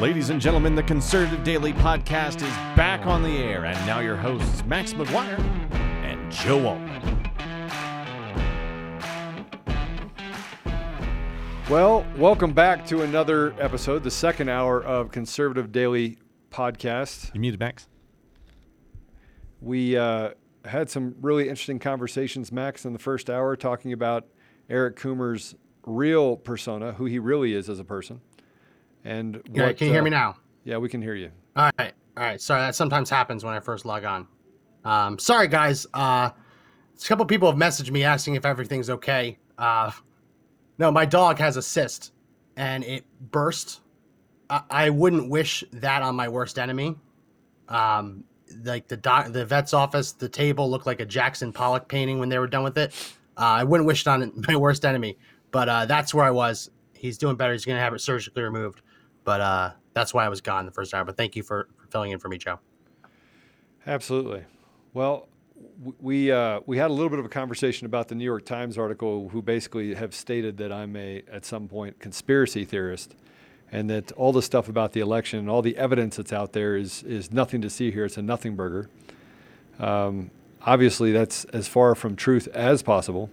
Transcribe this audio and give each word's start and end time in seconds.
Ladies 0.00 0.30
and 0.30 0.40
gentlemen, 0.40 0.74
the 0.74 0.82
Conservative 0.82 1.44
Daily 1.44 1.74
Podcast 1.74 2.36
is 2.36 2.54
back 2.74 3.04
on 3.04 3.22
the 3.22 3.36
air, 3.36 3.66
and 3.66 3.76
now 3.86 4.00
your 4.00 4.16
hosts, 4.16 4.64
Max 4.64 4.94
McGuire 4.94 5.38
and 6.02 6.32
Joe 6.32 6.58
Oltmann. 6.58 7.28
Well, 11.68 12.06
welcome 12.16 12.54
back 12.54 12.86
to 12.86 13.02
another 13.02 13.54
episode, 13.60 14.02
the 14.02 14.10
second 14.10 14.48
hour 14.48 14.82
of 14.82 15.12
Conservative 15.12 15.70
Daily 15.70 16.16
Podcast. 16.50 17.34
You 17.34 17.40
muted 17.42 17.60
Max? 17.60 17.86
We 19.60 19.98
uh, 19.98 20.30
had 20.64 20.88
some 20.88 21.14
really 21.20 21.50
interesting 21.50 21.78
conversations, 21.78 22.50
Max, 22.50 22.86
in 22.86 22.94
the 22.94 22.98
first 22.98 23.28
hour, 23.28 23.54
talking 23.54 23.92
about 23.92 24.26
Eric 24.70 24.96
Coomer's 24.96 25.56
real 25.84 26.36
persona, 26.36 26.92
who 26.92 27.04
he 27.04 27.18
really 27.18 27.52
is 27.52 27.68
as 27.68 27.78
a 27.78 27.84
person. 27.84 28.22
And 29.04 29.40
Yeah, 29.52 29.66
what, 29.66 29.76
can 29.76 29.86
you 29.86 29.92
hear 29.92 30.02
uh, 30.02 30.04
me 30.04 30.10
now? 30.10 30.36
Yeah, 30.64 30.76
we 30.76 30.88
can 30.88 31.00
hear 31.00 31.14
you. 31.14 31.30
All 31.56 31.70
right, 31.78 31.92
all 32.16 32.24
right. 32.24 32.40
Sorry, 32.40 32.60
that 32.60 32.74
sometimes 32.74 33.10
happens 33.10 33.44
when 33.44 33.54
I 33.54 33.60
first 33.60 33.84
log 33.84 34.04
on. 34.04 34.28
Um, 34.84 35.18
sorry, 35.18 35.48
guys. 35.48 35.86
Uh, 35.94 36.30
a 36.30 37.06
couple 37.06 37.24
people 37.26 37.50
have 37.50 37.58
messaged 37.58 37.90
me 37.90 38.04
asking 38.04 38.34
if 38.34 38.44
everything's 38.44 38.90
okay. 38.90 39.38
Uh, 39.58 39.90
no, 40.78 40.90
my 40.90 41.04
dog 41.04 41.38
has 41.38 41.56
a 41.56 41.62
cyst, 41.62 42.12
and 42.56 42.84
it 42.84 43.04
burst. 43.30 43.80
I, 44.48 44.62
I 44.70 44.90
wouldn't 44.90 45.30
wish 45.30 45.64
that 45.72 46.02
on 46.02 46.14
my 46.14 46.28
worst 46.28 46.58
enemy. 46.58 46.96
Um, 47.68 48.24
like 48.64 48.88
the 48.88 48.96
doc, 48.96 49.32
the 49.32 49.44
vet's 49.44 49.72
office, 49.72 50.12
the 50.12 50.28
table 50.28 50.70
looked 50.70 50.86
like 50.86 51.00
a 51.00 51.06
Jackson 51.06 51.52
Pollock 51.52 51.88
painting 51.88 52.18
when 52.18 52.28
they 52.28 52.38
were 52.38 52.46
done 52.46 52.64
with 52.64 52.78
it. 52.78 52.92
Uh, 53.36 53.42
I 53.42 53.64
wouldn't 53.64 53.86
wish 53.86 54.02
it 54.02 54.08
on 54.08 54.32
my 54.48 54.56
worst 54.56 54.84
enemy, 54.84 55.18
but 55.50 55.68
uh, 55.68 55.86
that's 55.86 56.12
where 56.12 56.24
I 56.24 56.30
was. 56.30 56.70
He's 56.94 57.16
doing 57.16 57.36
better. 57.36 57.52
He's 57.52 57.64
gonna 57.64 57.80
have 57.80 57.94
it 57.94 58.00
surgically 58.00 58.42
removed, 58.42 58.82
but 59.24 59.40
uh, 59.40 59.70
that's 59.92 60.14
why 60.14 60.24
I 60.24 60.28
was 60.28 60.40
gone 60.40 60.66
the 60.66 60.72
first 60.72 60.94
hour. 60.94 61.04
But 61.04 61.16
thank 61.16 61.36
you 61.36 61.42
for, 61.42 61.68
for 61.76 61.86
filling 61.88 62.12
in 62.12 62.18
for 62.18 62.28
me, 62.28 62.38
Joe. 62.38 62.60
Absolutely. 63.86 64.44
Well, 64.92 65.28
we 66.00 66.30
uh, 66.30 66.60
we 66.66 66.78
had 66.78 66.90
a 66.90 66.92
little 66.92 67.08
bit 67.08 67.18
of 67.18 67.24
a 67.24 67.30
conversation 67.30 67.86
about 67.86 68.08
the 68.08 68.14
New 68.14 68.24
York 68.24 68.44
Times 68.44 68.78
article, 68.78 69.28
who 69.28 69.42
basically 69.42 69.94
have 69.94 70.14
stated 70.14 70.56
that 70.58 70.72
I'm 70.72 70.96
a 70.96 71.22
at 71.30 71.44
some 71.44 71.68
point 71.68 71.98
conspiracy 71.98 72.64
theorist, 72.64 73.14
and 73.70 73.88
that 73.90 74.12
all 74.12 74.32
the 74.32 74.42
stuff 74.42 74.68
about 74.68 74.92
the 74.92 75.00
election 75.00 75.38
and 75.38 75.50
all 75.50 75.62
the 75.62 75.76
evidence 75.76 76.16
that's 76.16 76.32
out 76.32 76.52
there 76.52 76.76
is 76.76 77.02
is 77.02 77.32
nothing 77.32 77.60
to 77.62 77.70
see 77.70 77.90
here. 77.90 78.04
It's 78.04 78.16
a 78.16 78.22
nothing 78.22 78.56
burger. 78.56 78.88
Um, 79.78 80.30
obviously, 80.62 81.12
that's 81.12 81.44
as 81.46 81.68
far 81.68 81.94
from 81.94 82.16
truth 82.16 82.48
as 82.48 82.82
possible, 82.82 83.30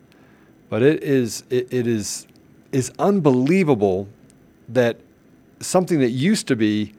but 0.69 0.81
it 0.81 1.03
is 1.03 1.43
it, 1.49 1.71
it 1.73 1.87
is 1.87 2.27
is 2.71 2.91
unbelievable 2.99 4.07
that 4.69 4.99
something 5.59 5.99
that 5.99 6.09
used 6.11 6.47
to 6.47 6.55
be 6.55 6.93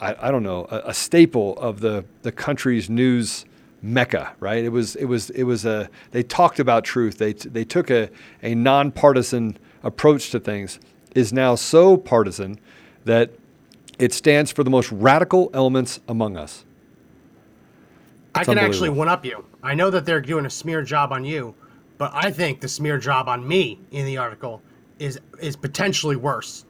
I, 0.00 0.28
I 0.28 0.30
don't 0.30 0.42
know, 0.42 0.66
a, 0.70 0.90
a 0.90 0.94
staple 0.94 1.58
of 1.58 1.80
the, 1.80 2.04
the 2.22 2.32
country's 2.32 2.90
news 2.90 3.44
mecca, 3.82 4.34
right? 4.40 4.64
It 4.64 4.70
was, 4.70 4.96
it 4.96 5.06
was, 5.06 5.30
it 5.30 5.44
was 5.44 5.64
a, 5.64 5.88
they 6.10 6.22
talked 6.22 6.58
about 6.58 6.84
truth. 6.84 7.18
They, 7.18 7.32
t- 7.32 7.48
they 7.48 7.64
took 7.64 7.90
a, 7.90 8.10
a 8.42 8.54
nonpartisan 8.54 9.58
approach 9.82 10.30
to 10.30 10.40
things, 10.40 10.80
is 11.14 11.32
now 11.32 11.54
so 11.54 11.96
partisan 11.96 12.58
that 13.04 13.30
it 13.98 14.12
stands 14.12 14.52
for 14.52 14.64
the 14.64 14.70
most 14.70 14.92
radical 14.92 15.50
elements 15.54 16.00
among 16.08 16.36
us. 16.36 16.64
I 18.34 18.44
can 18.44 18.58
actually 18.58 18.90
one 18.90 19.08
up 19.08 19.24
you. 19.24 19.46
I 19.62 19.74
know 19.74 19.88
that 19.88 20.04
they're 20.04 20.20
doing 20.20 20.44
a 20.44 20.50
smear 20.50 20.82
job 20.82 21.10
on 21.10 21.24
you, 21.24 21.54
but 21.96 22.10
I 22.12 22.30
think 22.30 22.60
the 22.60 22.68
smear 22.68 22.98
job 22.98 23.28
on 23.28 23.48
me 23.48 23.80
in 23.92 24.04
the 24.04 24.18
article 24.18 24.60
is 24.98 25.18
is 25.40 25.56
potentially 25.56 26.16
worse. 26.16 26.66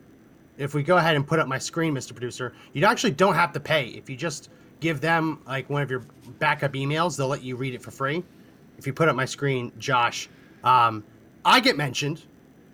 If 0.59 0.75
we 0.75 0.83
go 0.83 0.97
ahead 0.97 1.17
and 1.17 1.27
put 1.27 1.39
up 1.39 1.49
my 1.49 1.59
screen, 1.59 1.95
Mr. 1.95 2.12
Producer, 2.12 2.53
you 2.73 2.85
actually 2.85 3.12
don't 3.12 3.35
have 3.35 3.53
to 3.53 3.61
pay. 3.61 3.89
If 3.89 4.09
you 4.09 4.17
just 4.17 4.51
give 4.81 5.01
them 5.01 5.43
like 5.47 5.69
one 5.69 5.83
of 5.83 5.91
your 5.91 6.01
backup 6.39 6.73
emails, 6.73 7.17
they'll 7.17 7.28
let 7.28 7.43
you 7.43 7.56
read 7.56 7.75
it 7.75 7.83
for 7.83 7.91
free. 7.91 8.25
If 8.78 8.87
you 8.87 8.93
put 8.93 9.09
up 9.09 9.17
my 9.17 9.25
screen, 9.25 9.72
Josh, 9.78 10.28
um, 10.65 11.05
I 11.44 11.61
get 11.61 11.77
mentioned, 11.77 12.22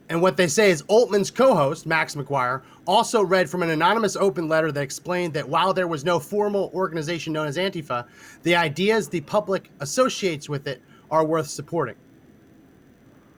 and 0.08 0.20
what 0.20 0.36
they 0.36 0.48
say 0.48 0.70
is 0.70 0.82
Oltmann's 0.88 1.30
co-host 1.30 1.86
Max 1.86 2.14
McGuire 2.14 2.62
also 2.86 3.22
read 3.22 3.48
from 3.48 3.62
an 3.62 3.70
anonymous 3.70 4.16
open 4.16 4.48
letter 4.48 4.72
that 4.72 4.80
explained 4.80 5.32
that 5.34 5.48
while 5.48 5.72
there 5.72 5.86
was 5.88 6.04
no 6.04 6.18
formal 6.18 6.70
organization 6.74 7.32
known 7.32 7.46
as 7.46 7.56
Antifa, 7.56 8.06
the 8.42 8.54
ideas 8.54 9.08
the 9.08 9.20
public 9.22 9.70
associates 9.80 10.48
with 10.48 10.66
it 10.66 10.82
are 11.10 11.24
worth 11.24 11.48
supporting. 11.48 11.94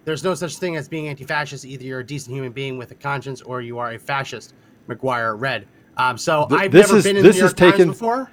There's 0.05 0.23
no 0.25 0.35
such 0.35 0.57
thing 0.59 0.77
as 0.77 0.89
being 0.89 1.09
anti-fascist. 1.09 1.65
Either 1.65 1.85
you're 1.85 2.01
a 2.01 2.07
decent 2.07 2.35
human 2.35 2.53
being 2.53 2.77
with 2.79 2.91
a 2.91 2.95
conscience, 2.95 3.41
or 3.43 3.63
you 3.63 3.79
are 3.79 3.93
a 3.93 3.99
fascist. 3.99 4.55
McGuire 4.89 5.39
read. 5.41 5.67
Um, 5.97 6.19
so 6.19 6.47
Th- 6.49 6.61
I've 6.61 6.73
never 6.73 6.97
is- 6.97 7.05
been 7.05 7.17
in 7.17 7.23
this 7.23 7.37
the 7.37 7.41
New 7.41 7.47
York 7.47 7.57
Times 7.57 7.73
taken- 7.73 7.89
before. 7.89 8.31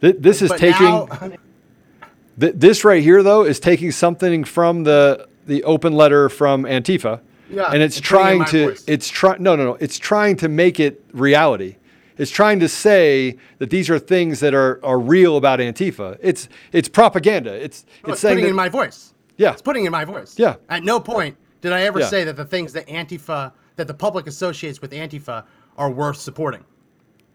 Th- 0.00 0.16
this 0.18 0.42
is 0.42 0.50
taking, 0.52 0.82
now- 0.84 1.06
th- 2.40 2.54
this 2.56 2.84
right 2.84 3.02
here 3.02 3.22
though, 3.22 3.44
is 3.44 3.60
taking 3.60 3.92
something 3.92 4.42
from 4.44 4.82
the, 4.84 5.28
the 5.46 5.62
open 5.64 5.92
letter 5.92 6.28
from 6.28 6.64
Antifa. 6.64 7.20
Yeah, 7.50 7.70
and 7.72 7.82
it's 7.82 7.98
and 7.98 8.04
putting 8.06 8.26
it 8.26 8.30
trying 8.38 8.44
to 8.46 8.66
voice. 8.70 8.84
it's 8.88 9.08
trying 9.08 9.42
no 9.42 9.54
no 9.54 9.64
no 9.64 9.74
it's 9.78 9.98
trying 9.98 10.36
to 10.38 10.48
make 10.48 10.80
it 10.80 11.04
reality 11.12 11.76
it's 12.16 12.30
trying 12.30 12.58
to 12.60 12.68
say 12.70 13.36
that 13.58 13.68
these 13.68 13.90
are 13.90 13.98
things 13.98 14.40
that 14.40 14.54
are, 14.54 14.80
are 14.82 14.98
real 14.98 15.36
about 15.36 15.58
antifa 15.60 16.16
it's 16.22 16.48
it's 16.72 16.88
propaganda 16.88 17.52
it's 17.52 17.84
No, 18.06 18.14
it's 18.14 18.22
saying 18.22 18.36
putting 18.36 18.44
that, 18.44 18.50
in 18.50 18.56
my 18.56 18.70
voice. 18.70 19.12
Yeah 19.36 19.52
It's 19.52 19.62
putting 19.62 19.84
in 19.84 19.92
my 19.92 20.04
voice. 20.04 20.38
Yeah. 20.38 20.56
At 20.68 20.84
no 20.84 20.98
point 21.00 21.36
did 21.60 21.72
I 21.72 21.82
ever 21.82 22.00
Yeah. 22.00 22.06
say 22.08 22.24
that 22.24 22.36
the 22.36 22.44
things 22.44 22.72
that 22.74 22.86
Antifa, 22.88 23.52
that 23.76 23.86
the 23.86 23.94
public 23.94 24.26
associates 24.26 24.80
with 24.80 24.92
Antifa, 24.92 25.44
are 25.76 25.90
worth 25.90 26.18
supporting. 26.18 26.64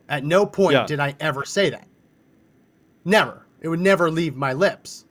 At 0.07 0.23
no 0.23 0.45
point 0.45 0.73
Yeah. 0.73 0.85
did 0.85 0.99
I 0.99 1.15
ever 1.19 1.43
say 1.45 1.69
that. 1.69 1.87
Never. 3.05 3.45
It 3.61 3.67
would 3.67 3.79
never 3.81 4.09
leave 4.11 4.35
my 4.35 4.53
lips. 4.53 5.05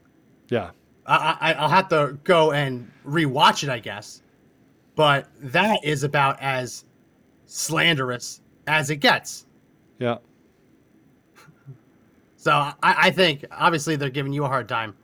yeah 0.48 0.70
I, 1.06 1.36
I, 1.40 1.52
I'll 1.54 1.68
have 1.70 1.88
to 1.88 2.18
go 2.24 2.52
and 2.52 2.90
rewatch 3.06 3.62
it, 3.64 3.70
I 3.70 3.78
guess. 3.78 4.22
But 4.94 5.28
that 5.40 5.78
is 5.84 6.04
about 6.04 6.38
as 6.40 6.84
slanderous 7.46 8.40
as 8.66 8.90
it 8.90 8.96
gets. 8.96 9.46
yeah 9.98 10.18
So 12.36 12.52
I, 12.52 12.74
I 12.82 13.10
think 13.10 13.44
obviously 13.50 13.96
they're 13.96 14.10
giving 14.10 14.32
you 14.32 14.44
a 14.44 14.48
hard 14.48 14.68
time, 14.68 14.94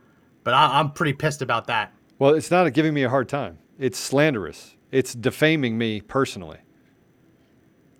but 0.45 0.55
I, 0.55 0.79
I'm 0.79 0.93
pretty 0.93 1.13
pissed 1.15 1.43
about 1.43 1.67
that. 1.67 1.93
well 2.19 2.35
it's 2.35 2.51
not 2.51 2.73
giving 2.73 2.95
me 2.95 3.03
a 3.03 3.09
hard 3.11 3.29
time. 3.29 3.59
It's 3.79 3.99
slanderous. 3.99 4.77
It's 4.93 5.13
defaming 5.15 5.77
me 5.77 6.01
personally. 6.01 6.59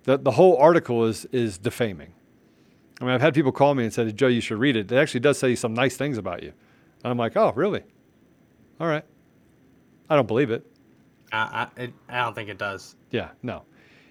The, 0.03 0.17
the 0.17 0.31
whole 0.31 0.55
article 0.57 1.05
is 1.05 1.25
is 1.25 1.57
defaming. 1.57 2.13
I 3.01 3.05
mean 3.05 3.13
i've 3.13 3.21
had 3.21 3.33
people 3.33 3.51
call 3.51 3.75
me 3.75 3.83
and 3.83 3.93
said 3.93 4.15
joe 4.15 4.27
you 4.27 4.41
should 4.41 4.59
read 4.59 4.75
it. 4.77 4.91
It 4.91 4.97
actually 4.97 5.19
does 5.19 5.37
say 5.37 5.55
some 5.55 5.73
nice 5.73 5.97
things 5.97 6.17
about 6.17 6.43
you. 6.43 6.53
And 7.03 7.11
i'm 7.11 7.17
like 7.17 7.35
oh 7.35 7.51
really? 7.55 7.83
All 8.79 8.87
right. 8.87 9.03
I 10.09 10.15
don't 10.15 10.27
believe 10.27 10.51
it. 10.51 10.65
I, 11.31 11.67
I, 11.77 11.81
it, 11.81 11.93
I 12.07 12.23
don't 12.23 12.35
think 12.35 12.49
it 12.49 12.57
does. 12.57 12.95
Yeah, 13.09 13.29
no. 13.41 13.63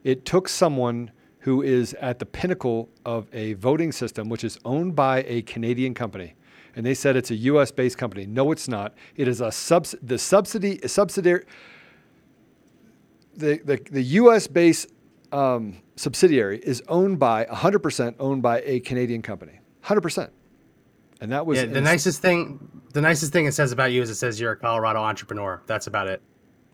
It 0.02 0.24
took 0.24 0.48
someone 0.48 1.10
who 1.38 1.62
is 1.62 1.94
at 1.94 2.18
the 2.18 2.26
pinnacle 2.26 2.88
of 3.04 3.28
a 3.32 3.52
voting 3.54 3.92
system, 3.92 4.28
which 4.28 4.42
is 4.44 4.58
owned 4.64 4.96
by 4.96 5.22
a 5.28 5.42
Canadian 5.42 5.94
company, 5.94 6.34
and 6.76 6.84
they 6.84 6.94
said 6.94 7.16
it's 7.16 7.30
a 7.30 7.34
U.S. 7.36 7.70
based 7.70 7.98
company. 7.98 8.26
No, 8.26 8.50
it's 8.52 8.68
not. 8.68 8.94
It 9.16 9.28
is 9.28 9.40
a 9.40 9.52
subs- 9.52 9.94
the 10.02 10.18
subsidy 10.18 10.80
subsidiary. 10.86 11.44
The, 13.36 13.60
the, 13.64 13.80
the 13.90 14.02
U.S. 14.02 14.46
based 14.46 14.92
um, 15.32 15.78
subsidiary 15.96 16.58
is 16.60 16.82
owned 16.88 17.18
by 17.18 17.44
100% 17.46 18.14
owned 18.20 18.42
by 18.42 18.60
a 18.64 18.80
Canadian 18.80 19.22
company. 19.22 19.58
100%. 19.84 20.30
And 21.20 21.32
that 21.32 21.44
was 21.46 21.58
Yeah, 21.58 21.66
the 21.66 21.78
ins- 21.78 21.84
nicest 21.84 22.22
thing, 22.22 22.82
the 22.92 23.00
nicest 23.00 23.32
thing 23.32 23.46
it 23.46 23.52
says 23.52 23.72
about 23.72 23.90
you 23.92 24.02
is 24.02 24.10
it 24.10 24.14
says 24.16 24.38
you're 24.40 24.52
a 24.52 24.56
Colorado 24.56 25.00
entrepreneur. 25.00 25.62
That's 25.66 25.86
about 25.86 26.06
it. 26.08 26.22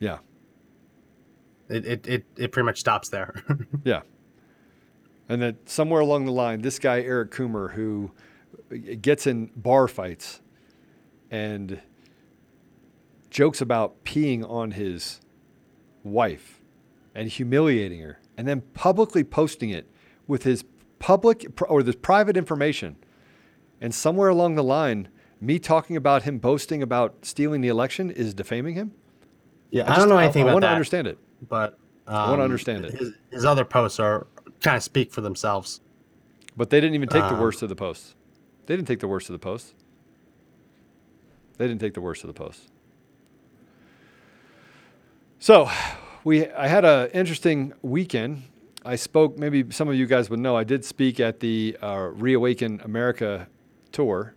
Yeah. 0.01 0.19
It 1.69 1.87
it 1.87 2.07
it, 2.07 2.25
it 2.37 2.53
pretty 2.53 2.65
much 2.67 2.81
stops 2.81 3.09
there. 3.11 3.35
Yeah. 3.85 4.01
And 5.29 5.41
then 5.41 5.59
somewhere 5.67 6.01
along 6.01 6.25
the 6.25 6.33
line, 6.33 6.61
this 6.63 6.81
guy, 6.81 7.01
Eric 7.03 7.31
Coomer, 7.31 7.73
who 7.73 8.11
gets 9.01 9.27
in 9.27 9.51
bar 9.57 9.89
fights 9.89 10.41
and 11.31 11.81
jokes 13.31 13.61
about 13.61 14.05
peeing 14.05 14.49
on 14.49 14.73
his 14.73 15.21
wife 16.03 16.61
and 17.15 17.29
humiliating 17.29 18.01
her 18.01 18.19
and 18.37 18.47
then 18.49 18.61
publicly 18.75 19.23
posting 19.25 19.71
it 19.71 19.87
with 20.27 20.45
his 20.45 20.65
public 20.99 21.47
or 21.69 21.83
this 21.83 21.97
private 21.97 22.37
information. 22.37 22.97
And 23.81 23.95
somewhere 23.95 24.29
along 24.29 24.55
the 24.57 24.65
line, 24.65 25.09
me 25.41 25.59
talking 25.59 25.97
about 25.97 26.25
him 26.25 26.39
boasting 26.39 26.83
about 26.83 27.25
stealing 27.25 27.61
the 27.61 27.69
election 27.69 28.11
is 28.11 28.35
defaming 28.35 28.75
him. 28.75 28.93
yeah, 29.71 29.85
I, 29.85 29.87
just- 29.89 29.99
don't 30.01 30.09
know 30.09 30.19
anything 30.19 30.43
I, 30.43 30.47
about 30.47 30.55
want 30.55 30.63
to 30.65 30.69
understand 30.71 31.07
it. 31.07 31.19
but 31.49 31.79
um, 32.07 32.31
wanna 32.31 32.43
understand 32.45 32.85
it. 32.85 32.93
His, 32.93 33.13
his 33.31 33.45
other 33.45 33.65
posts 33.65 33.99
are 34.01 34.27
kind 34.61 34.77
of 34.77 34.83
speak 34.83 35.13
for 35.13 35.21
themselves. 35.21 35.81
But 36.57 36.71
they 36.71 36.81
didn't 36.81 36.95
even 36.97 37.09
take 37.09 37.23
the 37.23 37.35
Um, 37.35 37.41
worst 37.41 37.63
of 37.63 37.69
the 37.69 37.77
posts. 37.77 38.15
They 38.67 38.77
didn't 38.77 38.89
take 38.89 39.01
the 39.01 39.09
worst 39.09 39.29
of 39.29 39.33
the 39.33 39.39
posts. 39.39 39.75
They 41.59 41.67
didn't 41.67 41.81
take 41.81 41.95
the 41.95 42.01
worst 42.01 42.25
of 42.25 42.29
the 42.29 42.35
posts. 42.35 42.69
So, 45.39 45.71
we 46.25 46.49
I 46.49 46.69
had 46.69 46.85
an 46.85 47.11
interesting 47.11 47.73
weekend. 47.83 48.43
I 48.85 48.97
spoke. 48.97 49.39
Maybe 49.39 49.71
some 49.71 49.89
of 49.89 49.95
you 49.95 50.07
guys 50.07 50.31
would 50.31 50.41
know. 50.41 50.57
I 50.57 50.65
did 50.65 50.85
speak 50.85 51.21
at 51.21 51.41
the 51.41 51.77
uh, 51.83 52.11
Reawaken 52.15 52.81
America 52.85 53.49
tour, 53.93 54.35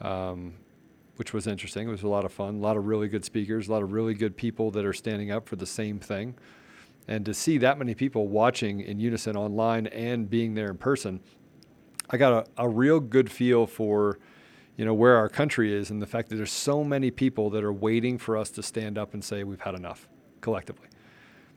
um, 0.00 0.54
which 1.16 1.32
was 1.32 1.46
interesting. 1.46 1.88
It 1.88 1.90
was 1.90 2.02
a 2.02 2.08
lot 2.08 2.24
of 2.24 2.32
fun. 2.32 2.56
A 2.56 2.58
lot 2.58 2.76
of 2.76 2.86
really 2.86 3.08
good 3.08 3.24
speakers. 3.24 3.68
A 3.68 3.72
lot 3.72 3.82
of 3.82 3.92
really 3.92 4.14
good 4.14 4.36
people 4.36 4.70
that 4.72 4.84
are 4.84 4.92
standing 4.92 5.30
up 5.30 5.48
for 5.48 5.56
the 5.56 5.66
same 5.66 5.98
thing. 5.98 6.34
And 7.08 7.24
to 7.24 7.34
see 7.34 7.58
that 7.58 7.78
many 7.78 7.94
people 7.94 8.28
watching 8.28 8.80
in 8.80 9.00
unison 9.00 9.36
online 9.36 9.88
and 9.88 10.30
being 10.30 10.54
there 10.54 10.70
in 10.70 10.78
person, 10.78 11.20
I 12.10 12.16
got 12.16 12.48
a, 12.58 12.64
a 12.64 12.68
real 12.68 13.00
good 13.00 13.30
feel 13.30 13.66
for 13.66 14.18
you 14.76 14.84
know 14.84 14.94
where 14.94 15.16
our 15.16 15.28
country 15.28 15.72
is 15.72 15.90
and 15.90 16.00
the 16.02 16.06
fact 16.06 16.28
that 16.30 16.36
there's 16.36 16.52
so 16.52 16.82
many 16.82 17.10
people 17.10 17.50
that 17.50 17.62
are 17.62 17.72
waiting 17.72 18.18
for 18.18 18.36
us 18.36 18.50
to 18.50 18.62
stand 18.62 18.98
up 18.98 19.14
and 19.14 19.22
say 19.22 19.44
we've 19.44 19.60
had 19.60 19.74
enough 19.74 20.08
collectively. 20.40 20.88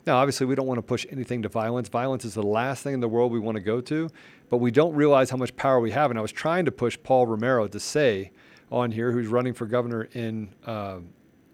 Now, 0.05 0.17
obviously, 0.17 0.45
we 0.45 0.55
don't 0.55 0.67
want 0.67 0.79
to 0.79 0.83
push 0.83 1.05
anything 1.09 1.41
to 1.43 1.49
violence. 1.49 1.87
Violence 1.87 2.25
is 2.25 2.33
the 2.33 2.43
last 2.43 2.83
thing 2.83 2.93
in 2.93 2.99
the 2.99 3.07
world 3.07 3.31
we 3.31 3.39
want 3.39 3.55
to 3.55 3.61
go 3.61 3.79
to, 3.79 4.09
but 4.49 4.57
we 4.57 4.69
don't 4.69 4.93
realize 4.93 5.29
how 5.29 5.37
much 5.37 5.55
power 5.55 5.79
we 5.79 5.91
have. 5.91 6.11
And 6.11 6.19
I 6.19 6.21
was 6.21 6.33
trying 6.33 6.65
to 6.65 6.71
push 6.71 6.97
Paul 7.01 7.25
Romero 7.25 7.67
to 7.67 7.79
say 7.79 8.31
on 8.69 8.91
here, 8.91 9.11
who's 9.11 9.27
running 9.27 9.53
for 9.53 9.65
governor 9.65 10.09
in 10.13 10.49
uh, 10.65 10.97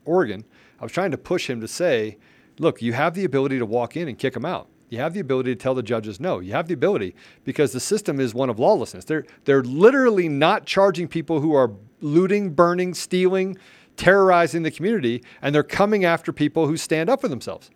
Oregon, 0.05 0.43
I 0.79 0.83
was 0.83 0.91
trying 0.91 1.11
to 1.11 1.17
push 1.17 1.47
him 1.47 1.61
to 1.61 1.67
say, 1.67 2.17
look, 2.57 2.81
you 2.81 2.93
have 2.93 3.13
the 3.13 3.25
ability 3.25 3.59
to 3.59 3.65
walk 3.65 3.95
in 3.95 4.07
and 4.07 4.17
kick 4.17 4.33
them 4.33 4.45
out. 4.45 4.67
You 4.89 4.97
have 4.97 5.13
the 5.13 5.19
ability 5.19 5.53
to 5.53 5.55
tell 5.55 5.75
the 5.75 5.83
judges 5.83 6.19
no. 6.19 6.39
You 6.39 6.53
have 6.53 6.67
the 6.67 6.73
ability 6.73 7.15
because 7.43 7.73
the 7.73 7.79
system 7.79 8.19
is 8.19 8.33
one 8.33 8.49
of 8.49 8.57
lawlessness. 8.57 9.05
They're, 9.05 9.25
they're 9.45 9.63
literally 9.63 10.27
not 10.27 10.65
charging 10.65 11.07
people 11.07 11.41
who 11.41 11.53
are 11.53 11.71
looting, 12.01 12.51
burning, 12.51 12.95
stealing, 12.95 13.57
terrorizing 13.97 14.63
the 14.63 14.71
community, 14.71 15.23
and 15.41 15.53
they're 15.53 15.61
coming 15.61 16.05
after 16.05 16.33
people 16.33 16.65
who 16.65 16.75
stand 16.75 17.09
up 17.09 17.21
for 17.21 17.27
themselves. 17.27 17.69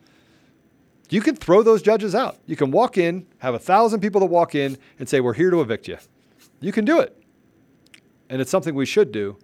You 1.10 1.22
can 1.22 1.36
throw 1.36 1.62
those 1.62 1.84
judges 1.84 2.16
out. 2.16 2.40
You 2.48 2.56
can 2.56 2.72
walk 2.72 2.98
in, 2.98 3.28
have 3.38 3.54
a 3.54 3.60
thousand 3.60 4.00
people 4.00 4.20
that 4.22 4.28
walk 4.28 4.56
in 4.56 4.80
and 4.98 5.08
say, 5.08 5.20
We're 5.20 5.34
here 5.34 5.52
to 5.52 5.62
evict 5.62 5.88
you. 5.88 5.98
You 6.60 6.72
can 6.72 6.86
do 6.86 7.00
it. 7.00 7.16
And 8.30 8.42
it's 8.42 8.50
something 8.50 8.74
we 8.74 8.88
should 8.88 9.12
do 9.12 9.38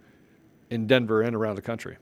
in 0.71 0.88
Denver 0.88 1.21
and 1.21 1.36
around 1.36 1.56
the 1.56 1.62
country. 1.62 1.98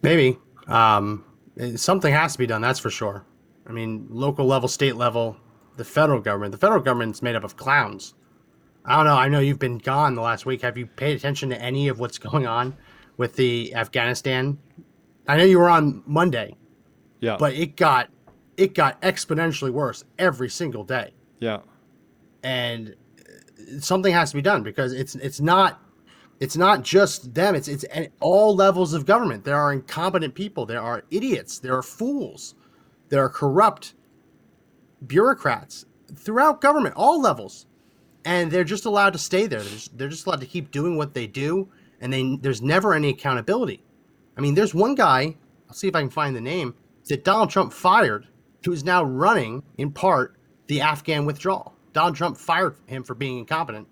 Maybe. 0.00 0.38
Um, 0.66 1.25
Eh, 1.58 1.76
something 1.76 2.12
has 2.12 2.32
to 2.32 2.38
be 2.38 2.46
done, 2.46 2.60
that's 2.60 2.78
for 2.78 2.90
sure. 2.90 3.24
I 3.66 3.72
mean, 3.72 4.06
local 4.10 4.46
level, 4.46 4.68
state 4.68 4.96
level, 4.96 5.36
the 5.76 5.84
federal 5.84 6.20
government. 6.20 6.52
The 6.52 6.58
federal 6.58 6.80
government's 6.80 7.22
made 7.22 7.34
up 7.34 7.44
of 7.44 7.56
clowns. 7.56 8.14
I 8.84 8.96
don't 8.96 9.06
know. 9.06 9.16
I 9.16 9.28
know 9.28 9.40
you've 9.40 9.58
been 9.58 9.78
gone 9.78 10.14
the 10.14 10.22
last 10.22 10.46
week. 10.46 10.62
Have 10.62 10.78
you 10.78 10.86
paid 10.86 11.16
attention 11.16 11.50
to 11.50 11.60
any 11.60 11.88
of 11.88 11.98
what's 11.98 12.18
going 12.18 12.46
on 12.46 12.76
with 13.16 13.34
the 13.34 13.74
Afghanistan? 13.74 14.58
I 15.26 15.36
know 15.36 15.44
you 15.44 15.58
were 15.58 15.68
on 15.68 16.02
Monday. 16.06 16.56
Yeah. 17.20 17.36
But 17.38 17.54
it 17.54 17.76
got 17.76 18.10
it 18.56 18.74
got 18.74 19.00
exponentially 19.02 19.70
worse 19.70 20.04
every 20.18 20.48
single 20.48 20.84
day. 20.84 21.14
Yeah. 21.40 21.60
And 22.42 22.94
eh, 23.18 23.80
something 23.80 24.12
has 24.12 24.30
to 24.30 24.36
be 24.36 24.42
done 24.42 24.62
because 24.62 24.92
it's 24.92 25.14
it's 25.16 25.40
not 25.40 25.80
it's 26.40 26.56
not 26.56 26.82
just 26.82 27.34
them 27.34 27.54
it's 27.54 27.68
it's 27.68 27.84
at 27.92 28.12
all 28.20 28.54
levels 28.54 28.92
of 28.92 29.06
government. 29.06 29.44
There 29.44 29.56
are 29.56 29.72
incompetent 29.72 30.34
people 30.34 30.66
there 30.66 30.80
are 30.80 31.04
idiots 31.10 31.58
there 31.58 31.76
are 31.76 31.82
fools 31.82 32.54
there 33.08 33.22
are 33.22 33.28
corrupt 33.28 33.94
bureaucrats 35.06 35.86
throughout 36.14 36.60
government 36.60 36.94
all 36.96 37.20
levels. 37.20 37.66
And 38.24 38.50
they're 38.50 38.64
just 38.64 38.86
allowed 38.86 39.12
to 39.12 39.20
stay 39.20 39.46
there. 39.46 39.60
They're 39.60 39.70
just, 39.70 39.96
they're 39.96 40.08
just 40.08 40.26
allowed 40.26 40.40
to 40.40 40.46
keep 40.46 40.72
doing 40.72 40.96
what 40.96 41.14
they 41.14 41.28
do 41.28 41.68
and 42.00 42.12
they 42.12 42.36
there's 42.40 42.62
never 42.62 42.94
any 42.94 43.08
accountability. 43.08 43.82
I 44.36 44.40
mean 44.40 44.54
there's 44.54 44.74
one 44.74 44.94
guy 44.94 45.36
i'll 45.68 45.74
see 45.74 45.88
if 45.88 45.96
i 45.96 46.00
can 46.00 46.10
find 46.10 46.36
the 46.36 46.40
name 46.40 46.74
that 47.08 47.24
donald 47.24 47.50
trump 47.50 47.72
fired 47.72 48.28
who 48.64 48.72
is 48.72 48.84
now 48.84 49.02
running 49.02 49.62
in 49.78 49.90
part 49.90 50.36
the 50.66 50.80
afghan 50.80 51.24
withdrawal. 51.24 51.74
Donald 51.92 52.16
trump 52.16 52.36
fired 52.36 52.76
him 52.86 53.02
for 53.02 53.14
being 53.14 53.38
incompetent 53.38 53.88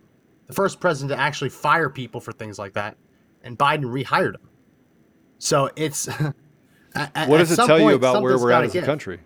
the 0.47 0.53
first 0.53 0.81
president 0.81 1.17
to 1.17 1.23
actually 1.23 1.51
fire 1.51 1.89
people 1.89 2.21
for 2.21 2.33
things 2.33 2.59
like 2.59 2.75
that, 2.75 2.97
and 3.43 3.59
Biden 3.59 3.85
rehired 3.85 4.35
him. 4.35 4.49
So 5.39 5.71
it's. 5.77 6.09
at, 6.95 7.29
what 7.29 7.39
does 7.39 7.53
it 7.53 7.57
tell 7.57 7.69
point, 7.69 7.83
you 7.83 7.95
about 7.95 8.23
where 8.23 8.39
we're 8.39 8.53
at 8.53 8.65
as 8.65 8.73
give. 8.73 8.85
a 8.85 8.87
country? 8.87 9.21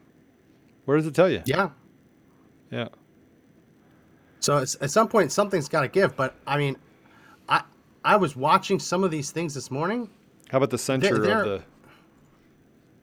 Where 0.85 0.97
does 0.97 1.07
it 1.07 1.15
tell 1.15 1.29
you? 1.29 1.43
Yeah. 1.45 1.71
Yeah. 2.71 2.89
So 4.41 4.59
at 4.59 4.91
some 4.91 5.09
point, 5.09 5.33
something's 5.33 5.69
got 5.69 5.83
to 5.83 5.89
give. 5.89 6.17
But 6.17 6.35
I 6.47 6.59
mean, 6.59 6.77
I 7.49 7.63
I 8.05 8.17
was 8.17 8.37
watching 8.37 8.79
some 8.79 9.05
of 9.05 9.11
these 9.11 9.31
things 9.31 9.55
this 9.55 9.71
morning. 9.71 10.09
How 10.51 10.59
about 10.59 10.71
the 10.71 10.79
censure 10.79 11.19
they're, 11.19 11.27
they're, 11.27 11.43
of 11.43 11.65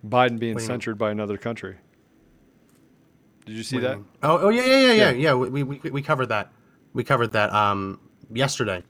the 0.01 0.07
Biden 0.07 0.39
being 0.39 0.57
censured 0.59 0.97
by 0.97 1.11
another 1.11 1.37
country? 1.37 1.75
Did 3.45 3.55
you 3.55 3.63
see 3.63 3.77
that? 3.79 3.99
Oh, 4.23 4.47
oh 4.47 4.49
yeah, 4.49 4.65
yeah, 4.65 4.79
yeah, 4.79 4.93
yeah, 4.93 5.11
yeah. 5.11 5.33
We, 5.35 5.61
we, 5.61 5.77
we 5.91 6.01
covered 6.01 6.27
that 6.27 6.51
we 6.93 7.03
covered 7.03 7.33
that 7.33 7.53
um, 7.53 7.99
yesterday. 8.31 8.83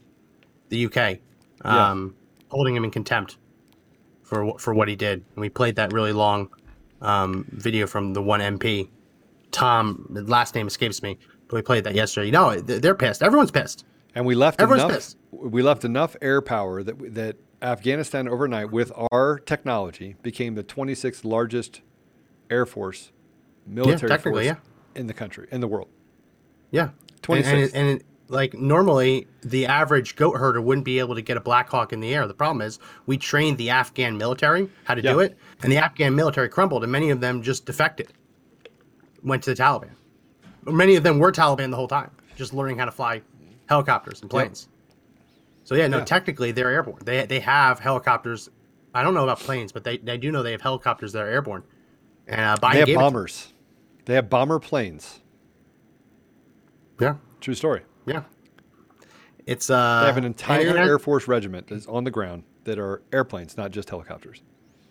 The 0.69 0.85
UK 0.85 1.19
um, 1.61 2.15
yeah. 2.17 2.49
holding 2.49 2.75
him 2.75 2.83
in 2.83 2.91
contempt 2.91 3.37
for 4.23 4.57
for 4.57 4.73
what 4.73 4.87
he 4.87 4.95
did, 4.95 5.23
and 5.35 5.41
we 5.41 5.49
played 5.49 5.75
that 5.75 5.93
really 5.93 6.11
long 6.11 6.49
um, 7.01 7.45
video 7.51 7.87
from 7.87 8.13
the 8.13 8.21
one 8.21 8.39
MP. 8.39 8.89
Tom, 9.51 10.07
the 10.09 10.23
last 10.23 10.55
name 10.55 10.67
escapes 10.67 11.01
me, 11.01 11.17
but 11.47 11.55
we 11.55 11.61
played 11.61 11.83
that 11.85 11.95
yesterday. 11.95 12.31
No, 12.31 12.59
they're 12.59 12.95
pissed. 12.95 13.23
Everyone's 13.23 13.51
pissed. 13.51 13.85
And 14.15 14.25
we 14.25 14.33
left 14.33 14.61
Everyone's 14.61 14.83
enough. 14.83 14.95
Pissed. 14.95 15.17
We 15.31 15.61
left 15.61 15.85
enough 15.85 16.15
air 16.21 16.41
power 16.41 16.83
that 16.83 17.13
that 17.13 17.37
Afghanistan 17.61 18.27
overnight, 18.27 18.71
with 18.71 18.91
our 19.11 19.39
technology, 19.39 20.15
became 20.21 20.55
the 20.55 20.63
26th 20.63 21.25
largest 21.25 21.81
air 22.49 22.65
force, 22.65 23.11
military 23.65 24.11
yeah, 24.11 24.17
force 24.17 24.45
yeah. 24.45 24.55
in 24.95 25.07
the 25.07 25.13
country, 25.13 25.47
in 25.51 25.61
the 25.61 25.67
world. 25.67 25.89
Yeah, 26.71 26.89
26. 27.21 27.51
And, 27.51 27.61
and, 27.63 27.91
and 27.91 28.03
like 28.27 28.53
normally, 28.53 29.27
the 29.41 29.67
average 29.67 30.15
goat 30.15 30.37
herder 30.37 30.61
wouldn't 30.61 30.85
be 30.85 30.99
able 30.99 31.15
to 31.15 31.21
get 31.21 31.37
a 31.37 31.41
Black 31.41 31.69
Hawk 31.69 31.93
in 31.93 31.99
the 31.99 32.13
air. 32.13 32.27
The 32.27 32.33
problem 32.33 32.61
is 32.61 32.79
we 33.05 33.17
trained 33.17 33.57
the 33.57 33.69
Afghan 33.69 34.17
military 34.17 34.69
how 34.83 34.95
to 34.95 35.01
do 35.01 35.19
it, 35.19 35.37
and 35.61 35.71
the 35.71 35.77
Afghan 35.77 36.15
military 36.15 36.49
crumbled, 36.49 36.83
and 36.83 36.91
many 36.91 37.09
of 37.11 37.21
them 37.21 37.43
just 37.43 37.65
defected, 37.65 38.13
went 39.23 39.43
to 39.43 39.53
the 39.53 39.61
Taliban. 39.61 39.91
Many 40.65 40.95
of 40.95 41.03
them 41.03 41.19
were 41.19 41.31
Taliban 41.31 41.69
the 41.69 41.75
whole 41.75 41.87
time, 41.87 42.11
just 42.35 42.53
learning 42.53 42.79
how 42.79 42.85
to 42.85 42.91
fly 42.91 43.21
helicopters 43.67 44.21
and 44.21 44.29
planes. 44.29 44.67
So 45.63 45.75
yeah, 45.75 45.87
no, 45.87 45.99
yeah. 45.99 46.05
technically 46.05 46.51
they're 46.51 46.71
airborne. 46.71 47.01
They 47.03 47.25
they 47.25 47.39
have 47.41 47.79
helicopters. 47.79 48.49
I 48.93 49.03
don't 49.03 49.13
know 49.13 49.23
about 49.23 49.39
planes, 49.39 49.71
but 49.71 49.83
they, 49.83 49.97
they 49.97 50.17
do 50.17 50.31
know 50.31 50.41
they 50.41 50.53
have 50.53 50.61
helicopters 50.61 51.11
that 51.13 51.21
are 51.21 51.27
airborne. 51.27 51.63
And 52.27 52.41
uh, 52.41 52.55
Biden 52.55 52.85
they 52.85 52.91
have 52.91 52.95
bombers. 52.95 53.53
They 54.05 54.13
have 54.15 54.29
bomber 54.29 54.59
planes. 54.59 55.19
Yeah. 56.99 57.15
True 57.41 57.55
story. 57.55 57.81
Yeah. 58.05 58.23
It's 59.45 59.69
uh 59.69 60.01
they 60.01 60.07
have 60.07 60.17
an 60.17 60.25
entire 60.25 60.61
and, 60.61 60.77
and 60.77 60.89
Air 60.89 60.99
Force 60.99 61.27
regiment 61.27 61.67
that's 61.67 61.85
on 61.87 62.03
the 62.03 62.11
ground 62.11 62.43
that 62.63 62.79
are 62.79 63.03
airplanes, 63.13 63.57
not 63.57 63.71
just 63.71 63.89
helicopters. 63.89 64.41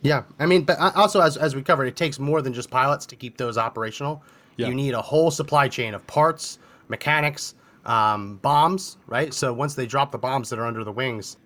Yeah. 0.02 0.22
I 0.38 0.46
mean, 0.46 0.62
but 0.64 0.78
uh, 0.78 0.92
also 0.94 1.20
as 1.20 1.36
as 1.36 1.56
we 1.56 1.62
covered, 1.62 1.86
it 1.86 1.96
takes 1.96 2.18
more 2.18 2.42
than 2.42 2.52
just 2.52 2.70
pilots 2.70 3.06
to 3.06 3.16
keep 3.16 3.36
those 3.36 3.58
operational. 3.58 4.22
Yeah. 4.56 4.68
You 4.68 4.74
need 4.74 4.94
a 4.94 5.02
whole 5.02 5.30
supply 5.30 5.66
chain 5.68 5.94
of 5.94 6.06
parts, 6.06 6.58
mechanics, 6.88 7.54
um, 7.84 8.36
bombs, 8.36 8.98
right? 9.06 9.34
So 9.34 9.52
once 9.52 9.74
they 9.74 9.86
drop 9.86 10.12
the 10.12 10.18
bombs 10.18 10.50
that 10.50 10.58
are 10.58 10.66
under 10.66 10.84
the 10.84 10.92
wings, 10.92 11.36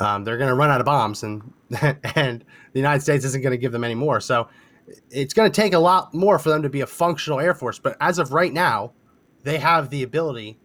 um, 0.00 0.24
they're 0.24 0.36
going 0.36 0.48
to 0.48 0.54
run 0.54 0.70
out 0.70 0.80
of 0.80 0.86
bombs, 0.86 1.22
and 1.22 1.42
and 2.14 2.44
the 2.72 2.78
United 2.78 3.00
States 3.00 3.24
isn't 3.24 3.42
going 3.42 3.52
to 3.52 3.58
give 3.58 3.72
them 3.72 3.84
any 3.84 3.94
more. 3.94 4.20
So 4.20 4.48
it's 5.10 5.34
going 5.34 5.50
to 5.50 5.60
take 5.60 5.74
a 5.74 5.78
lot 5.78 6.14
more 6.14 6.38
for 6.38 6.50
them 6.50 6.62
to 6.62 6.68
be 6.68 6.82
a 6.82 6.86
functional 6.86 7.40
air 7.40 7.54
force. 7.54 7.78
But 7.78 7.96
as 8.00 8.18
of 8.18 8.32
right 8.32 8.52
now, 8.52 8.92
they 9.42 9.58
have 9.58 9.90
the 9.90 10.02
ability 10.02 10.58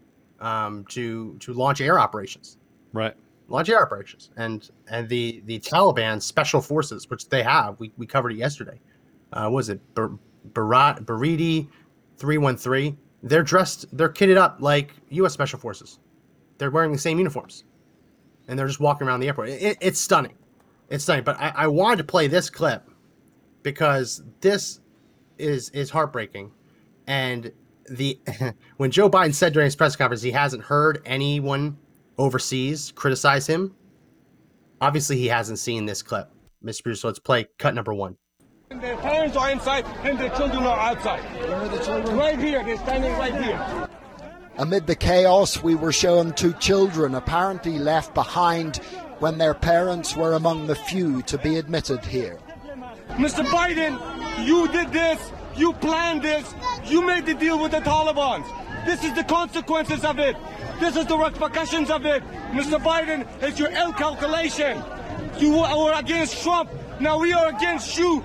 um, 0.43 0.85
to 0.89 1.35
to 1.39 1.53
launch 1.53 1.81
air 1.81 1.97
operations. 1.97 2.57
Right. 2.91 3.15
Launch 3.47 3.69
air 3.69 3.81
operations, 3.81 4.29
and 4.37 4.69
and 4.89 5.09
the 5.09 5.41
the 5.45 5.59
Taliban 5.59 6.21
special 6.21 6.61
forces, 6.61 7.09
which 7.09 7.29
they 7.29 7.41
have, 7.41 7.79
we, 7.79 7.91
we 7.97 8.05
covered 8.05 8.33
it 8.33 8.37
yesterday. 8.37 8.79
Uh, 9.31 9.49
was 9.51 9.69
it 9.69 9.79
Bar- 9.95 10.17
Barat 10.53 10.99
Baridi 11.05 11.67
three 12.17 12.37
one 12.37 12.57
three? 12.57 12.95
They're 13.23 13.43
dressed, 13.43 13.85
they're 13.95 14.09
kitted 14.09 14.37
up 14.37 14.57
like 14.59 14.93
U.S. 15.09 15.31
special 15.33 15.57
forces. 15.57 15.99
They're 16.57 16.71
wearing 16.71 16.91
the 16.91 16.97
same 16.97 17.17
uniforms, 17.17 17.63
and 18.47 18.59
they're 18.59 18.67
just 18.67 18.81
walking 18.81 19.07
around 19.07 19.21
the 19.21 19.27
airport. 19.27 19.49
It, 19.49 19.77
it's 19.79 19.99
stunning. 19.99 20.35
It's 20.89 21.05
stunning. 21.05 21.23
But 21.23 21.39
I, 21.39 21.53
I 21.55 21.67
wanted 21.67 21.97
to 21.97 22.03
play 22.03 22.27
this 22.27 22.49
clip 22.49 22.89
because 23.61 24.23
this 24.41 24.81
is 25.37 25.69
is 25.69 25.89
heartbreaking, 25.89 26.51
and 27.07 27.51
the 27.89 28.19
when 28.77 28.91
Joe 28.91 29.09
Biden 29.09 29.33
said 29.33 29.53
during 29.53 29.65
his 29.65 29.75
press 29.75 29.95
conference 29.95 30.21
he 30.21 30.31
hasn't 30.31 30.63
heard 30.63 31.01
anyone 31.05 31.77
overseas 32.17 32.91
criticize 32.95 33.47
him. 33.47 33.75
Obviously, 34.81 35.17
he 35.17 35.27
hasn't 35.27 35.59
seen 35.59 35.85
this 35.85 36.01
clip, 36.01 36.29
Mr. 36.63 36.83
Bruce. 36.83 37.03
Let's 37.03 37.19
play 37.19 37.47
cut 37.57 37.73
number 37.73 37.93
one. 37.93 38.17
Their 38.69 38.97
parents 38.97 39.37
are 39.37 39.51
inside 39.51 39.85
and 40.03 40.19
their 40.19 40.29
children 40.31 40.63
are 40.63 40.77
outside. 40.77 41.21
Where 41.39 41.55
are 41.55 41.67
the 41.69 41.83
children? 41.83 42.17
Right 42.17 42.39
here. 42.39 42.63
They're 42.63 42.77
standing 42.77 43.13
right 43.13 43.35
here. 43.41 43.87
Amid 44.57 44.85
the 44.85 44.95
chaos, 44.95 45.63
we 45.63 45.75
were 45.75 45.91
shown 45.91 46.33
two 46.33 46.53
children 46.53 47.15
apparently 47.15 47.79
left 47.79 48.13
behind 48.13 48.77
when 49.19 49.37
their 49.37 49.53
parents 49.53 50.15
were 50.15 50.33
among 50.33 50.67
the 50.67 50.75
few 50.75 51.21
to 51.23 51.37
be 51.37 51.57
admitted 51.57 52.03
here. 52.05 52.39
Mr. 53.11 53.43
Biden, 53.45 53.97
you 54.45 54.67
did 54.67 54.91
this 54.91 55.31
You 55.55 55.73
planned 55.73 56.23
this. 56.23 56.53
You 56.85 57.05
made 57.05 57.25
the 57.25 57.33
deal 57.33 57.61
with 57.61 57.71
the 57.71 57.79
Taliban. 57.79 58.43
This 58.85 59.03
is 59.03 59.13
the 59.13 59.23
consequences 59.23 60.03
of 60.03 60.19
it. 60.19 60.35
This 60.79 60.95
is 60.95 61.05
the 61.05 61.17
repercussions 61.17 61.89
of 61.89 62.05
it. 62.05 62.23
Mr. 62.51 62.81
Biden, 62.81 63.27
it's 63.41 63.57
your 63.57 63.71
ill 63.71 63.93
calculation. 63.93 64.83
You 65.37 65.59
were 65.59 65.93
against 65.93 66.43
Trump. 66.43 66.69
Now 66.99 67.19
we 67.19 67.33
are 67.33 67.47
against 67.49 67.97
you. 67.97 68.23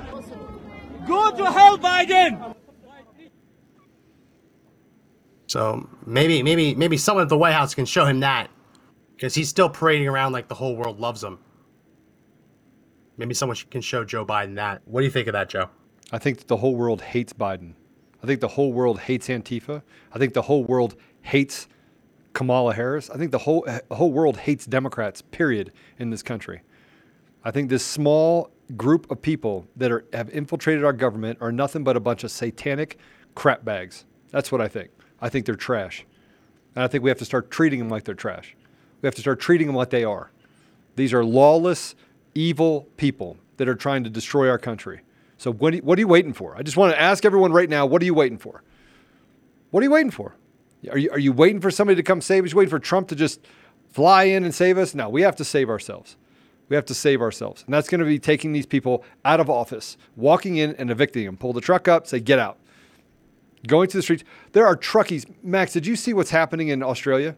Go 1.07 1.31
to 1.31 1.47
hell, 1.47 1.79
Biden. 1.79 2.55
So 5.47 5.89
maybe, 6.05 6.43
maybe, 6.43 6.75
maybe 6.75 6.99
someone 6.99 7.23
at 7.23 7.29
the 7.29 7.39
White 7.39 7.55
House 7.55 7.75
can 7.75 7.87
show 7.87 8.05
him 8.05 8.21
that, 8.21 8.51
because 9.17 9.35
he's 9.35 9.49
still 9.49 9.71
parading 9.71 10.07
around 10.07 10.33
like 10.33 10.49
the 10.49 10.55
whole 10.55 10.77
world 10.77 11.01
loves 11.01 11.25
him. 11.25 11.39
Maybe 13.17 13.35
someone 13.35 13.57
can 13.71 13.81
show 13.81 14.05
Joe 14.05 14.27
Biden 14.27 14.57
that. 14.57 14.83
What 14.85 15.01
do 15.01 15.07
you 15.07 15.11
think 15.11 15.27
of 15.29 15.33
that, 15.33 15.49
Joe? 15.49 15.71
I 16.13 16.19
think 16.19 16.47
the 16.47 16.57
whole 16.57 16.77
world 16.77 17.01
hates 17.01 17.33
Biden. 17.33 17.75
I 18.23 18.27
think 18.27 18.41
the 18.41 18.49
whole 18.49 18.73
world 18.73 19.01
hates 19.01 19.29
Antifa. 19.29 19.83
I 20.13 20.19
think 20.19 20.35
the 20.35 20.43
whole 20.43 20.65
world 20.65 20.97
hates 21.23 21.69
Kamala 22.33 22.75
Harris. 22.75 23.11
I 23.11 23.17
think 23.17 23.31
the 23.31 23.39
whole 23.39 23.67
whole 23.91 24.13
world 24.13 24.37
hates 24.39 24.67
Democrats. 24.67 25.23
Period. 25.23 25.73
In 25.99 26.11
this 26.11 26.23
country, 26.23 26.63
I 27.45 27.51
think 27.51 27.69
this 27.69 27.85
small 27.85 28.51
group 28.77 29.11
of 29.11 29.23
people 29.23 29.67
that 29.77 29.91
are 29.91 30.05
have 30.13 30.31
infiltrated 30.31 30.85
our 30.85 30.93
government 30.93 31.39
are 31.41 31.53
nothing 31.53 31.85
but 31.85 31.97
a 31.97 32.01
bunch 32.01 32.25
of 32.25 32.31
satanic 32.31 32.99
crap 33.35 33.65
bags. 33.65 34.05
That's 34.31 34.53
what 34.53 34.61
I 34.61 34.69
think. 34.69 34.91
I 35.21 35.29
think 35.29 35.47
they're 35.47 35.55
trash, 35.55 36.05
and 36.75 36.85
I 36.85 36.87
think 36.87 37.03
we 37.03 37.11
have 37.11 37.19
to 37.19 37.25
start 37.25 37.51
treating 37.51 37.79
them 37.79 37.89
like 37.89 38.05
they're 38.05 38.15
trash. 38.15 38.57
We 39.01 39.07
have 39.07 39.15
to 39.15 39.21
start 39.21 39.41
treating 39.41 39.67
them 39.67 39.77
like 39.77 39.91
they 39.91 40.05
are. 40.05 40.31
These 40.97 41.13
are 41.13 41.25
lawless, 41.25 41.95
evil 42.35 42.89
people 42.97 43.37
that 43.57 43.69
are 43.69 43.75
trying 43.75 44.05
to 44.05 44.11
destroy 44.11 44.49
our 44.49 44.59
country. 44.59 45.01
So 45.39 45.53
what 45.53 45.73
are, 45.73 45.77
you, 45.77 45.83
what 45.83 45.99
are 45.99 46.01
you 46.01 46.09
waiting 46.09 46.33
for? 46.33 46.57
I 46.57 46.63
just 46.63 46.77
want 46.77 46.93
to 46.93 47.01
ask 47.01 47.25
everyone 47.25 47.53
right 47.53 47.71
now, 47.71 47.87
what 47.87 48.03
are 48.03 48.05
you 48.05 48.15
waiting 48.15 48.39
for? 48.39 48.63
What 49.71 49.81
are 49.81 49.85
you 49.85 49.91
waiting 49.91 50.11
for? 50.11 50.35
Are 50.91 50.99
you, 50.99 51.11
are 51.11 51.19
you 51.19 51.33
waiting 51.33 51.61
for 51.61 51.71
somebody 51.71 51.97
to 51.97 52.03
come 52.03 52.21
save 52.21 52.45
us? 52.45 52.53
You 52.53 52.59
waiting 52.59 52.71
for 52.71 52.79
Trump 52.79 53.09
to 53.09 53.17
just 53.17 53.41
fly 53.91 54.25
in 54.25 54.45
and 54.45 54.55
save 54.55 54.79
us? 54.79 54.95
No, 54.95 55.09
we 55.09 55.23
have 55.23 55.37
to 55.37 55.45
save 55.45 55.71
ourselves. 55.71 56.17
We 56.69 56.77
have 56.77 56.85
to 56.87 56.95
save 56.95 57.21
ourselves. 57.21 57.63
And 57.65 57.73
that's 57.73 57.89
going 57.89 58.01
to 58.01 58.05
be 58.05 58.19
taking 58.19 58.53
these 58.53 58.67
people 58.67 59.05
out 59.25 59.41
of 59.41 59.49
office, 59.49 59.97
walking 60.17 60.57
in 60.57 60.75
and 60.77 60.91
evicting 60.91 61.25
them. 61.25 61.37
Pull 61.37 61.53
the 61.53 61.61
truck 61.61 61.89
up, 61.89 62.07
say, 62.07 62.21
get 62.21 62.39
out. 62.39 62.59
Going 63.67 63.89
to 63.89 63.97
the 63.97 64.03
streets. 64.03 64.25
There 64.53 64.67
are 64.67 64.77
truckies. 64.77 65.27
Max, 65.43 65.73
did 65.73 65.87
you 65.87 65.97
see 65.97 66.13
what's 66.13 66.31
happening 66.31 66.69
in 66.69 66.83
Australia? 66.83 67.37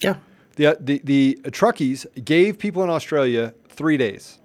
Yeah. 0.00 0.16
The, 0.56 0.66
uh, 0.66 0.74
the, 0.78 1.00
the 1.04 1.38
truckies 1.46 2.06
gave 2.24 2.58
people 2.58 2.82
in 2.82 2.90
Australia 2.90 3.54
three 3.68 3.96
days. 3.96 4.38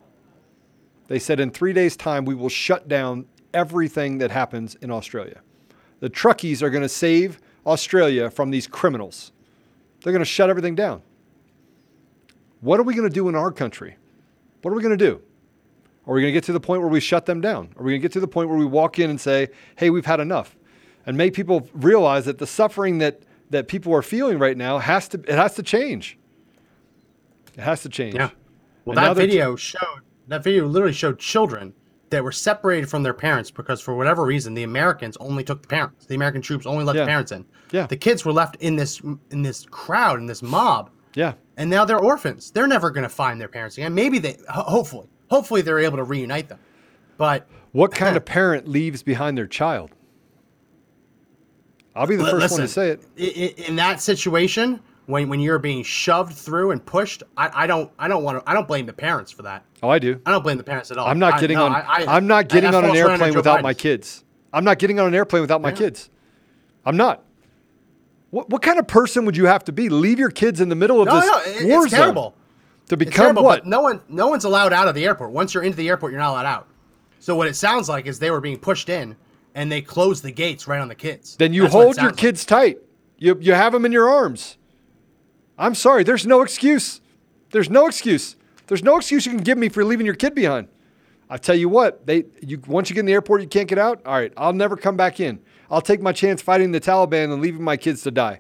They 1.11 1.19
said 1.19 1.41
in 1.41 1.51
three 1.51 1.73
days' 1.73 1.97
time, 1.97 2.23
we 2.23 2.35
will 2.35 2.47
shut 2.47 2.87
down 2.87 3.25
everything 3.53 4.19
that 4.19 4.31
happens 4.31 4.75
in 4.75 4.89
Australia. 4.89 5.41
The 5.99 6.09
truckies 6.09 6.61
are 6.61 6.69
going 6.69 6.83
to 6.83 6.87
save 6.87 7.41
Australia 7.65 8.29
from 8.29 8.49
these 8.49 8.65
criminals. 8.65 9.33
They're 10.01 10.13
going 10.13 10.21
to 10.21 10.25
shut 10.25 10.49
everything 10.49 10.73
down. 10.73 11.01
What 12.61 12.79
are 12.79 12.83
we 12.83 12.93
going 12.93 13.09
to 13.09 13.13
do 13.13 13.27
in 13.27 13.35
our 13.35 13.51
country? 13.51 13.97
What 14.61 14.71
are 14.71 14.73
we 14.73 14.81
going 14.81 14.97
to 14.97 15.05
do? 15.05 15.21
Are 16.07 16.13
we 16.13 16.21
going 16.21 16.31
to 16.31 16.33
get 16.33 16.45
to 16.45 16.53
the 16.53 16.61
point 16.61 16.79
where 16.79 16.89
we 16.89 17.01
shut 17.01 17.25
them 17.25 17.41
down? 17.41 17.73
Are 17.75 17.83
we 17.83 17.91
going 17.91 18.01
to 18.01 18.05
get 18.05 18.13
to 18.13 18.21
the 18.21 18.27
point 18.29 18.47
where 18.47 18.57
we 18.57 18.63
walk 18.63 18.97
in 18.97 19.09
and 19.09 19.19
say, 19.19 19.49
hey, 19.75 19.89
we've 19.89 20.05
had 20.05 20.21
enough? 20.21 20.55
And 21.05 21.17
make 21.17 21.33
people 21.33 21.67
realize 21.73 22.23
that 22.23 22.37
the 22.37 22.47
suffering 22.47 22.99
that, 22.99 23.23
that 23.49 23.67
people 23.67 23.93
are 23.93 24.01
feeling 24.01 24.39
right 24.39 24.55
now 24.55 24.77
has 24.77 25.09
to, 25.09 25.17
it 25.19 25.35
has 25.35 25.55
to 25.55 25.63
change. 25.63 26.17
It 27.57 27.63
has 27.63 27.81
to 27.81 27.89
change. 27.89 28.15
Yeah. 28.15 28.29
Well, 28.85 28.97
And 28.97 29.07
that 29.07 29.21
video 29.21 29.57
showed 29.57 30.03
that 30.31 30.43
video 30.43 30.65
literally 30.65 30.93
showed 30.93 31.19
children 31.19 31.73
that 32.09 32.23
were 32.23 32.31
separated 32.31 32.89
from 32.89 33.03
their 33.03 33.13
parents 33.13 33.51
because 33.51 33.79
for 33.81 33.95
whatever 33.95 34.25
reason 34.25 34.53
the 34.53 34.63
Americans 34.63 35.15
only 35.21 35.43
took 35.43 35.61
the 35.61 35.67
parents. 35.67 36.05
The 36.05 36.15
American 36.15 36.41
troops 36.41 36.65
only 36.65 36.83
let 36.83 36.95
Yeah. 36.95 37.03
the 37.03 37.07
parents 37.07 37.31
in. 37.31 37.45
Yeah. 37.71 37.87
The 37.87 37.95
kids 37.97 38.25
were 38.25 38.33
left 38.33 38.55
in 38.57 38.75
this 38.75 39.01
in 39.29 39.41
this 39.43 39.65
crowd 39.69 40.19
in 40.19 40.25
this 40.25 40.41
mob, 40.43 40.89
Yeah. 41.15 41.33
and 41.57 41.69
now 41.69 41.85
they're 41.85 41.99
orphans. 41.99 42.51
They're 42.51 42.67
never 42.67 42.91
going 42.91 43.03
to 43.03 43.09
find 43.09 43.39
their 43.39 43.47
parents 43.47 43.77
again. 43.77 43.93
Maybe 43.93 44.19
they, 44.19 44.37
hopefully, 44.49 45.07
hopefully 45.29 45.61
they're 45.61 45.79
able 45.79 45.97
to 45.97 46.03
reunite 46.03 46.49
them. 46.49 46.59
But 47.17 47.47
What 47.71 47.91
kind 47.93 48.17
of 48.17 48.25
parent 48.37 48.67
leaves 48.67 49.03
behind 49.03 49.37
their 49.37 49.47
child? 49.47 49.91
I'll 51.95 52.07
be 52.07 52.15
the 52.15 52.25
first 52.25 52.51
one 52.51 52.61
to 52.61 52.67
say 52.67 52.97
it. 53.17 53.59
in 53.67 53.75
that 53.77 54.01
situation, 54.01 54.79
when 55.11 55.29
when 55.29 55.39
you're 55.39 55.59
being 55.59 55.83
shoved 55.83 56.33
through 56.33 56.71
and 56.71 56.83
pushed, 56.85 57.23
I, 57.37 57.63
I 57.63 57.67
don't 57.67 57.91
I 57.99 58.07
don't 58.07 58.23
want 58.23 58.39
to 58.43 58.49
I 58.49 58.53
don't 58.53 58.67
blame 58.67 58.85
the 58.85 58.93
parents 58.93 59.31
for 59.31 59.43
that. 59.43 59.63
Oh, 59.83 59.89
I 59.89 59.99
do. 59.99 60.19
I 60.25 60.31
don't 60.31 60.41
blame 60.43 60.57
the 60.57 60.63
parents 60.63 60.89
at 60.91 60.97
all. 60.97 61.07
I'm 61.07 61.19
not 61.19 61.35
I- 61.35 61.39
getting 61.39 61.57
no, 61.57 61.65
on. 61.65 61.75
I, 61.75 62.05
I, 62.07 62.17
am 62.17 62.27
not 62.27 62.49
getting 62.49 62.73
on 62.73 62.83
an 62.83 62.89
falls 62.91 62.97
right 62.99 63.03
under 63.03 63.13
airplane 63.13 63.35
without 63.35 63.61
my 63.61 63.73
kids. 63.73 64.23
I'm 64.53 64.63
not 64.63 64.79
getting 64.79 64.99
on 64.99 65.07
an 65.07 65.13
airplane 65.15 65.41
without 65.41 65.61
my 65.61 65.71
kids. 65.71 66.09
I'm 66.85 66.97
not. 66.97 67.23
What, 68.31 68.49
what 68.49 68.61
kind 68.61 68.79
of 68.79 68.87
person 68.87 69.25
would 69.25 69.35
you 69.35 69.45
have 69.45 69.63
to 69.65 69.71
be? 69.71 69.89
Leave 69.89 70.17
your 70.17 70.31
kids 70.31 70.61
in 70.61 70.69
the 70.69 70.75
middle 70.75 71.01
of 71.01 71.07
No, 71.07 71.15
this 71.19 71.25
no, 71.25 71.41
it- 71.65 71.69
war 71.69 71.83
it's 71.83 71.91
zone 71.91 71.99
terrible. 71.99 72.35
to 72.87 72.97
become 72.97 73.13
terrible, 73.13 73.43
what? 73.43 73.63
but 73.63 73.67
no 73.67 73.81
one 73.81 74.01
no 74.07 74.27
one's 74.27 74.45
allowed 74.45 74.73
out 74.73 74.87
of 74.87 74.95
the 74.95 75.05
airport. 75.05 75.31
Once 75.31 75.53
you're 75.53 75.63
into 75.63 75.77
the 75.77 75.89
airport, 75.89 76.11
you're 76.11 76.21
not 76.21 76.31
allowed 76.31 76.45
out. 76.45 76.67
So 77.19 77.35
what 77.35 77.47
it 77.47 77.55
sounds 77.55 77.87
like 77.89 78.07
is 78.07 78.17
they 78.19 78.31
were 78.31 78.41
being 78.41 78.57
pushed 78.57 78.89
in, 78.89 79.15
and 79.53 79.71
they 79.71 79.81
closed 79.81 80.23
the 80.23 80.31
gates 80.31 80.67
right 80.67 80.79
on 80.79 80.87
the 80.87 80.95
kids. 80.95 81.35
then 81.35 81.53
you 81.53 81.63
That's 81.63 81.73
hold 81.73 81.97
your 81.97 82.07
like. 82.07 82.17
kids 82.17 82.45
tight. 82.45 82.79
You 83.17 83.37
you 83.41 83.53
have 83.53 83.73
them 83.73 83.85
in 83.85 83.91
your 83.91 84.09
arms. 84.09 84.57
I'm 85.61 85.75
sorry. 85.75 86.03
There's 86.03 86.25
no 86.25 86.41
excuse. 86.41 87.01
There's 87.51 87.69
no 87.69 87.85
excuse. 87.85 88.35
There's 88.65 88.83
no 88.83 88.97
excuse 88.97 89.25
you 89.25 89.31
can 89.31 89.43
give 89.43 89.57
me 89.57 89.69
for 89.69 89.85
leaving 89.85 90.05
your 90.05 90.15
kid 90.15 90.33
behind. 90.33 90.67
I 91.29 91.37
tell 91.37 91.55
you 91.55 91.69
what, 91.69 92.05
they 92.05 92.25
you 92.41 92.61
once 92.67 92.89
you 92.89 92.95
get 92.95 93.01
in 93.01 93.05
the 93.05 93.13
airport, 93.13 93.41
you 93.41 93.47
can't 93.47 93.69
get 93.69 93.77
out. 93.77 94.01
All 94.05 94.15
right, 94.15 94.33
I'll 94.35 94.53
never 94.53 94.75
come 94.75 94.97
back 94.97 95.19
in. 95.19 95.39
I'll 95.69 95.81
take 95.81 96.01
my 96.01 96.11
chance 96.11 96.41
fighting 96.41 96.71
the 96.71 96.81
Taliban 96.81 97.31
and 97.31 97.41
leaving 97.41 97.63
my 97.63 97.77
kids 97.77 98.01
to 98.03 98.11
die. 98.11 98.39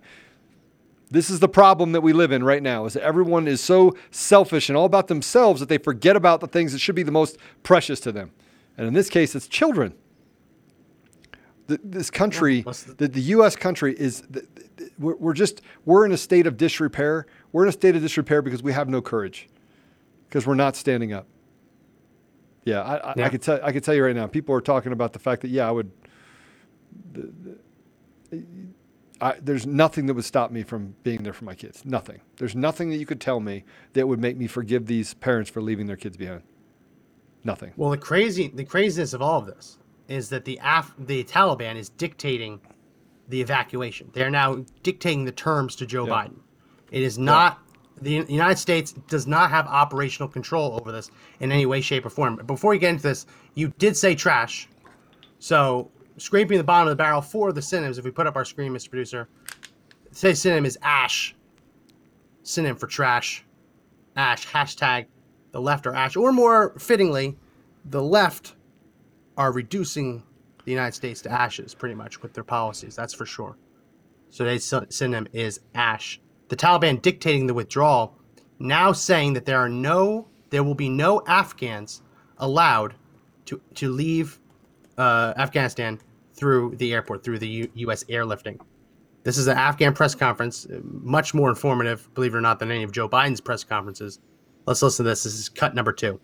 This 1.09 1.29
is 1.29 1.39
the 1.39 1.47
problem 1.47 1.91
that 1.91 2.01
we 2.01 2.11
live 2.11 2.31
in 2.31 2.43
right 2.43 2.63
now 2.63 2.85
is 2.85 2.93
that 2.93 3.03
everyone 3.03 3.47
is 3.47 3.61
so 3.61 3.95
selfish 4.09 4.69
and 4.69 4.77
all 4.77 4.85
about 4.85 5.07
themselves 5.07 5.59
that 5.59 5.69
they 5.69 5.77
forget 5.77 6.15
about 6.15 6.39
the 6.39 6.47
things 6.47 6.71
that 6.71 6.79
should 6.79 6.95
be 6.95 7.03
the 7.03 7.11
most 7.11 7.37
precious 7.63 7.99
to 8.01 8.11
them. 8.11 8.31
And 8.77 8.87
in 8.87 8.93
this 8.93 9.09
case, 9.09 9.35
it's 9.35 9.47
children. 9.47 9.93
Th- 11.77 11.81
This 11.83 12.09
country, 12.11 12.61
what's 12.61 12.83
the- 12.83 12.93
the, 12.93 13.07
the 13.07 13.21
U.S. 13.35 13.55
country 13.55 13.95
is, 13.97 14.23
th- 14.33 14.45
th- 14.77 14.91
we're, 14.99 15.15
we're 15.15 15.33
just, 15.33 15.61
we're 15.85 16.05
in 16.05 16.11
a 16.11 16.17
state 16.17 16.45
of 16.47 16.57
disrepair. 16.57 17.25
We're 17.51 17.63
in 17.63 17.69
a 17.69 17.73
state 17.73 17.95
of 17.95 18.01
disrepair 18.01 18.41
because 18.41 18.61
we 18.63 18.73
have 18.73 18.89
no 18.89 19.01
courage, 19.01 19.47
because 20.27 20.45
we're 20.45 20.55
not 20.55 20.75
standing 20.75 21.13
up. 21.13 21.27
Yeah, 22.65 22.81
I, 22.81 22.95
I, 22.97 23.13
Yeah. 23.17 23.25
I 23.25 23.29
could 23.29 23.41
tell, 23.41 23.59
I 23.63 23.71
could 23.71 23.83
tell 23.83 23.93
you 23.95 24.03
right 24.05 24.15
now, 24.15 24.27
people 24.27 24.53
are 24.53 24.61
talking 24.61 24.91
about 24.91 25.13
the 25.13 25.19
fact 25.19 25.41
that, 25.43 25.49
yeah, 25.49 25.67
I 25.67 25.71
would, 25.71 25.91
I, 29.19 29.35
there's 29.41 29.65
nothing 29.67 30.07
that 30.07 30.13
would 30.15 30.25
stop 30.25 30.51
me 30.51 30.63
from 30.63 30.95
being 31.03 31.23
there 31.23 31.33
for 31.33 31.45
my 31.45 31.53
kids. 31.53 31.85
Nothing. 31.85 32.21
There's 32.37 32.55
nothing 32.55 32.89
that 32.89 32.97
you 32.97 33.05
could 33.05 33.21
tell 33.21 33.39
me 33.39 33.63
that 33.93 34.07
would 34.07 34.19
make 34.19 34.35
me 34.35 34.47
forgive 34.47 34.87
these 34.87 35.13
parents 35.13 35.49
for 35.49 35.61
leaving 35.61 35.85
their 35.85 35.95
kids 35.97 36.17
behind. 36.17 36.41
Nothing. 37.43 37.71
Well, 37.77 37.91
the 37.91 37.97
crazy, 37.97 38.47
the 38.49 38.63
craziness 38.65 39.13
of 39.13 39.21
all 39.21 39.39
of 39.39 39.45
this 39.47 39.77
is 40.11 40.29
that 40.29 40.45
the 40.45 40.59
Af- 40.63 40.93
the 40.99 41.23
Taliban 41.23 41.75
is 41.77 41.89
dictating 41.89 42.59
the 43.29 43.41
evacuation. 43.41 44.09
They 44.13 44.23
are 44.23 44.29
now 44.29 44.65
dictating 44.83 45.23
the 45.25 45.31
terms 45.31 45.75
to 45.77 45.85
Joe 45.85 46.05
Yeah. 46.05 46.13
Biden. 46.13 46.39
It 46.91 47.01
is 47.01 47.17
not 47.17 47.59
the 48.01 48.25
United 48.27 48.57
States 48.57 48.93
does 48.93 49.27
not 49.27 49.51
have 49.51 49.67
operational 49.67 50.27
control 50.27 50.73
over 50.73 50.91
this 50.91 51.11
in 51.39 51.51
any 51.51 51.67
way, 51.67 51.81
shape, 51.81 52.03
or 52.05 52.09
form. 52.09 52.35
Before 52.47 52.73
you 52.73 52.79
get 52.79 52.89
into 52.89 53.03
this, 53.03 53.27
you 53.53 53.67
did 53.77 53.95
say 53.95 54.15
trash, 54.15 54.67
so 55.37 55.91
scraping 56.17 56.57
the 56.57 56.63
bottom 56.63 56.87
of 56.87 56.91
the 56.91 56.95
barrel 56.95 57.21
for 57.21 57.51
the 57.53 57.61
synonyms. 57.61 57.99
If 57.99 58.05
we 58.05 58.09
put 58.11 58.25
up 58.25 58.35
our 58.35 58.43
screen, 58.43 58.73
Mr. 58.73 58.89
Producer, 58.89 59.29
say 60.11 60.33
synonym 60.33 60.65
is 60.65 60.79
ash. 60.81 61.35
Synonym 62.41 62.75
for 62.75 62.87
trash. 62.87 63.45
Ash 64.15 64.47
hashtag 64.47 65.05
the 65.51 65.61
left 65.61 65.85
or 65.85 65.93
ash, 65.93 66.15
or 66.15 66.31
more 66.31 66.77
fittingly, 66.79 67.37
the 67.85 68.01
left 68.01 68.55
are 69.41 69.51
reducing 69.51 70.21
the 70.65 70.71
United 70.71 70.93
States 70.93 71.19
to 71.23 71.31
ashes, 71.31 71.73
pretty 71.73 71.95
much 71.95 72.21
with 72.21 72.33
their 72.33 72.43
policies. 72.43 72.95
That's 72.95 73.13
for 73.13 73.25
sure. 73.25 73.57
So 74.29 74.43
today's 74.43 74.63
syn- 74.63 74.91
synonym 74.91 75.27
is 75.33 75.61
ash. 75.73 76.21
The 76.49 76.55
Taliban 76.55 77.01
dictating 77.01 77.47
the 77.47 77.55
withdrawal, 77.55 78.15
now 78.59 78.91
saying 78.91 79.33
that 79.33 79.45
there 79.45 79.57
are 79.57 79.67
no, 79.69 80.27
there 80.51 80.63
will 80.63 80.75
be 80.75 80.89
no 80.89 81.23
Afghans 81.25 82.03
allowed 82.37 82.93
to 83.45 83.59
to 83.73 83.89
leave 83.91 84.39
uh, 84.99 85.33
Afghanistan 85.37 85.99
through 86.35 86.75
the 86.75 86.93
airport, 86.93 87.23
through 87.23 87.39
the 87.39 87.47
U- 87.47 87.71
U.S. 87.73 88.03
airlifting. 88.03 88.59
This 89.23 89.39
is 89.39 89.47
an 89.47 89.57
Afghan 89.57 89.93
press 89.93 90.13
conference, 90.13 90.67
uh, 90.67 90.79
much 90.83 91.33
more 91.33 91.49
informative, 91.49 92.13
believe 92.13 92.35
it 92.35 92.37
or 92.37 92.41
not, 92.41 92.59
than 92.59 92.69
any 92.69 92.83
of 92.83 92.91
Joe 92.91 93.09
Biden's 93.09 93.41
press 93.41 93.63
conferences. 93.63 94.19
Let's 94.67 94.83
listen 94.83 95.03
to 95.03 95.09
this. 95.09 95.23
This 95.23 95.33
is 95.33 95.49
cut 95.49 95.73
number 95.73 95.93
two. 95.93 96.19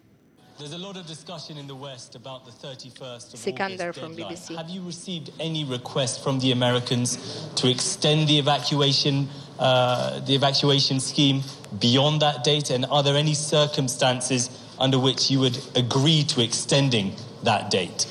There's 0.60 0.74
a 0.74 0.78
lot 0.80 0.98
of 0.98 1.06
discussion 1.06 1.60
in 1.60 1.68
the 1.68 1.76
West 1.76 2.16
about 2.16 2.44
the 2.44 2.52
31st 2.52 3.34
of 3.36 3.40
Sikander 3.40 3.90
August 3.90 4.00
from 4.00 4.16
deadline. 4.16 4.36
BBC. 4.36 4.56
Have 4.56 4.70
you 4.70 4.82
received 4.82 5.30
any 5.40 5.64
request 5.64 6.24
from 6.24 6.40
the 6.40 6.52
Americans 6.52 7.48
to 7.58 7.70
extend 7.70 8.28
the 8.28 8.40
evacuation, 8.40 9.30
uh, 9.60 10.20
the 10.22 10.34
evacuation 10.34 11.00
scheme 11.00 11.44
beyond 11.80 12.24
that 12.24 12.44
date? 12.44 12.72
And 12.72 12.88
are 12.88 13.04
there 13.04 13.16
any 13.16 13.36
circumstances 13.36 14.50
under 14.80 14.98
which 14.98 15.30
you 15.30 15.40
would 15.42 15.60
agree 15.76 16.24
to 16.24 16.42
extending 16.42 17.14
that 17.44 17.70
date? 17.70 18.08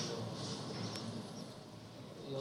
یو 2.30 2.38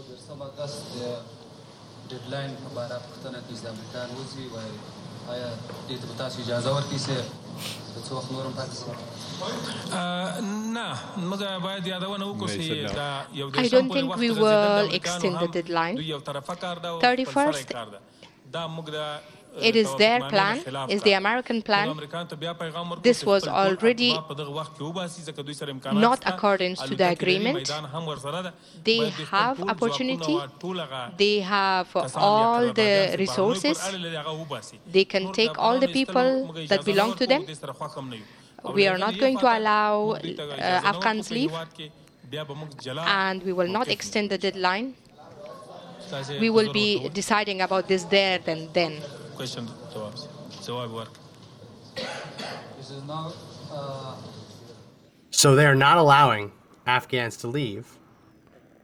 I 13.57 13.67
don't 13.69 13.89
think 13.91 14.15
we 14.17 14.29
will 14.31 14.93
extend 14.93 15.39
the 15.39 15.47
deadline. 15.47 15.97
31st 15.97 17.65
It 19.61 19.75
is 19.75 19.93
their 19.95 20.19
plan, 20.19 20.57
is 20.89 21.01
the 21.03 21.13
American 21.13 21.61
plan. 21.61 21.95
This 23.01 23.25
was 23.25 23.47
already 23.47 24.11
not 25.93 26.23
according 26.25 26.75
to 26.75 26.95
the 26.95 27.09
agreement. 27.09 27.71
They 28.83 29.09
have 29.31 29.61
opportunity. 29.61 30.37
They 31.17 31.39
have 31.39 31.87
all 32.15 32.73
the 32.73 33.15
resources. 33.17 33.79
They 34.91 35.05
can 35.05 35.31
take 35.31 35.57
all 35.57 35.79
the 35.79 35.87
people 35.87 36.53
that 36.67 36.83
belong 36.83 37.15
to 37.15 37.27
them. 37.27 37.45
We 38.73 38.87
are 38.87 38.97
not 38.97 39.17
going 39.19 39.37
to 39.37 39.57
allow 39.57 40.11
uh, 40.11 40.91
Afghans 40.91 41.29
leave, 41.29 41.51
and 43.05 43.43
we 43.43 43.53
will 43.53 43.67
not 43.67 43.87
extend 43.87 44.31
the 44.31 44.37
deadline. 44.37 44.95
We 46.39 46.49
will 46.49 46.71
be 46.73 47.09
deciding 47.09 47.61
about 47.61 47.87
this 47.87 48.03
there 48.05 48.39
and 48.47 48.73
then 48.73 49.01
question 49.36 49.66
جواب 49.94 50.14
جواب 50.66 50.90
ورک 50.90 51.08
This 52.76 52.90
is 52.90 53.02
now 53.04 53.32
uh, 53.72 54.16
So 55.30 55.54
they're 55.54 55.74
not 55.74 55.98
allowing 55.98 56.52
Afghans 56.86 57.36
to 57.38 57.46
leave. 57.48 57.86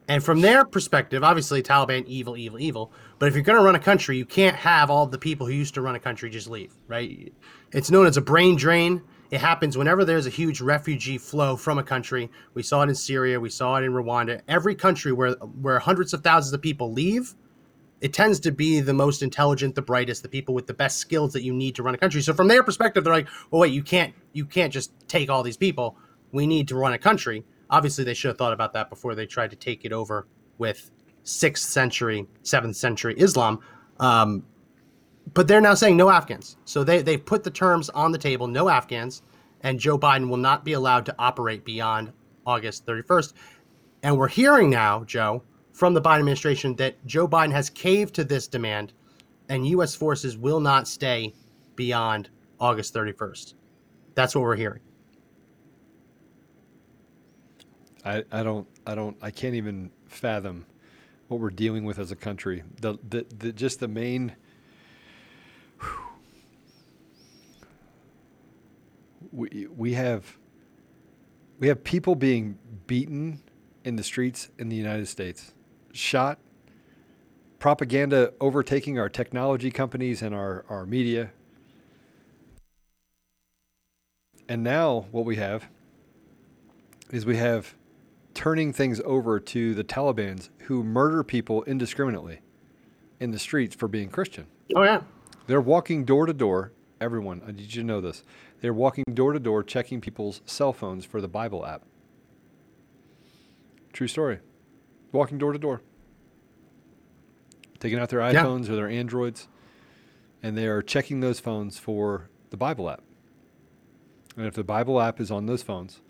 And 0.08 0.22
from 0.22 0.40
their 0.40 0.64
perspective, 0.64 1.24
obviously 1.24 1.62
Taliban 1.62 2.06
evil, 2.06 2.36
evil, 2.36 2.60
evil. 2.60 2.92
But 3.18 3.26
if 3.28 3.34
you're 3.34 3.42
going 3.42 3.58
to 3.58 3.64
run 3.64 3.74
a 3.74 3.80
country, 3.80 4.16
you 4.16 4.24
can't 4.24 4.56
have 4.56 4.90
all 4.90 5.06
the 5.06 5.18
people 5.18 5.46
who 5.46 5.52
used 5.52 5.74
to 5.74 5.82
run 5.82 5.96
a 5.96 6.00
country 6.00 6.30
just 6.30 6.48
leave, 6.48 6.72
right? 6.86 7.32
It's 7.72 7.90
known 7.90 8.06
as 8.06 8.16
a 8.16 8.20
brain 8.20 8.56
drain. 8.56 9.02
It 9.30 9.40
happens 9.40 9.76
whenever 9.76 10.04
there's 10.04 10.26
a 10.26 10.30
huge 10.30 10.60
refugee 10.60 11.18
flow 11.18 11.56
from 11.56 11.78
a 11.78 11.82
country. 11.82 12.30
We 12.54 12.62
saw 12.62 12.82
it 12.82 12.88
in 12.88 12.94
Syria, 12.94 13.40
we 13.40 13.50
saw 13.50 13.76
it 13.76 13.82
in 13.82 13.92
Rwanda. 13.92 14.40
Every 14.46 14.76
country 14.76 15.12
where 15.12 15.32
where 15.60 15.80
hundreds 15.80 16.14
of 16.14 16.22
thousands 16.22 16.52
of 16.52 16.62
people 16.62 16.92
leave, 16.92 17.34
it 18.01 18.13
tends 18.13 18.39
to 18.41 18.51
be 18.51 18.81
the 18.81 18.93
most 18.93 19.21
intelligent, 19.21 19.75
the 19.75 19.81
brightest, 19.81 20.23
the 20.23 20.29
people 20.29 20.55
with 20.55 20.67
the 20.67 20.73
best 20.73 20.97
skills 20.97 21.33
that 21.33 21.43
you 21.43 21.53
need 21.53 21.75
to 21.75 21.83
run 21.83 21.93
a 21.93 21.97
country. 21.97 22.21
So 22.21 22.33
from 22.33 22.47
their 22.47 22.63
perspective, 22.63 23.03
they're 23.03 23.13
like, 23.13 23.27
"Well, 23.51 23.61
wait, 23.61 23.73
you 23.73 23.83
can't 23.83 24.13
you 24.33 24.45
can't 24.45 24.73
just 24.73 24.91
take 25.07 25.29
all 25.29 25.43
these 25.43 25.57
people. 25.57 25.95
We 26.31 26.47
need 26.47 26.67
to 26.69 26.75
run 26.75 26.93
a 26.93 26.97
country." 26.97 27.45
Obviously, 27.69 28.03
they 28.03 28.15
should 28.15 28.29
have 28.29 28.37
thought 28.37 28.53
about 28.53 28.73
that 28.73 28.89
before 28.89 29.15
they 29.15 29.25
tried 29.25 29.51
to 29.51 29.55
take 29.55 29.85
it 29.85 29.93
over 29.93 30.27
with 30.57 30.91
sixth 31.23 31.69
century, 31.69 32.27
seventh 32.41 32.75
century 32.75 33.13
Islam. 33.17 33.59
Um, 33.99 34.43
but 35.33 35.47
they're 35.47 35.61
now 35.61 35.75
saying 35.75 35.95
no 35.95 36.09
Afghans. 36.09 36.57
So 36.65 36.83
they 36.83 37.01
they've 37.03 37.23
put 37.23 37.43
the 37.43 37.51
terms 37.51 37.89
on 37.89 38.11
the 38.11 38.17
table, 38.17 38.47
no 38.47 38.67
Afghans, 38.67 39.21
and 39.61 39.79
Joe 39.79 39.97
Biden 39.97 40.27
will 40.29 40.37
not 40.37 40.65
be 40.65 40.73
allowed 40.73 41.05
to 41.05 41.15
operate 41.19 41.63
beyond 41.63 42.11
August 42.45 42.85
31st. 42.87 43.33
And 44.03 44.17
we're 44.17 44.27
hearing 44.27 44.71
now, 44.71 45.03
Joe, 45.03 45.43
from 45.81 45.95
the 45.95 46.01
Biden 46.01 46.19
administration 46.19 46.75
that 46.75 47.03
Joe 47.07 47.27
Biden 47.27 47.51
has 47.53 47.67
caved 47.71 48.13
to 48.13 48.23
this 48.23 48.47
demand 48.47 48.93
and 49.49 49.65
U.S. 49.65 49.95
forces 49.95 50.37
will 50.37 50.59
not 50.59 50.87
stay 50.87 51.33
beyond 51.75 52.29
August 52.59 52.93
31st. 52.93 53.55
That's 54.13 54.35
what 54.35 54.41
we're 54.43 54.57
hearing. 54.57 54.81
I, 58.05 58.23
I 58.31 58.43
don't 58.43 58.67
I 58.85 58.93
don't 58.93 59.17
I 59.23 59.31
can't 59.31 59.55
even 59.55 59.89
fathom 60.05 60.67
what 61.29 61.39
we're 61.39 61.49
dealing 61.49 61.83
with 61.83 61.97
as 61.97 62.11
a 62.11 62.15
country. 62.15 62.61
The 62.79 62.99
the, 63.09 63.25
the 63.35 63.51
just 63.51 63.79
the 63.79 63.87
main 63.87 64.35
we 69.31 69.65
we 69.75 69.93
have 69.93 70.37
we 71.57 71.69
have 71.69 71.83
people 71.83 72.13
being 72.13 72.59
beaten 72.85 73.41
in 73.83 73.95
the 73.95 74.03
streets 74.03 74.49
in 74.59 74.69
the 74.69 74.75
United 74.75 75.07
States, 75.07 75.53
shot, 75.93 76.39
propaganda 77.59 78.33
overtaking 78.39 78.99
our 78.99 79.09
technology 79.09 79.71
companies 79.71 80.21
and 80.21 80.33
our, 80.33 80.65
our 80.69 80.85
media. 80.85 81.31
And 84.49 84.63
now 84.63 85.05
what 85.11 85.25
we 85.25 85.37
have 85.37 85.67
is 87.11 87.25
we 87.25 87.37
have 87.37 87.75
turning 88.33 88.73
things 88.73 89.01
over 89.05 89.39
to 89.39 89.73
the 89.73 89.83
Taliban's 89.83 90.49
who 90.63 90.83
murder 90.83 91.23
people 91.23 91.63
indiscriminately 91.63 92.39
in 93.19 93.31
the 93.31 93.39
streets 93.39 93.75
for 93.75 93.87
being 93.87 94.09
Christian. 94.09 94.47
Oh 94.75 94.83
yeah. 94.83 95.01
They're 95.47 95.61
walking 95.61 96.05
door 96.05 96.25
to 96.25 96.33
door. 96.33 96.71
Everyone, 96.99 97.41
uh, 97.41 97.49
I 97.49 97.51
need 97.51 97.73
you 97.73 97.81
to 97.81 97.83
know 97.83 98.01
this. 98.01 98.23
They're 98.61 98.73
walking 98.73 99.03
door 99.13 99.33
to 99.33 99.39
door 99.39 99.63
checking 99.63 100.01
people's 100.01 100.41
cell 100.45 100.71
phones 100.71 101.03
for 101.03 101.19
the 101.19 101.27
Bible 101.27 101.65
app. 101.65 101.83
True 103.91 104.07
story. 104.07 104.39
Walking 105.11 105.37
door 105.37 105.53
to 105.53 105.59
door. 105.59 105.81
Taking 107.79 107.99
out 107.99 108.09
their 108.09 108.19
Yeah. 108.19 108.43
iPhones 108.43 108.69
or 108.69 108.75
their 108.75 108.87
Androids, 108.89 109.47
and 110.43 110.57
they 110.57 110.67
are 110.67 110.81
checking 110.81 111.19
those 111.19 111.39
phones 111.39 111.77
for 111.79 112.29
the 112.49 112.57
Bible 112.57 112.89
app. 112.89 113.01
And 114.37 114.45
if 114.45 114.53
the 114.53 114.63
Bible 114.63 115.01
app 115.01 115.19
is 115.19 115.31
on 115.31 115.45
those 115.45 115.63
phones, 115.63 116.01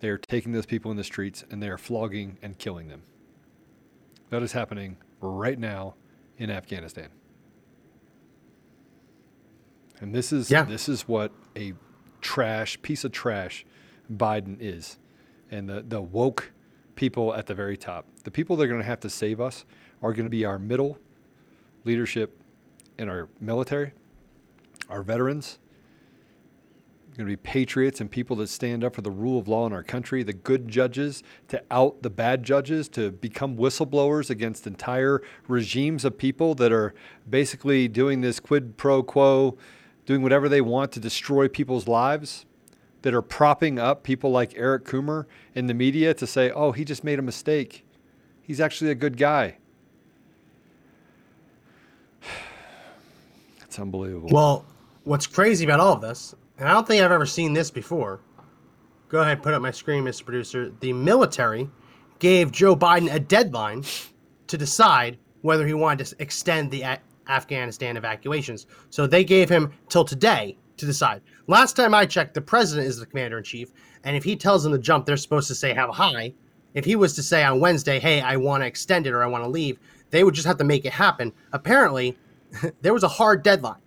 they 0.00 0.08
are 0.08 0.18
taking 0.18 0.52
those 0.52 0.66
people 0.66 0.90
in 0.90 0.96
the 0.96 1.04
streets 1.04 1.44
and 1.50 1.62
they 1.62 1.68
are 1.68 1.78
flogging 1.78 2.38
and 2.42 2.58
killing 2.58 2.88
them. 2.88 3.02
That 4.30 4.42
is 4.42 4.52
happening 4.52 4.96
right 5.20 5.58
now 5.58 5.94
in 6.36 6.50
Afghanistan. 6.50 7.08
And 10.00 10.14
this 10.14 10.32
is 10.32 10.50
Yeah. 10.50 10.64
this 10.64 10.88
is 10.88 11.06
what 11.06 11.32
a 11.56 11.74
trash 12.20 12.80
piece 12.82 13.04
of 13.04 13.12
trash 13.12 13.64
Biden 14.12 14.56
is. 14.60 14.98
And 15.50 15.68
the, 15.68 15.82
the 15.82 16.02
woke 16.02 16.52
people 16.94 17.34
at 17.34 17.46
the 17.46 17.54
very 17.54 17.76
top. 17.76 18.06
The 18.24 18.30
people 18.30 18.56
that 18.56 18.64
are 18.64 18.68
going 18.68 18.80
to 18.80 18.86
have 18.86 19.00
to 19.00 19.10
save 19.10 19.40
us 19.40 19.64
are 20.02 20.12
going 20.12 20.26
to 20.26 20.30
be 20.30 20.44
our 20.44 20.58
middle 20.58 20.98
leadership 21.84 22.40
in 22.98 23.08
our 23.08 23.28
military, 23.40 23.92
our 24.88 25.02
veterans, 25.02 25.58
going 27.16 27.28
to 27.28 27.32
be 27.32 27.36
patriots 27.36 28.00
and 28.00 28.10
people 28.10 28.36
that 28.36 28.48
stand 28.48 28.82
up 28.82 28.94
for 28.94 29.02
the 29.02 29.10
rule 29.10 29.38
of 29.38 29.46
law 29.46 29.66
in 29.66 29.72
our 29.72 29.82
country, 29.82 30.22
the 30.22 30.32
good 30.32 30.66
judges 30.68 31.22
to 31.48 31.62
out 31.70 32.02
the 32.02 32.08
bad 32.08 32.42
judges, 32.42 32.88
to 32.88 33.10
become 33.10 33.56
whistleblowers 33.56 34.30
against 34.30 34.66
entire 34.66 35.22
regimes 35.46 36.04
of 36.04 36.16
people 36.16 36.54
that 36.54 36.72
are 36.72 36.94
basically 37.28 37.86
doing 37.86 38.22
this 38.22 38.40
quid 38.40 38.78
pro 38.78 39.02
quo, 39.02 39.58
doing 40.06 40.22
whatever 40.22 40.48
they 40.48 40.62
want 40.62 40.90
to 40.92 41.00
destroy 41.00 41.48
people's 41.48 41.86
lives, 41.86 42.46
that 43.02 43.14
are 43.14 43.22
propping 43.22 43.78
up 43.78 44.02
people 44.02 44.30
like 44.30 44.54
Eric 44.56 44.84
Coomer 44.84 45.26
in 45.54 45.66
the 45.66 45.74
media 45.74 46.14
to 46.14 46.26
say, 46.26 46.50
oh, 46.50 46.72
he 46.72 46.84
just 46.84 47.04
made 47.04 47.18
a 47.18 47.22
mistake. 47.22 47.84
He's 48.42 48.60
actually 48.60 48.90
a 48.90 48.94
good 48.94 49.16
guy. 49.16 49.58
It's 53.64 53.78
unbelievable. 53.78 54.28
Well, 54.30 54.66
what's 55.04 55.26
crazy 55.26 55.64
about 55.64 55.80
all 55.80 55.94
of 55.94 56.02
this, 56.02 56.34
and 56.58 56.68
I 56.68 56.72
don't 56.72 56.86
think 56.86 57.02
I've 57.02 57.10
ever 57.10 57.24
seen 57.24 57.54
this 57.54 57.70
before. 57.70 58.20
Go 59.08 59.22
ahead, 59.22 59.42
put 59.42 59.54
up 59.54 59.62
my 59.62 59.70
screen, 59.70 60.04
Mr. 60.04 60.26
Producer. 60.26 60.70
The 60.80 60.92
military 60.92 61.70
gave 62.18 62.52
Joe 62.52 62.76
Biden 62.76 63.10
a 63.10 63.18
deadline 63.18 63.82
to 64.48 64.58
decide 64.58 65.16
whether 65.40 65.66
he 65.66 65.72
wanted 65.72 66.04
to 66.04 66.16
extend 66.18 66.70
the 66.70 66.98
Afghanistan 67.28 67.96
evacuations. 67.96 68.66
So 68.90 69.06
they 69.06 69.24
gave 69.24 69.48
him 69.48 69.72
till 69.88 70.04
today 70.04 70.58
to 70.82 70.86
decide. 70.86 71.22
Last 71.46 71.76
time 71.76 71.94
I 71.94 72.06
checked, 72.06 72.34
the 72.34 72.40
president 72.40 72.88
is 72.88 72.98
the 72.98 73.06
commander 73.06 73.38
in 73.38 73.44
chief, 73.44 73.70
and 74.02 74.16
if 74.16 74.24
he 74.24 74.34
tells 74.34 74.64
them 74.64 74.72
to 74.72 74.78
jump, 74.78 75.06
they're 75.06 75.16
supposed 75.16 75.48
to 75.48 75.54
say 75.54 75.72
have 75.72 75.88
a 75.88 75.92
high. 75.92 76.34
If 76.74 76.84
he 76.84 76.96
was 76.96 77.14
to 77.14 77.22
say 77.22 77.44
on 77.44 77.60
Wednesday, 77.60 78.00
"Hey, 78.00 78.20
I 78.20 78.36
want 78.36 78.62
to 78.62 78.66
extend 78.66 79.06
it 79.06 79.12
or 79.12 79.22
I 79.22 79.26
want 79.28 79.44
to 79.44 79.48
leave," 79.48 79.78
they 80.10 80.24
would 80.24 80.34
just 80.34 80.46
have 80.46 80.58
to 80.58 80.64
make 80.64 80.84
it 80.84 80.92
happen. 80.92 81.32
Apparently, 81.52 82.18
there 82.82 82.92
was 82.92 83.04
a 83.04 83.08
hard 83.08 83.44
deadline. 83.44 83.80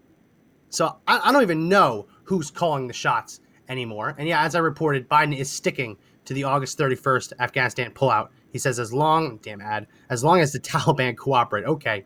So 0.69 0.95
I, 1.07 1.19
I 1.25 1.31
don't 1.31 1.41
even 1.41 1.67
know 1.67 2.07
who's 2.23 2.49
calling 2.49 2.87
the 2.87 2.93
shots 2.93 3.41
anymore. 3.67 4.15
And 4.17 4.27
yeah, 4.27 4.43
as 4.43 4.55
I 4.55 4.59
reported, 4.59 5.09
Biden 5.09 5.37
is 5.37 5.51
sticking 5.51 5.97
to 6.25 6.33
the 6.33 6.43
August 6.43 6.77
31st 6.77 7.33
Afghanistan 7.39 7.91
pullout. 7.91 8.29
He 8.51 8.59
says 8.59 8.79
as 8.79 8.93
long, 8.93 9.37
damn 9.41 9.61
ad, 9.61 9.87
as 10.09 10.23
long 10.23 10.39
as 10.39 10.53
the 10.53 10.59
Taliban 10.61 11.17
cooperate. 11.17 11.65
Okay. 11.65 12.05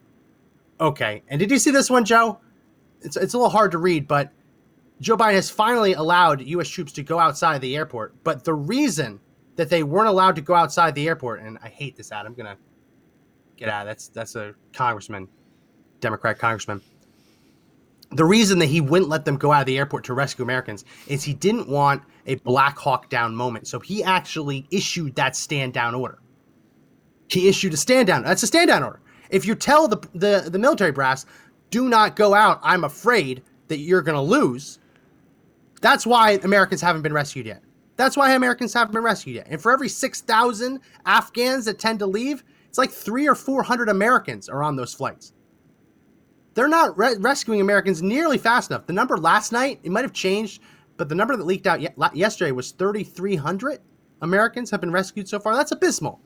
Okay. 0.80 1.23
And 1.28 1.39
did 1.39 1.52
you 1.52 1.60
see 1.60 1.71
this 1.71 1.89
one, 1.89 2.06
Joe? 2.06 2.39
It's, 3.02 3.15
it's 3.15 3.34
a 3.34 3.38
little 3.38 3.52
hard 3.52 3.71
to 3.71 3.78
read, 3.78 4.08
but 4.08 4.32
Joe 5.01 5.15
Biden 5.17 5.33
has 5.33 5.49
finally 5.49 5.93
allowed 5.93 6.41
U.S. 6.41 6.67
troops 6.67 6.91
to 6.93 7.03
go 7.03 7.19
outside 7.19 7.62
the 7.62 7.75
airport. 7.75 8.21
But 8.23 8.43
the 8.43 8.53
reason 8.53 9.19
that 9.55 9.69
they 9.69 9.83
weren't 9.83 10.09
allowed 10.09 10.35
to 10.35 10.41
go 10.41 10.53
outside 10.53 10.95
the 10.95 11.07
airport, 11.07 11.41
and 11.41 11.57
I 11.63 11.69
hate 11.69 11.95
this 11.95 12.12
ad, 12.12 12.25
I'm 12.25 12.33
gonna 12.33 12.57
get 13.57 13.69
out. 13.69 13.85
That's 13.85 14.07
that's 14.09 14.35
a 14.35 14.53
congressman, 14.73 15.27
Democrat 16.01 16.39
congressman. 16.39 16.81
The 18.12 18.25
reason 18.25 18.57
that 18.59 18.65
he 18.65 18.81
wouldn't 18.81 19.09
let 19.09 19.23
them 19.25 19.38
go 19.38 19.51
out 19.51 19.62
of 19.62 19.65
the 19.67 19.77
airport 19.77 20.03
to 20.05 20.13
rescue 20.13 20.43
Americans 20.43 20.83
is 21.07 21.23
he 21.23 21.33
didn't 21.33 21.69
want 21.69 22.01
a 22.25 22.35
Black 22.35 22.77
Hawk 22.77 23.09
Down 23.09 23.35
moment. 23.35 23.67
So 23.67 23.79
he 23.79 24.03
actually 24.03 24.65
issued 24.71 25.15
that 25.15 25.35
stand 25.35 25.73
down 25.73 25.93
order. 25.93 26.19
he 27.27 27.47
issued 27.47 27.73
a 27.73 27.77
stand 27.77 28.07
down. 28.07 28.23
That's 28.23 28.41
a 28.41 28.47
stand 28.47 28.69
down 28.69 28.83
order. 28.83 29.01
If 29.29 29.45
you 29.45 29.53
tell 29.55 29.88
the, 29.88 29.97
the, 30.15 30.49
the 30.49 30.57
military 30.57 30.91
brass, 30.91 31.25
do 31.69 31.88
not 31.88 32.15
go 32.15 32.33
out, 32.33 32.59
I'm 32.63 32.83
afraid 32.83 33.43
that 33.67 33.77
you're 33.77 34.01
going 34.01 34.15
to 34.15 34.21
lose, 34.21 34.79
that's 35.81 36.05
why 36.05 36.31
Americans 36.43 36.81
haven't 36.81 37.01
been 37.01 37.13
rescued 37.13 37.45
yet. 37.45 37.63
That's 37.95 38.15
why 38.15 38.33
Americans 38.33 38.73
haven't 38.73 38.93
been 38.93 39.03
rescued 39.03 39.35
yet. 39.35 39.47
And 39.49 39.61
for 39.61 39.71
every 39.71 39.89
6,000 39.89 40.79
Afghans 41.05 41.65
that 41.65 41.79
tend 41.79 41.99
to 41.99 42.05
leave, 42.05 42.43
it's 42.67 42.77
like 42.77 42.91
three 42.91 43.27
or 43.27 43.35
400 43.35 43.89
Americans 43.89 44.47
are 44.47 44.63
on 44.63 44.75
those 44.75 44.93
flights. 44.93 45.33
They're 46.53 46.67
not 46.67 46.97
re- 46.97 47.17
rescuing 47.19 47.61
Americans 47.61 48.01
nearly 48.01 48.37
fast 48.37 48.71
enough. 48.71 48.85
The 48.85 48.93
number 48.93 49.17
last 49.17 49.51
night, 49.51 49.79
it 49.83 49.91
might 49.91 50.03
have 50.03 50.13
changed, 50.13 50.61
but 50.97 51.09
the 51.09 51.15
number 51.15 51.35
that 51.35 51.45
leaked 51.45 51.67
out 51.67 51.81
ye- 51.81 51.89
yesterday 52.13 52.51
was 52.51 52.71
3,300 52.71 53.79
Americans 54.21 54.69
have 54.71 54.81
been 54.81 54.91
rescued 54.91 55.27
so 55.27 55.39
far. 55.39 55.55
That's 55.55 55.71
abysmal. 55.71 56.19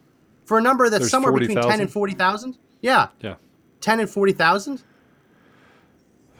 For 0.46 0.58
a 0.58 0.62
number 0.62 0.90
that's 0.90 1.02
There's 1.02 1.12
somewhere 1.12 1.32
40, 1.32 1.48
between 1.48 1.64
10 1.64 1.82
and 1.82 1.92
40,000. 1.92 2.58
Yeah. 2.82 3.08
Yeah. 3.22 3.36
10 3.82 4.00
and 4.02 4.10
40,000. 4.10 4.84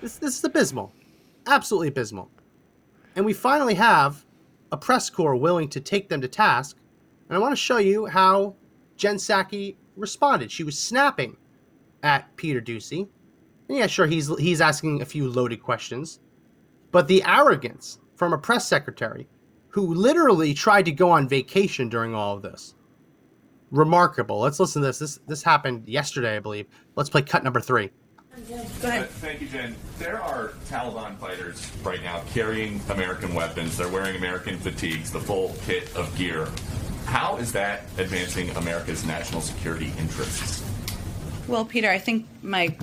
This, 0.02 0.18
this 0.18 0.38
is 0.38 0.44
abysmal. 0.44 0.92
Absolutely 1.48 1.88
abysmal. 1.90 2.30
And 3.16 3.26
we 3.26 3.34
finally 3.34 3.76
have 3.76 4.26
a 4.72 4.78
press 4.78 5.10
corps 5.10 5.36
willing 5.36 5.70
to 5.70 5.80
take 5.80 6.10
them 6.10 6.22
to 6.22 6.28
task. 6.28 6.78
And 7.30 7.38
I 7.38 7.40
want 7.40 7.52
to 7.52 7.62
show 7.62 7.78
you 7.78 8.06
how 8.06 8.56
Jen 8.98 9.18
Psaki 9.18 9.76
responded. 9.96 10.52
She 10.52 10.64
was 10.64 10.78
snapping 10.78 11.38
at 12.02 12.36
Peter 12.36 12.62
Doocy. 12.62 13.08
And 13.70 13.78
yeah, 13.78 13.88
sure, 13.88 14.08
he's 14.08 14.36
he's 14.38 14.62
asking 14.62 15.02
a 15.02 15.06
few 15.06 15.30
loaded 15.30 15.62
questions. 15.62 16.20
But 16.92 17.08
the 17.08 17.24
arrogance 17.24 18.00
from 18.16 18.34
a 18.34 18.38
press 18.38 18.68
secretary 18.68 19.28
who 19.70 19.94
literally 19.94 20.54
tried 20.54 20.86
to 20.86 20.92
go 20.92 21.10
on 21.10 21.28
vacation 21.28 21.90
during 21.90 22.14
all 22.14 22.36
of 22.36 22.44
this. 22.44 22.76
Remarkable. 23.72 24.40
Let's 24.40 24.60
listen 24.60 24.82
to 24.82 24.88
this. 24.88 25.00
This 25.00 25.20
this 25.28 25.44
happened 25.44 25.88
yesterday, 25.88 26.36
I 26.36 26.40
believe. 26.40 26.68
Let's 26.96 27.10
play 27.10 27.24
cut 27.24 27.44
number 27.44 27.60
three. 27.60 27.90
Go 28.50 28.88
ahead. 28.88 29.04
Uh, 29.04 29.06
thank 29.06 29.42
you, 29.42 29.48
Jen. 29.48 29.76
There 30.00 30.22
are 30.22 30.50
Taliban 30.68 31.18
fighters 31.18 31.72
right 31.84 32.02
now 32.02 32.24
carrying 32.34 32.82
American 32.90 33.34
weapons. 33.36 33.78
They're 33.78 33.88
wearing 33.90 34.16
American 34.16 34.58
fatigues, 34.58 35.12
the 35.12 35.20
full 35.20 35.56
kit 35.66 35.96
of 35.96 36.16
gear. 36.18 36.48
How 37.06 37.38
is 37.38 37.52
that 37.52 37.84
advancing 37.98 38.50
America's 38.52 39.06
national 39.06 39.42
security 39.42 39.92
interests? 40.00 40.64
Well, 41.48 41.64
Peter, 41.66 41.90
I 41.90 42.00
think 42.00 42.26
my 42.42 42.76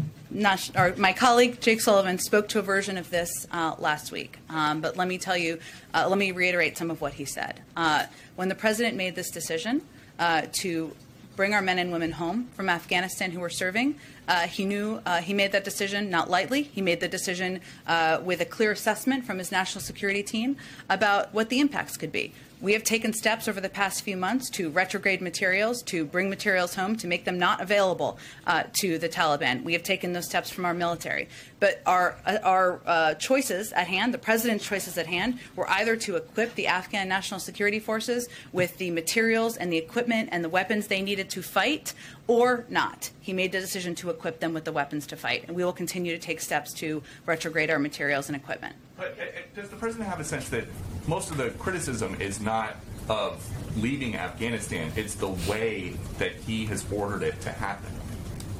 or 0.77 0.95
my 0.97 1.13
colleague 1.13 1.61
Jake 1.61 1.81
Sullivan 1.81 2.19
spoke 2.19 2.49
to 2.51 2.61
a 2.61 2.63
version 2.63 2.97
of 2.97 3.11
this 3.11 3.47
uh, 3.51 3.75
last 3.79 4.13
week. 4.13 4.39
Um, 4.49 4.81
but 4.81 4.97
let 4.97 5.09
me 5.09 5.19
tell 5.19 5.37
you, 5.37 5.59
uh, 5.93 6.07
let 6.09 6.19
me 6.19 6.31
reiterate 6.31 6.79
some 6.79 6.91
of 6.91 7.01
what 7.01 7.15
he 7.15 7.25
said. 7.25 7.61
Uh, 7.77 8.07
when 8.37 8.49
the 8.49 8.55
president 8.55 8.97
made 8.97 9.17
this 9.17 9.31
decision 9.31 9.83
uh, 10.21 10.43
to 10.53 10.95
bring 11.37 11.55
our 11.55 11.63
men 11.63 11.79
and 11.79 11.93
women 11.93 12.13
home 12.13 12.49
from 12.55 12.69
Afghanistan 12.69 13.31
who 13.31 13.41
were 13.41 13.51
serving, 13.51 13.97
uh, 14.29 14.47
he 14.47 14.65
knew 14.65 15.01
uh, 15.07 15.21
he 15.21 15.35
made 15.35 15.53
that 15.53 15.65
decision 15.65 16.11
not 16.11 16.31
lightly. 16.31 16.63
He 16.63 16.81
made 16.81 17.01
the 17.01 17.09
decision 17.09 17.61
uh, 17.87 18.21
with 18.23 18.41
a 18.41 18.45
clear 18.45 18.73
assessment 18.73 19.25
from 19.25 19.39
his 19.39 19.51
national 19.51 19.83
security 19.83 20.23
team 20.23 20.57
about 20.89 21.33
what 21.33 21.49
the 21.49 21.61
impacts 21.61 21.97
could 21.97 22.13
be. 22.13 22.33
We 22.63 22.75
have 22.75 22.85
taken 22.85 23.15
steps 23.15 23.49
over 23.49 23.59
the 23.59 23.71
past 23.71 24.03
few 24.03 24.19
months 24.19 24.51
to 24.51 24.69
retrograde 24.69 25.23
materials, 25.23 25.83
to 25.85 26.05
bring 26.05 26.29
materials 26.29 26.75
home, 26.75 26.95
to 26.97 27.07
make 27.07 27.25
them 27.25 27.39
not 27.39 27.63
available 27.63 28.19
uh, 28.47 28.65
to 28.75 28.99
the 28.99 29.09
Taliban. 29.09 29.65
We 29.65 29.73
have 29.73 29.83
taken 29.83 30.13
those 30.13 30.27
steps 30.27 30.51
from 30.51 30.67
our 30.67 30.75
military. 30.75 31.31
But 31.59 31.81
our, 31.87 32.17
uh, 32.27 32.39
our 32.43 32.81
uh, 32.85 33.15
choices 33.15 33.73
at 33.73 33.87
hand, 33.87 34.13
the 34.13 34.19
president's 34.19 34.67
choices 34.67 34.99
at 34.99 35.07
hand, 35.07 35.39
were 35.57 35.69
either 35.71 35.97
to 35.97 36.17
equip 36.17 36.55
the 36.55 36.67
Afghan 36.67 37.09
National 37.09 37.41
Security 37.41 37.81
Forces 37.81 38.29
with 38.53 38.77
the 38.77 38.91
materials 38.91 39.57
and 39.57 39.73
the 39.73 39.79
equipment 39.79 40.29
and 40.31 40.45
the 40.45 40.51
weapons 40.51 40.89
they 40.89 41.01
needed 41.01 41.31
to 41.31 41.41
fight, 41.41 41.95
or 42.31 42.65
not. 42.69 43.11
He 43.21 43.33
made 43.33 43.51
the 43.51 43.59
decision 43.59 43.97
to 43.97 44.09
equip 44.09 44.39
them 44.39 44.55
with 44.55 44.65
the 44.65 44.71
weapons 44.71 45.05
to 45.09 45.17
fight. 45.17 45.47
And 45.49 45.57
we 45.57 45.65
will 45.65 45.73
continue 45.73 46.13
to 46.13 46.19
take 46.19 46.41
steps 46.41 46.73
to 46.75 47.03
retrograde 47.27 47.71
our 47.71 47.81
materials 47.81 48.29
and 48.29 48.37
equipment. 48.37 48.77
But 48.97 49.19
uh, 49.19 49.23
uh, 49.23 49.27
does 49.57 49.69
the 49.69 49.75
president 49.75 50.09
have 50.09 50.21
a 50.21 50.25
sense 50.25 50.49
that 50.51 50.69
most 51.09 51.33
of 51.33 51.39
the 51.39 51.51
criticism 51.51 52.17
is 52.21 52.41
not 52.41 52.77
of 53.09 53.45
leaving 53.77 54.15
Afghanistan, 54.15 54.93
it's 54.95 55.17
the 55.17 55.31
way 55.51 55.95
that 56.19 56.33
he 56.35 56.67
has 56.67 56.87
ordered 56.93 57.25
it 57.25 57.41
to 57.41 57.51
happen 57.51 57.93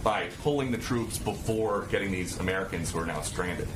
by 0.03 0.27
pulling 0.43 0.73
the 0.73 0.79
troops 0.79 1.19
before 1.19 1.87
getting 1.93 2.11
these 2.11 2.41
Americans 2.41 2.91
who 2.91 2.99
are 2.99 3.07
now 3.07 3.21
stranded? 3.21 3.69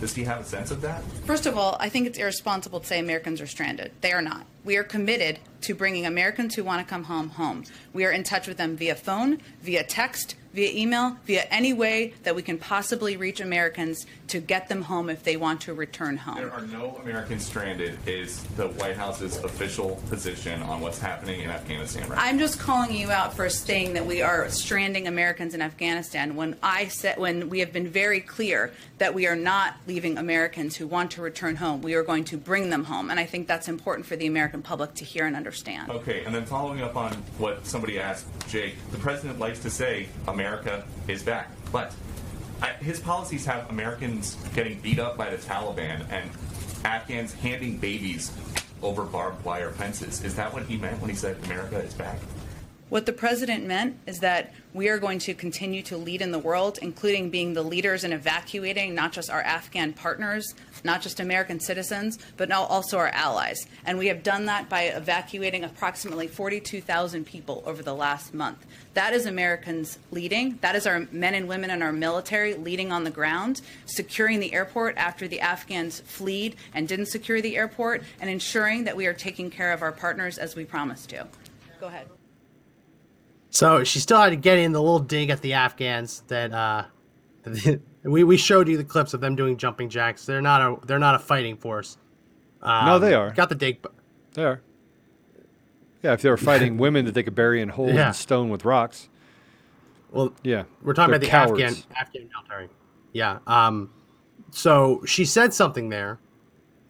Does 0.00 0.14
he 0.14 0.24
have 0.24 0.40
a 0.40 0.44
sense 0.44 0.70
of 0.70 0.80
that? 0.80 1.02
First 1.26 1.44
of 1.44 1.58
all, 1.58 1.76
I 1.78 1.90
think 1.90 2.06
it's 2.06 2.18
irresponsible 2.18 2.80
to 2.80 2.86
say 2.86 2.98
Americans 2.98 3.40
are 3.40 3.46
stranded. 3.46 3.92
They 4.00 4.12
are 4.12 4.22
not. 4.22 4.46
We 4.64 4.76
are 4.78 4.82
committed 4.82 5.38
to 5.62 5.74
bringing 5.74 6.06
Americans 6.06 6.54
who 6.54 6.64
want 6.64 6.86
to 6.86 6.88
come 6.88 7.04
home 7.04 7.30
home. 7.30 7.64
We 7.92 8.06
are 8.06 8.10
in 8.10 8.24
touch 8.24 8.46
with 8.46 8.56
them 8.56 8.76
via 8.76 8.94
phone, 8.94 9.40
via 9.62 9.84
text, 9.84 10.36
via 10.52 10.70
email, 10.72 11.16
via 11.26 11.42
any 11.50 11.72
way 11.72 12.14
that 12.24 12.34
we 12.34 12.42
can 12.42 12.58
possibly 12.58 13.16
reach 13.16 13.40
Americans 13.40 14.06
to 14.28 14.40
get 14.40 14.68
them 14.68 14.82
home 14.82 15.08
if 15.08 15.22
they 15.22 15.36
want 15.36 15.60
to 15.62 15.74
return 15.74 16.16
home. 16.16 16.36
There 16.36 16.52
are 16.52 16.66
no 16.66 16.96
Americans 17.02 17.46
stranded, 17.46 17.98
is 18.06 18.42
the 18.56 18.68
White 18.68 18.96
House's 18.96 19.36
official 19.38 20.00
position 20.08 20.62
on 20.62 20.80
what's 20.80 20.98
happening 20.98 21.40
in 21.40 21.50
Afghanistan 21.50 22.08
right 22.08 22.18
I'm 22.20 22.38
just 22.38 22.58
calling 22.58 22.94
you 22.94 23.10
out 23.10 23.34
for 23.34 23.48
saying 23.48 23.94
that 23.94 24.06
we 24.06 24.22
are 24.22 24.48
stranding 24.48 25.06
Americans 25.06 25.54
in 25.54 25.62
Afghanistan 25.62 26.36
when 26.36 26.56
I 26.62 26.88
said 26.88 27.18
when 27.18 27.48
we 27.48 27.60
have 27.60 27.72
been 27.72 27.88
very 27.88 28.20
clear 28.20 28.72
that 28.98 29.14
we 29.14 29.26
are 29.26 29.36
not 29.36 29.76
leaving 29.86 30.18
Americans 30.18 30.76
who 30.76 30.86
want 30.86 31.12
to 31.12 31.22
return 31.22 31.56
home. 31.56 31.82
We 31.82 31.94
are 31.94 32.02
going 32.02 32.24
to 32.24 32.36
bring 32.36 32.70
them 32.70 32.84
home. 32.84 33.10
And 33.10 33.18
I 33.18 33.24
think 33.24 33.46
that's 33.46 33.68
important 33.68 34.06
for 34.06 34.16
the 34.16 34.26
American 34.26 34.62
public 34.62 34.94
to 34.94 35.04
hear 35.04 35.26
and 35.26 35.34
understand. 35.34 35.90
Okay, 35.90 36.24
and 36.24 36.34
then 36.34 36.44
following 36.44 36.82
up 36.82 36.96
on 36.96 37.12
what 37.38 37.66
somebody 37.66 37.98
asked 37.98 38.26
Jake, 38.48 38.74
the 38.90 38.98
president 38.98 39.38
likes 39.38 39.60
to 39.60 39.70
say 39.70 40.08
America 40.28 40.39
is 41.08 41.22
back. 41.22 41.50
But 41.72 41.92
his 42.80 43.00
policies 43.00 43.44
have 43.46 43.68
Americans 43.70 44.36
getting 44.54 44.80
beat 44.80 44.98
up 44.98 45.16
by 45.16 45.30
the 45.30 45.36
Taliban 45.36 46.04
and 46.10 46.30
Afghans 46.84 47.34
handing 47.34 47.78
babies 47.78 48.32
over 48.82 49.04
barbed 49.04 49.44
wire 49.44 49.70
fences. 49.70 50.24
Is 50.24 50.34
that 50.36 50.52
what 50.52 50.64
he 50.64 50.76
meant 50.76 51.00
when 51.00 51.10
he 51.10 51.16
said 51.16 51.36
America 51.44 51.78
is 51.78 51.94
back? 51.94 52.18
What 52.90 53.06
the 53.06 53.12
president 53.12 53.64
meant 53.64 54.00
is 54.06 54.18
that 54.18 54.52
we 54.74 54.88
are 54.88 54.98
going 54.98 55.20
to 55.20 55.32
continue 55.32 55.80
to 55.82 55.96
lead 55.96 56.20
in 56.20 56.32
the 56.32 56.40
world, 56.40 56.80
including 56.82 57.30
being 57.30 57.54
the 57.54 57.62
leaders 57.62 58.02
in 58.02 58.12
evacuating 58.12 58.96
not 58.96 59.12
just 59.12 59.30
our 59.30 59.42
Afghan 59.42 59.92
partners, 59.92 60.56
not 60.82 61.00
just 61.00 61.20
American 61.20 61.60
citizens, 61.60 62.18
but 62.36 62.48
now 62.48 62.64
also 62.64 62.98
our 62.98 63.08
allies. 63.08 63.64
And 63.84 63.96
we 63.96 64.08
have 64.08 64.24
done 64.24 64.46
that 64.46 64.68
by 64.68 64.82
evacuating 64.82 65.62
approximately 65.62 66.26
42,000 66.26 67.24
people 67.24 67.62
over 67.64 67.80
the 67.80 67.94
last 67.94 68.34
month. 68.34 68.66
That 68.94 69.12
is 69.12 69.24
Americans 69.24 70.00
leading. 70.10 70.58
That 70.60 70.74
is 70.74 70.84
our 70.84 71.06
men 71.12 71.34
and 71.34 71.46
women 71.46 71.70
in 71.70 71.82
our 71.82 71.92
military 71.92 72.54
leading 72.54 72.90
on 72.90 73.04
the 73.04 73.10
ground, 73.10 73.60
securing 73.86 74.40
the 74.40 74.52
airport 74.52 74.96
after 74.96 75.28
the 75.28 75.38
Afghans 75.38 76.00
fled 76.00 76.56
and 76.74 76.88
didn't 76.88 77.06
secure 77.06 77.40
the 77.40 77.56
airport, 77.56 78.02
and 78.20 78.28
ensuring 78.28 78.82
that 78.82 78.96
we 78.96 79.06
are 79.06 79.14
taking 79.14 79.48
care 79.48 79.72
of 79.72 79.80
our 79.80 79.92
partners 79.92 80.38
as 80.38 80.56
we 80.56 80.64
promised 80.64 81.10
to. 81.10 81.28
Go 81.80 81.86
ahead. 81.86 82.08
So 83.50 83.82
she 83.84 83.98
still 83.98 84.20
had 84.20 84.30
to 84.30 84.36
get 84.36 84.58
in 84.58 84.72
the 84.72 84.80
little 84.80 85.00
dig 85.00 85.28
at 85.30 85.42
the 85.42 85.54
Afghans 85.54 86.22
that 86.28 86.52
uh, 86.52 86.84
we 88.04 88.24
we 88.24 88.36
showed 88.36 88.68
you 88.68 88.76
the 88.76 88.84
clips 88.84 89.12
of 89.12 89.20
them 89.20 89.34
doing 89.36 89.56
jumping 89.56 89.88
jacks. 89.88 90.24
They're 90.24 90.40
not 90.40 90.60
a 90.62 90.86
they're 90.86 90.98
not 90.98 91.16
a 91.16 91.18
fighting 91.18 91.56
force. 91.56 91.98
Um, 92.62 92.86
no, 92.86 92.98
they 92.98 93.14
are. 93.14 93.30
Got 93.32 93.48
the 93.48 93.54
dig. 93.54 93.84
They 94.34 94.44
are. 94.44 94.60
Yeah, 96.02 96.12
if 96.12 96.22
they 96.22 96.30
were 96.30 96.36
fighting 96.36 96.76
women 96.78 97.04
that 97.04 97.12
they 97.12 97.22
could 97.22 97.34
bury 97.34 97.60
in 97.60 97.68
holes 97.68 97.92
yeah. 97.92 98.06
and 98.08 98.16
stone 98.16 98.48
with 98.48 98.64
rocks. 98.64 99.08
Well, 100.10 100.32
yeah, 100.42 100.64
we're 100.82 100.94
talking 100.94 101.14
about 101.14 101.20
the 101.20 101.28
cowards. 101.28 101.62
Afghan 101.62 101.84
Afghan 101.96 102.30
military. 102.32 102.68
Yeah. 103.12 103.38
Um, 103.46 103.90
so 104.50 105.02
she 105.04 105.24
said 105.24 105.52
something 105.52 105.88
there 105.88 106.18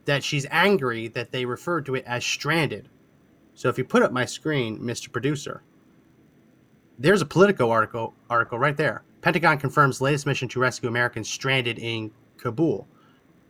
that 0.05 0.25
she's 0.25 0.47
angry 0.51 1.09
that 1.09 1.31
they 1.31 1.45
referred 1.45 1.87
to 1.87 1.95
it 1.95 2.05
as 2.07 2.25
stranded. 2.25 2.89
So 3.55 3.69
if 3.69 3.79
you 3.79 3.85
put 3.85 4.03
up 4.03 4.13
my 4.13 4.25
screen, 4.25 4.79
Mr. 4.81 5.13
Producer, 5.13 5.63
there's 7.01 7.23
a 7.23 7.27
Politico 7.27 7.71
article 7.71 8.15
article 8.29 8.59
right 8.59 8.77
there. 8.77 9.03
Pentagon 9.23 9.59
confirms 9.59 10.01
latest 10.01 10.27
mission 10.27 10.49
to 10.49 10.61
rescue 10.61 10.89
Americans 10.89 11.29
stranded 11.29 11.79
in 11.79 12.11
Kabul. 12.37 12.87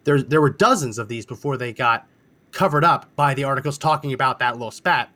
There, 0.05 0.23
there 0.23 0.41
were 0.41 0.51
dozens 0.51 0.99
of 0.99 1.09
these 1.09 1.27
before 1.27 1.57
they 1.57 1.73
got 1.73 2.07
covered 2.53 2.85
up 2.85 3.15
by 3.17 3.35
the 3.35 3.45
articles 3.45 3.77
talking 3.77 4.13
about 4.13 4.39
that 4.39 4.55
little 4.55 4.71
spat. 4.71 5.11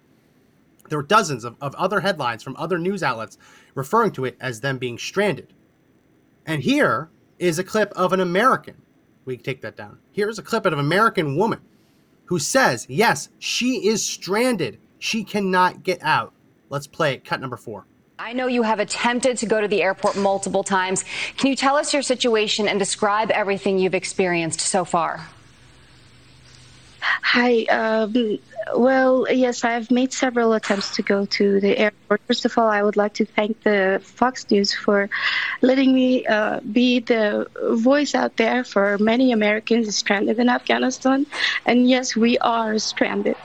There 0.88 0.98
were 0.98 1.04
dozens 1.04 1.44
of, 1.44 1.56
of 1.60 1.74
other 1.76 2.00
headlines 2.00 2.42
from 2.42 2.56
other 2.56 2.78
news 2.78 3.02
outlets 3.02 3.38
referring 3.74 4.12
to 4.12 4.24
it 4.24 4.36
as 4.40 4.60
them 4.60 4.78
being 4.78 4.98
stranded. 4.98 5.52
And 6.44 6.62
here 6.62 7.10
is 7.38 7.58
a 7.58 7.64
clip 7.64 7.92
of 7.92 8.12
an 8.12 8.20
American. 8.20 8.82
We 9.24 9.36
take 9.36 9.62
that 9.62 9.76
down. 9.76 9.98
Here's 10.12 10.38
a 10.38 10.42
clip 10.42 10.66
of 10.66 10.72
an 10.72 10.78
American 10.78 11.36
woman 11.36 11.60
who 12.26 12.38
says, 12.38 12.86
yes, 12.88 13.28
she 13.38 13.86
is 13.86 14.04
stranded. 14.04 14.78
She 14.98 15.24
cannot 15.24 15.82
get 15.82 16.02
out. 16.02 16.34
Let's 16.68 16.86
play 16.86 17.14
it. 17.14 17.24
cut 17.24 17.40
number 17.40 17.56
four. 17.56 17.86
I 18.18 18.32
know 18.32 18.46
you 18.46 18.62
have 18.62 18.78
attempted 18.78 19.38
to 19.38 19.46
go 19.46 19.60
to 19.60 19.66
the 19.66 19.82
airport 19.82 20.16
multiple 20.16 20.62
times. 20.62 21.04
Can 21.36 21.50
you 21.50 21.56
tell 21.56 21.76
us 21.76 21.92
your 21.92 22.02
situation 22.02 22.68
and 22.68 22.78
describe 22.78 23.32
everything 23.32 23.78
you've 23.78 23.94
experienced 23.94 24.60
so 24.60 24.84
far? 24.84 25.26
Hi. 27.00 27.64
Um, 27.64 28.38
well, 28.76 29.26
yes, 29.30 29.64
I've 29.64 29.90
made 29.90 30.12
several 30.12 30.52
attempts 30.52 30.94
to 30.96 31.02
go 31.02 31.26
to 31.26 31.60
the 31.60 31.76
airport. 31.76 32.20
First 32.28 32.44
of 32.44 32.56
all, 32.56 32.68
I 32.68 32.82
would 32.84 32.96
like 32.96 33.14
to 33.14 33.24
thank 33.24 33.62
the 33.64 34.00
Fox 34.02 34.48
News 34.48 34.72
for 34.72 35.10
letting 35.60 35.92
me 35.92 36.24
uh, 36.24 36.60
be 36.60 37.00
the 37.00 37.48
voice 37.82 38.14
out 38.14 38.36
there 38.36 38.62
for 38.62 38.96
many 38.98 39.32
Americans 39.32 39.94
stranded 39.96 40.38
in 40.38 40.48
Afghanistan. 40.48 41.26
And 41.66 41.88
yes, 41.90 42.14
we 42.14 42.38
are 42.38 42.78
stranded. 42.78 43.36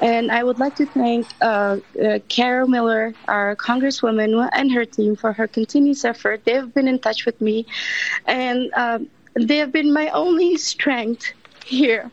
And 0.00 0.30
I 0.32 0.42
would 0.44 0.58
like 0.58 0.74
to 0.76 0.86
thank 0.86 1.34
uh, 1.42 1.76
uh, 2.02 2.18
Carol 2.28 2.68
Miller, 2.68 3.14
our 3.28 3.56
congresswoman, 3.56 4.48
and 4.52 4.72
her 4.72 4.84
team 4.84 5.16
for 5.16 5.32
her 5.32 5.46
continuous 5.46 6.04
effort. 6.04 6.44
They 6.44 6.54
have 6.54 6.72
been 6.74 6.88
in 6.88 6.98
touch 7.00 7.26
with 7.26 7.40
me, 7.40 7.66
and 8.26 8.70
um, 8.74 9.10
they 9.38 9.58
have 9.58 9.72
been 9.72 9.92
my 9.92 10.08
only 10.10 10.56
strength 10.72 11.32
here. 11.64 12.12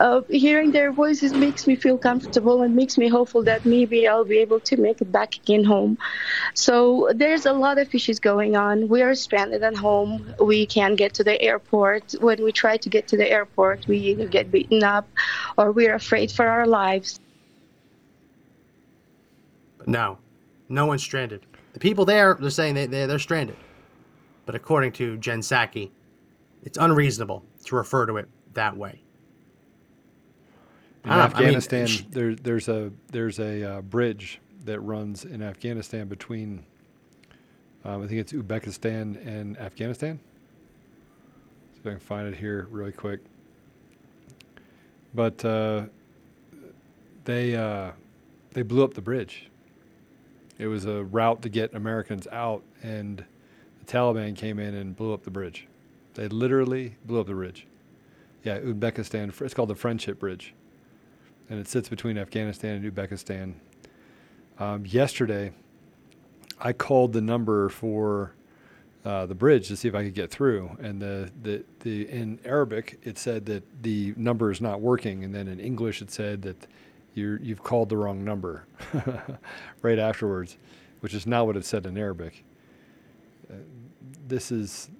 Uh, 0.00 0.20
hearing 0.28 0.72
their 0.72 0.92
voices 0.92 1.32
makes 1.32 1.66
me 1.66 1.74
feel 1.74 1.96
comfortable 1.96 2.62
and 2.62 2.76
makes 2.76 2.98
me 2.98 3.08
hopeful 3.08 3.42
that 3.42 3.64
maybe 3.64 4.06
I'll 4.06 4.24
be 4.24 4.38
able 4.38 4.60
to 4.60 4.76
make 4.76 5.00
it 5.00 5.10
back 5.10 5.36
again 5.36 5.64
home. 5.64 5.98
So 6.54 7.10
there's 7.14 7.46
a 7.46 7.52
lot 7.52 7.78
of 7.78 7.94
issues 7.94 8.18
going 8.18 8.56
on. 8.56 8.88
We 8.88 9.02
are 9.02 9.14
stranded 9.14 9.62
at 9.62 9.76
home. 9.76 10.34
We 10.40 10.66
can't 10.66 10.96
get 10.96 11.14
to 11.14 11.24
the 11.24 11.40
airport. 11.40 12.14
When 12.20 12.42
we 12.42 12.52
try 12.52 12.76
to 12.76 12.88
get 12.88 13.08
to 13.08 13.16
the 13.16 13.30
airport, 13.30 13.86
we 13.86 13.98
either 13.98 14.26
get 14.26 14.50
beaten 14.50 14.82
up 14.82 15.08
or 15.56 15.72
we're 15.72 15.94
afraid 15.94 16.30
for 16.30 16.46
our 16.46 16.66
lives. 16.66 17.20
No, 19.86 20.18
no 20.68 20.86
one's 20.86 21.02
stranded. 21.02 21.46
The 21.72 21.80
people 21.80 22.04
there, 22.04 22.36
they're 22.40 22.50
saying 22.50 22.74
they, 22.74 22.86
they, 22.86 23.06
they're 23.06 23.18
stranded. 23.18 23.56
But 24.46 24.54
according 24.54 24.92
to 24.92 25.16
Jen 25.18 25.40
Psaki, 25.40 25.90
it's 26.64 26.78
unreasonable 26.78 27.44
to 27.64 27.76
refer 27.76 28.06
to 28.06 28.16
it 28.16 28.28
that 28.54 28.76
way. 28.76 29.00
In 31.06 31.12
Afghanistan, 31.12 31.84
I 31.84 31.88
mean, 31.88 32.06
there, 32.10 32.34
there's 32.34 32.68
a 32.68 32.90
there's 33.12 33.38
a 33.38 33.76
uh, 33.76 33.80
bridge 33.80 34.40
that 34.64 34.80
runs 34.80 35.24
in 35.24 35.40
Afghanistan 35.40 36.08
between, 36.08 36.64
um, 37.84 38.02
I 38.02 38.08
think 38.08 38.20
it's 38.20 38.32
Uzbekistan 38.32 39.24
and 39.24 39.56
Afghanistan. 39.56 40.18
See 41.74 41.78
if 41.78 41.86
I 41.86 41.90
can 41.90 42.00
find 42.00 42.26
it 42.26 42.36
here 42.36 42.66
really 42.72 42.90
quick. 42.90 43.20
But 45.14 45.44
uh, 45.44 45.84
they 47.24 47.54
uh, 47.54 47.92
they 48.50 48.62
blew 48.62 48.82
up 48.82 48.94
the 48.94 49.00
bridge. 49.00 49.48
It 50.58 50.66
was 50.66 50.86
a 50.86 51.04
route 51.04 51.40
to 51.42 51.48
get 51.48 51.72
Americans 51.72 52.26
out, 52.32 52.64
and 52.82 53.24
the 53.78 53.92
Taliban 53.92 54.34
came 54.34 54.58
in 54.58 54.74
and 54.74 54.96
blew 54.96 55.14
up 55.14 55.22
the 55.22 55.30
bridge. 55.30 55.68
They 56.14 56.26
literally 56.26 56.96
blew 57.04 57.20
up 57.20 57.28
the 57.28 57.34
bridge. 57.34 57.68
Yeah, 58.42 58.58
Uzbekistan. 58.58 59.40
It's 59.40 59.54
called 59.54 59.68
the 59.68 59.76
Friendship 59.76 60.18
Bridge 60.18 60.52
and 61.48 61.58
it 61.58 61.68
sits 61.68 61.88
between 61.88 62.18
Afghanistan 62.18 62.76
and 62.76 62.94
Uzbekistan. 62.94 63.54
Um, 64.58 64.84
yesterday, 64.86 65.52
I 66.60 66.72
called 66.72 67.12
the 67.12 67.20
number 67.20 67.68
for 67.68 68.32
uh, 69.04 69.26
the 69.26 69.34
bridge 69.34 69.68
to 69.68 69.76
see 69.76 69.86
if 69.86 69.94
I 69.94 70.02
could 70.02 70.14
get 70.14 70.30
through, 70.30 70.76
and 70.80 71.00
the, 71.00 71.30
the 71.42 71.64
the 71.80 72.08
in 72.08 72.40
Arabic 72.44 72.98
it 73.04 73.18
said 73.18 73.46
that 73.46 73.82
the 73.82 74.14
number 74.16 74.50
is 74.50 74.60
not 74.60 74.80
working, 74.80 75.22
and 75.24 75.34
then 75.34 75.46
in 75.46 75.60
English 75.60 76.02
it 76.02 76.10
said 76.10 76.42
that 76.42 76.66
you 77.14 77.38
you've 77.40 77.62
called 77.62 77.88
the 77.88 77.96
wrong 77.96 78.24
number 78.24 78.64
right 79.82 79.98
afterwards, 79.98 80.56
which 81.00 81.14
is 81.14 81.26
not 81.26 81.46
what 81.46 81.56
it 81.56 81.64
said 81.64 81.86
in 81.86 81.96
Arabic. 81.96 82.44
Uh, 83.48 83.54
this 84.26 84.50
is 84.50 84.90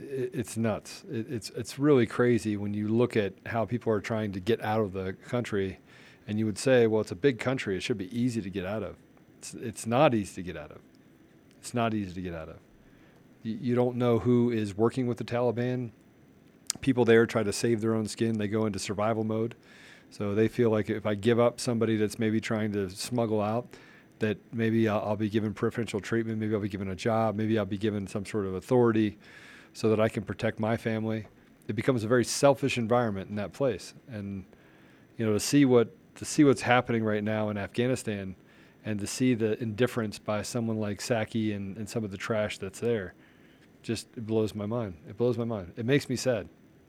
it's 0.00 0.56
nuts. 0.56 1.04
it's 1.10 1.50
it's 1.50 1.78
really 1.78 2.06
crazy 2.06 2.56
when 2.56 2.74
you 2.74 2.88
look 2.88 3.16
at 3.16 3.34
how 3.46 3.64
people 3.64 3.92
are 3.92 4.00
trying 4.00 4.32
to 4.32 4.40
get 4.40 4.62
out 4.62 4.80
of 4.80 4.92
the 4.92 5.14
country, 5.26 5.78
and 6.26 6.38
you 6.38 6.46
would 6.46 6.58
say, 6.58 6.86
well, 6.86 7.00
it's 7.00 7.10
a 7.10 7.16
big 7.16 7.38
country. 7.38 7.76
It 7.76 7.82
should 7.82 7.98
be 7.98 8.16
easy 8.18 8.40
to 8.40 8.50
get 8.50 8.64
out 8.64 8.82
of. 8.82 8.96
It's 9.38 9.54
it's 9.54 9.86
not 9.86 10.14
easy 10.14 10.34
to 10.36 10.42
get 10.42 10.56
out 10.56 10.70
of. 10.70 10.78
It's 11.60 11.74
not 11.74 11.94
easy 11.94 12.14
to 12.14 12.22
get 12.22 12.34
out 12.34 12.48
of. 12.48 12.56
You, 13.42 13.58
you 13.60 13.74
don't 13.74 13.96
know 13.96 14.20
who 14.20 14.50
is 14.50 14.76
working 14.76 15.06
with 15.06 15.18
the 15.18 15.24
Taliban. 15.24 15.90
People 16.80 17.04
there 17.04 17.26
try 17.26 17.42
to 17.42 17.52
save 17.52 17.80
their 17.80 17.94
own 17.94 18.06
skin. 18.06 18.38
They 18.38 18.48
go 18.48 18.66
into 18.66 18.78
survival 18.78 19.24
mode. 19.24 19.54
So 20.10 20.34
they 20.34 20.48
feel 20.48 20.70
like 20.70 20.88
if 20.88 21.06
I 21.06 21.14
give 21.14 21.38
up 21.38 21.60
somebody 21.60 21.96
that's 21.96 22.18
maybe 22.18 22.40
trying 22.40 22.72
to 22.72 22.88
smuggle 22.88 23.42
out, 23.42 23.66
that 24.20 24.38
maybe 24.52 24.88
I'll, 24.88 25.00
I'll 25.00 25.16
be 25.16 25.28
given 25.28 25.52
preferential 25.52 26.00
treatment. 26.00 26.38
Maybe 26.38 26.54
I'll 26.54 26.60
be 26.60 26.68
given 26.68 26.88
a 26.88 26.96
job. 26.96 27.36
Maybe 27.36 27.58
I'll 27.58 27.66
be 27.66 27.78
given 27.78 28.06
some 28.06 28.24
sort 28.24 28.46
of 28.46 28.54
authority 28.54 29.18
so 29.72 29.88
that 29.88 30.00
I 30.00 30.08
can 30.08 30.22
protect 30.22 30.58
my 30.58 30.76
family. 30.76 31.26
It 31.66 31.76
becomes 31.76 32.04
a 32.04 32.08
very 32.08 32.24
selfish 32.24 32.78
environment 32.78 33.30
in 33.30 33.36
that 33.36 33.52
place. 33.52 33.94
And 34.08 34.44
you 35.16 35.26
know, 35.26 35.32
to 35.32 35.40
see 35.40 35.64
what 35.64 35.94
to 36.16 36.24
see 36.24 36.44
what's 36.44 36.62
happening 36.62 37.04
right 37.04 37.22
now 37.22 37.48
in 37.50 37.56
Afghanistan 37.56 38.34
and 38.84 38.98
to 39.00 39.06
see 39.06 39.34
the 39.34 39.60
indifference 39.62 40.18
by 40.18 40.42
someone 40.42 40.78
like 40.78 40.98
Psaki 40.98 41.54
and, 41.54 41.76
and 41.76 41.88
some 41.88 42.04
of 42.04 42.10
the 42.10 42.16
trash 42.16 42.58
that's 42.58 42.80
there, 42.80 43.14
just 43.82 44.08
it 44.16 44.26
blows 44.26 44.54
my 44.54 44.66
mind. 44.66 44.94
It 45.08 45.16
blows 45.16 45.38
my 45.38 45.44
mind. 45.44 45.72
It 45.76 45.86
makes 45.86 46.08
me 46.08 46.16
sad. 46.16 46.48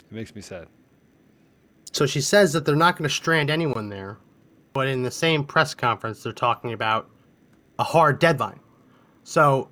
It 0.09 0.15
makes 0.15 0.33
me 0.33 0.41
sad. 0.41 0.67
So 1.91 2.05
she 2.05 2.21
says 2.21 2.53
that 2.53 2.65
they're 2.65 2.75
not 2.75 2.97
going 2.97 3.07
to 3.07 3.13
strand 3.13 3.49
anyone 3.49 3.89
there, 3.89 4.17
but 4.73 4.87
in 4.87 5.03
the 5.03 5.11
same 5.11 5.43
press 5.43 5.73
conference, 5.73 6.23
they're 6.23 6.31
talking 6.31 6.73
about 6.73 7.09
a 7.79 7.83
hard 7.83 8.19
deadline. 8.19 8.59
So 9.23 9.69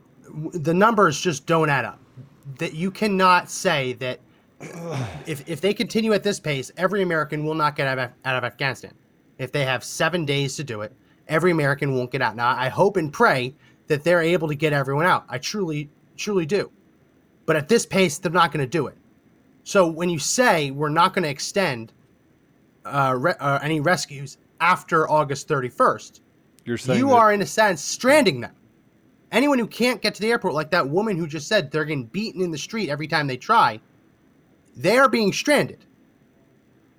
the 0.54 0.74
numbers 0.74 1.20
just 1.20 1.46
don't 1.46 1.70
add 1.70 1.86
up 1.86 2.00
that 2.58 2.74
you 2.74 2.92
cannot 2.92 3.50
say 3.50 3.94
that 3.94 4.20
if, 5.26 5.48
if 5.48 5.62
they 5.62 5.74
continue 5.74 6.14
at 6.14 6.24
this 6.24 6.40
pace, 6.40 6.72
every 6.78 7.02
American 7.04 7.46
will 7.46 7.54
not 7.54 7.76
get 7.76 7.88
out 7.88 8.00
of, 8.00 8.12
out 8.26 8.36
of 8.36 8.44
Afghanistan. 8.44 8.94
If 9.38 9.52
they 9.52 9.66
have 9.66 9.84
seven 9.84 10.26
days 10.26 10.56
to 10.56 10.64
do 10.64 10.82
it, 10.82 10.92
every 11.28 11.52
American 11.52 11.94
won't 11.94 12.12
get 12.12 12.22
out. 12.22 12.36
Now, 12.36 12.56
I 12.58 12.70
hope 12.70 12.98
and 12.98 13.14
pray 13.14 13.54
that 13.88 14.04
they're 14.04 14.22
able 14.22 14.48
to 14.48 14.56
get 14.56 14.74
everyone 14.74 15.06
out. 15.06 15.26
I 15.30 15.38
truly, 15.38 15.90
truly 16.16 16.46
do. 16.46 16.72
But 17.46 17.56
at 17.56 17.68
this 17.68 17.86
pace, 17.86 18.18
they're 18.18 18.32
not 18.32 18.52
going 18.52 18.66
to 18.66 18.70
do 18.70 18.88
it. 18.88 18.98
So 19.64 19.88
when 19.88 20.10
you 20.10 20.20
say 20.20 20.72
we're 20.72 20.90
not 20.90 21.14
going 21.14 21.24
to 21.24 21.30
extend 21.30 21.94
uh, 22.86 23.16
re- 23.18 23.36
uh, 23.40 23.60
any 23.62 23.80
rescues 23.80 24.38
after 24.60 25.10
August 25.10 25.48
31st, 25.48 26.22
you're 26.66 26.78
saying 26.78 27.00
you 27.00 27.12
are 27.12 27.32
in 27.32 27.42
a 27.42 27.46
sense 27.46 27.82
stranding 27.82 28.42
them. 28.42 28.56
Anyone 29.32 29.60
who 29.60 29.68
can't 29.68 30.02
get 30.02 30.16
to 30.16 30.22
the 30.22 30.32
airport, 30.32 30.54
like 30.54 30.72
that 30.72 30.90
woman 30.90 31.18
who 31.18 31.28
just 31.28 31.48
said 31.48 31.70
they're 31.70 31.86
getting 31.86 32.06
beaten 32.06 32.42
in 32.42 32.52
the 32.52 32.58
street 32.58 32.90
every 32.90 33.08
time 33.08 33.28
they 33.28 33.38
try, 33.38 33.80
they 34.76 34.98
are 34.98 35.10
being 35.10 35.34
stranded. 35.34 35.86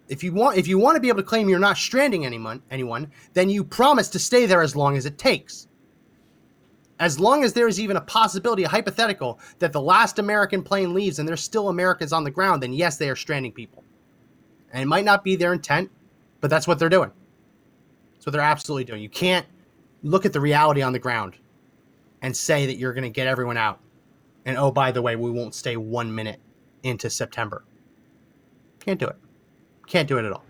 If 0.08 0.22
you 0.22 0.32
want, 0.32 0.58
if 0.58 0.66
you 0.66 0.78
want 0.78 0.96
to 0.96 1.00
be 1.00 1.08
able 1.08 1.22
to 1.22 1.28
claim 1.28 1.48
you're 1.48 1.58
not 1.58 1.76
stranding 1.76 2.26
anyone, 2.26 2.62
anyone, 2.70 3.10
then 3.32 3.48
you 3.48 3.64
promise 3.64 4.08
to 4.10 4.18
stay 4.18 4.46
there 4.46 4.62
as 4.62 4.76
long 4.76 4.96
as 4.96 5.06
it 5.06 5.18
takes. 5.18 5.68
As 6.98 7.20
long 7.20 7.44
as 7.44 7.52
there 7.52 7.68
is 7.68 7.78
even 7.78 7.96
a 7.96 8.00
possibility, 8.00 8.64
a 8.64 8.68
hypothetical, 8.68 9.38
that 9.60 9.72
the 9.72 9.80
last 9.80 10.18
American 10.18 10.62
plane 10.62 10.92
leaves 10.94 11.18
and 11.18 11.28
there's 11.28 11.42
still 11.42 11.68
Americans 11.68 12.12
on 12.12 12.24
the 12.24 12.30
ground, 12.30 12.62
then 12.62 12.72
yes, 12.72 12.96
they 12.96 13.08
are 13.08 13.16
stranding 13.16 13.52
people. 13.52 13.84
And 14.72 14.82
it 14.82 14.86
might 14.86 15.04
not 15.04 15.24
be 15.24 15.36
their 15.36 15.52
intent, 15.52 15.90
but 16.40 16.50
that's 16.50 16.66
what 16.66 16.78
they're 16.78 16.88
doing. 16.88 17.12
That's 18.14 18.26
what 18.26 18.32
they're 18.32 18.40
absolutely 18.40 18.84
doing. 18.84 19.00
You 19.00 19.08
can't 19.08 19.46
look 20.02 20.26
at 20.26 20.32
the 20.32 20.40
reality 20.40 20.82
on 20.82 20.92
the 20.92 20.98
ground 20.98 21.36
and 22.22 22.36
say 22.36 22.66
that 22.66 22.76
you're 22.76 22.92
going 22.92 23.04
to 23.04 23.10
get 23.10 23.26
everyone 23.26 23.56
out. 23.56 23.80
And 24.44 24.56
oh, 24.56 24.70
by 24.70 24.92
the 24.92 25.02
way, 25.02 25.16
we 25.16 25.30
won't 25.30 25.54
stay 25.54 25.76
one 25.76 26.14
minute 26.14 26.40
into 26.82 27.10
September. 27.10 27.64
Can't 28.80 28.98
do 28.98 29.06
it. 29.06 29.16
Can't 29.86 30.08
do 30.08 30.18
it 30.18 30.24
at 30.24 30.32
all. 30.32 30.44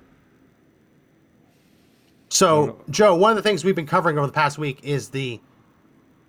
So, 2.30 2.80
Joe, 2.90 3.14
one 3.14 3.30
of 3.30 3.36
the 3.36 3.42
things 3.42 3.64
we've 3.64 3.74
been 3.74 3.86
covering 3.86 4.18
over 4.18 4.26
the 4.26 4.32
past 4.32 4.58
week 4.58 4.80
is 4.82 5.08
the 5.08 5.40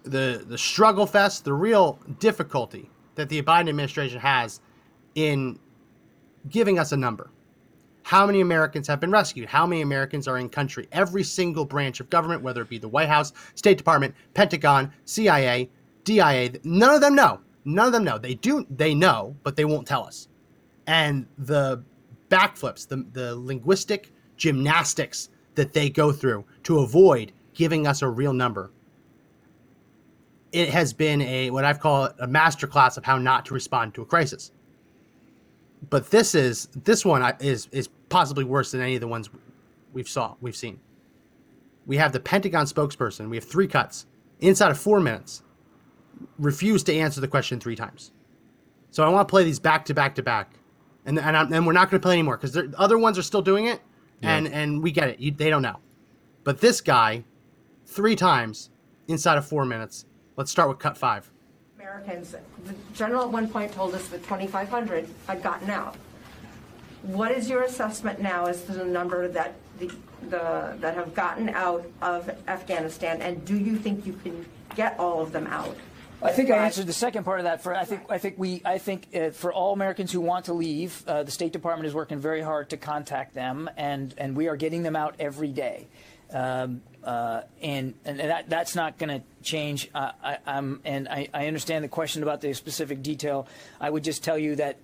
the 0.03 0.43
the 0.47 0.57
struggle 0.57 1.05
fest, 1.05 1.43
the 1.43 1.53
real 1.53 1.99
difficulty 2.19 2.89
that 3.15 3.29
the 3.29 3.41
Biden 3.41 3.69
administration 3.69 4.19
has 4.19 4.61
in 5.15 5.59
giving 6.49 6.79
us 6.79 6.93
a 6.93 6.97
number. 6.97 7.29
How 8.09 8.25
many 8.25 8.41
Americans 8.41 8.87
have 8.87 8.99
been 8.99 9.11
rescued? 9.11 9.47
How 9.47 9.67
many 9.67 9.83
Americans 9.83 10.27
are 10.27 10.39
in 10.39 10.49
country? 10.49 10.87
Every 10.91 11.23
single 11.23 11.63
branch 11.63 11.99
of 11.99 12.09
government, 12.09 12.41
whether 12.41 12.63
it 12.63 12.67
be 12.67 12.79
the 12.79 12.87
White 12.87 13.07
House, 13.07 13.33
State 13.53 13.77
Department, 13.77 14.15
Pentagon, 14.33 14.91
CIA, 15.05 15.69
DIA, 16.05 16.53
none 16.63 16.95
of 16.95 17.01
them 17.01 17.13
know. 17.13 17.39
None 17.65 17.85
of 17.85 17.93
them 17.93 18.03
know. 18.03 18.17
They 18.17 18.33
do 18.33 18.65
they 18.71 18.95
know, 18.95 19.35
but 19.43 19.55
they 19.55 19.63
won't 19.63 19.85
tell 19.85 20.03
us. 20.05 20.27
And 20.87 21.27
the 21.37 21.83
backflips, 22.29 22.87
the, 22.87 23.05
the 23.13 23.35
linguistic 23.35 24.11
gymnastics 24.37 25.29
that 25.53 25.73
they 25.73 25.87
go 25.87 26.11
through 26.11 26.45
to 26.63 26.79
avoid 26.79 27.31
giving 27.53 27.85
us 27.85 28.01
a 28.01 28.09
real 28.09 28.33
number. 28.33 28.71
It 30.51 30.69
has 30.69 30.93
been 30.93 31.21
a 31.21 31.51
what 31.51 31.63
I've 31.63 31.79
called 31.79 32.15
a 32.17 32.27
masterclass 32.27 32.97
of 32.97 33.05
how 33.05 33.19
not 33.19 33.45
to 33.45 33.53
respond 33.53 33.93
to 33.93 34.01
a 34.01 34.05
crisis 34.05 34.51
but 35.89 36.09
this 36.09 36.35
is 36.35 36.67
this 36.83 37.05
one 37.05 37.21
is 37.39 37.67
is 37.71 37.89
possibly 38.09 38.43
worse 38.43 38.71
than 38.71 38.81
any 38.81 38.95
of 38.95 39.01
the 39.01 39.07
ones 39.07 39.29
we've 39.93 40.09
saw 40.09 40.35
we've 40.41 40.55
seen. 40.55 40.79
We 41.85 41.97
have 41.97 42.11
the 42.11 42.19
Pentagon 42.19 42.65
spokesperson. 42.65 43.29
We 43.29 43.37
have 43.37 43.45
three 43.45 43.67
cuts 43.67 44.05
inside 44.39 44.71
of 44.71 44.79
four 44.79 44.99
minutes. 44.99 45.43
Refused 46.37 46.85
to 46.87 46.93
answer 46.93 47.21
the 47.21 47.27
question 47.27 47.59
three 47.59 47.75
times. 47.75 48.11
So 48.91 49.03
I 49.03 49.09
want 49.09 49.27
to 49.27 49.31
play 49.31 49.43
these 49.43 49.59
back 49.59 49.85
to 49.85 49.93
back 49.93 50.15
to 50.15 50.23
back, 50.23 50.55
and 51.05 51.17
and, 51.19 51.37
I'm, 51.37 51.53
and 51.53 51.65
we're 51.65 51.73
not 51.73 51.89
going 51.89 52.01
to 52.01 52.05
play 52.05 52.13
anymore 52.13 52.37
because 52.37 52.51
the 52.51 52.73
other 52.77 52.97
ones 52.97 53.17
are 53.17 53.23
still 53.23 53.41
doing 53.41 53.65
it, 53.65 53.79
yeah. 54.21 54.35
and 54.35 54.47
and 54.47 54.83
we 54.83 54.91
get 54.91 55.09
it. 55.09 55.19
You, 55.19 55.31
they 55.31 55.49
don't 55.49 55.61
know, 55.61 55.79
but 56.43 56.59
this 56.59 56.81
guy, 56.81 57.23
three 57.85 58.15
times 58.15 58.69
inside 59.07 59.37
of 59.37 59.45
four 59.45 59.65
minutes. 59.65 60.05
Let's 60.35 60.51
start 60.51 60.69
with 60.69 60.79
cut 60.79 60.97
five. 60.97 61.29
Americans, 61.75 62.35
the 62.65 62.75
general 62.93 63.23
at 63.23 63.31
one 63.31 63.47
point 63.47 63.73
told 63.73 63.93
us 63.93 64.07
that 64.09 64.23
2,500 64.23 65.07
had 65.27 65.43
gotten 65.43 65.69
out. 65.69 65.95
What 67.03 67.31
is 67.31 67.49
your 67.49 67.63
assessment 67.63 68.19
now 68.19 68.45
as 68.45 68.63
to 68.63 68.73
the 68.73 68.85
number 68.85 69.27
that 69.29 69.55
the, 69.79 69.87
the 70.29 70.75
that 70.79 70.95
have 70.95 71.15
gotten 71.15 71.49
out 71.49 71.85
of 72.01 72.29
Afghanistan, 72.47 73.21
and 73.21 73.43
do 73.45 73.57
you 73.57 73.77
think 73.77 74.05
you 74.05 74.13
can 74.13 74.45
get 74.75 74.99
all 74.99 75.21
of 75.21 75.31
them 75.31 75.47
out? 75.47 75.75
I 76.21 76.31
think 76.31 76.51
I 76.51 76.57
answered 76.57 76.85
the 76.85 76.93
second 76.93 77.23
part 77.23 77.39
of 77.39 77.45
that. 77.45 77.63
For 77.63 77.73
I 77.73 77.85
think 77.85 78.01
I 78.09 78.17
think 78.17 78.35
we 78.37 78.61
I 78.65 78.77
think 78.77 79.07
uh, 79.15 79.29
for 79.29 79.53
all 79.53 79.71
Americans 79.71 80.11
who 80.11 80.19
want 80.19 80.45
to 80.45 80.53
leave, 80.53 81.03
uh, 81.07 81.23
the 81.23 81.31
State 81.31 81.53
Department 81.53 81.87
is 81.87 81.93
working 81.93 82.19
very 82.19 82.41
hard 82.41 82.69
to 82.71 82.77
contact 82.77 83.33
them, 83.33 83.69
and 83.77 84.13
and 84.17 84.35
we 84.35 84.49
are 84.49 84.57
getting 84.57 84.83
them 84.83 84.95
out 84.95 85.15
every 85.19 85.51
day. 85.51 85.87
Um, 86.31 86.81
uh, 87.03 87.41
and 87.61 87.93
and 88.03 88.19
that 88.19 88.49
that's 88.49 88.75
not 88.75 88.97
going 88.97 89.21
to 89.21 89.25
change. 89.41 89.89
Uh, 89.95 90.11
I, 90.21 90.37
am 90.45 90.81
and 90.83 91.07
I, 91.07 91.29
I 91.33 91.47
understand 91.47 91.85
the 91.85 91.89
question 91.89 92.21
about 92.21 92.41
the 92.41 92.53
specific 92.53 93.01
detail. 93.01 93.47
I 93.79 93.89
would 93.89 94.03
just 94.03 94.23
tell 94.23 94.37
you 94.37 94.57
that 94.57 94.77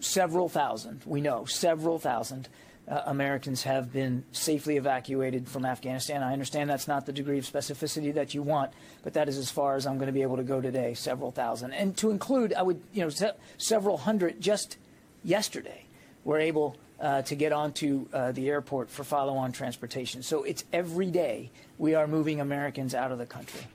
several 0.00 0.48
thousand, 0.48 1.02
we 1.04 1.20
know 1.20 1.44
several 1.44 1.98
thousand 1.98 2.48
uh, 2.88 3.02
Americans 3.06 3.64
have 3.64 3.92
been 3.92 4.24
safely 4.32 4.76
evacuated 4.76 5.48
from 5.48 5.64
Afghanistan. 5.64 6.22
I 6.22 6.32
understand 6.32 6.70
that's 6.70 6.86
not 6.86 7.06
the 7.06 7.12
degree 7.12 7.38
of 7.38 7.44
specificity 7.44 8.14
that 8.14 8.34
you 8.34 8.42
want, 8.42 8.72
but 9.02 9.14
that 9.14 9.28
is 9.28 9.38
as 9.38 9.50
far 9.50 9.74
as 9.74 9.86
I'm 9.86 9.96
going 9.96 10.06
to 10.06 10.12
be 10.12 10.22
able 10.22 10.36
to 10.36 10.44
go 10.44 10.60
today, 10.60 10.94
several 10.94 11.32
thousand. 11.32 11.72
And 11.72 11.96
to 11.98 12.10
include, 12.10 12.54
I 12.54 12.62
would, 12.62 12.80
you 12.92 13.02
know, 13.02 13.08
se- 13.08 13.34
several 13.58 13.96
hundred 13.96 14.40
just 14.40 14.76
yesterday 15.24 15.86
were 16.24 16.38
able 16.38 16.76
uh, 17.00 17.22
to 17.22 17.34
get 17.34 17.52
onto 17.52 18.06
uh, 18.12 18.32
the 18.32 18.48
airport 18.48 18.90
for 18.90 19.04
follow 19.04 19.34
on 19.34 19.52
transportation. 19.52 20.22
So 20.22 20.44
it's 20.44 20.64
every 20.72 21.10
day 21.10 21.50
we 21.78 21.94
are 21.94 22.06
moving 22.06 22.40
Americans 22.40 22.94
out 22.94 23.12
of 23.12 23.18
the 23.18 23.26
country. 23.26 23.66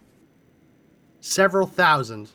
Several 1.20 1.68
thousand. 1.68 2.30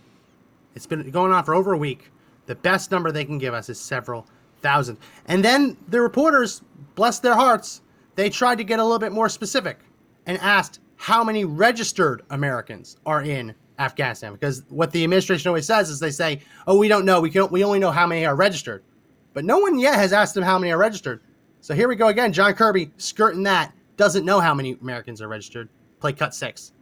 It's 0.74 0.86
been 0.86 1.10
going 1.10 1.32
on 1.32 1.42
for 1.44 1.54
over 1.54 1.72
a 1.72 1.78
week. 1.78 2.10
The 2.46 2.54
best 2.54 2.90
number 2.90 3.12
they 3.12 3.24
can 3.24 3.38
give 3.38 3.54
us 3.54 3.68
is 3.68 3.78
several 3.78 4.26
thousand. 4.62 4.98
And 5.26 5.44
then 5.44 5.76
the 5.88 6.00
reporters, 6.00 6.62
bless 6.94 7.18
their 7.18 7.34
hearts, 7.34 7.82
they 8.14 8.30
tried 8.30 8.58
to 8.58 8.64
get 8.64 8.78
a 8.78 8.82
little 8.82 8.98
bit 8.98 9.12
more 9.12 9.28
specific 9.28 9.78
and 10.26 10.38
asked 10.38 10.80
how 10.96 11.22
many 11.22 11.44
registered 11.44 12.22
Americans 12.30 12.96
are 13.04 13.22
in 13.22 13.54
Afghanistan. 13.78 14.32
Because 14.32 14.62
what 14.68 14.90
the 14.90 15.04
administration 15.04 15.48
always 15.48 15.66
says 15.66 15.90
is 15.90 16.00
they 16.00 16.10
say, 16.10 16.40
"Oh, 16.66 16.78
we 16.78 16.88
don't 16.88 17.04
know. 17.04 17.20
We 17.20 17.30
can 17.30 17.50
we 17.50 17.62
only 17.62 17.78
know 17.78 17.90
how 17.90 18.06
many 18.06 18.24
are 18.24 18.34
registered." 18.34 18.82
But 19.34 19.44
no 19.44 19.58
one 19.58 19.78
yet 19.78 19.96
has 19.96 20.12
asked 20.14 20.34
them 20.34 20.44
how 20.44 20.58
many 20.58 20.72
are 20.72 20.78
registered. 20.78 21.20
So 21.60 21.74
here 21.74 21.88
we 21.88 21.96
go 21.96 22.08
again. 22.08 22.32
John 22.32 22.54
Kirby 22.54 22.90
skirting 22.96 23.42
that 23.42 23.72
doesn't 23.96 24.24
know 24.24 24.40
how 24.40 24.54
many 24.54 24.78
Americans 24.80 25.20
are 25.20 25.28
registered. 25.28 25.68
Play 26.00 26.12
cut 26.12 26.34
six. 26.34 26.72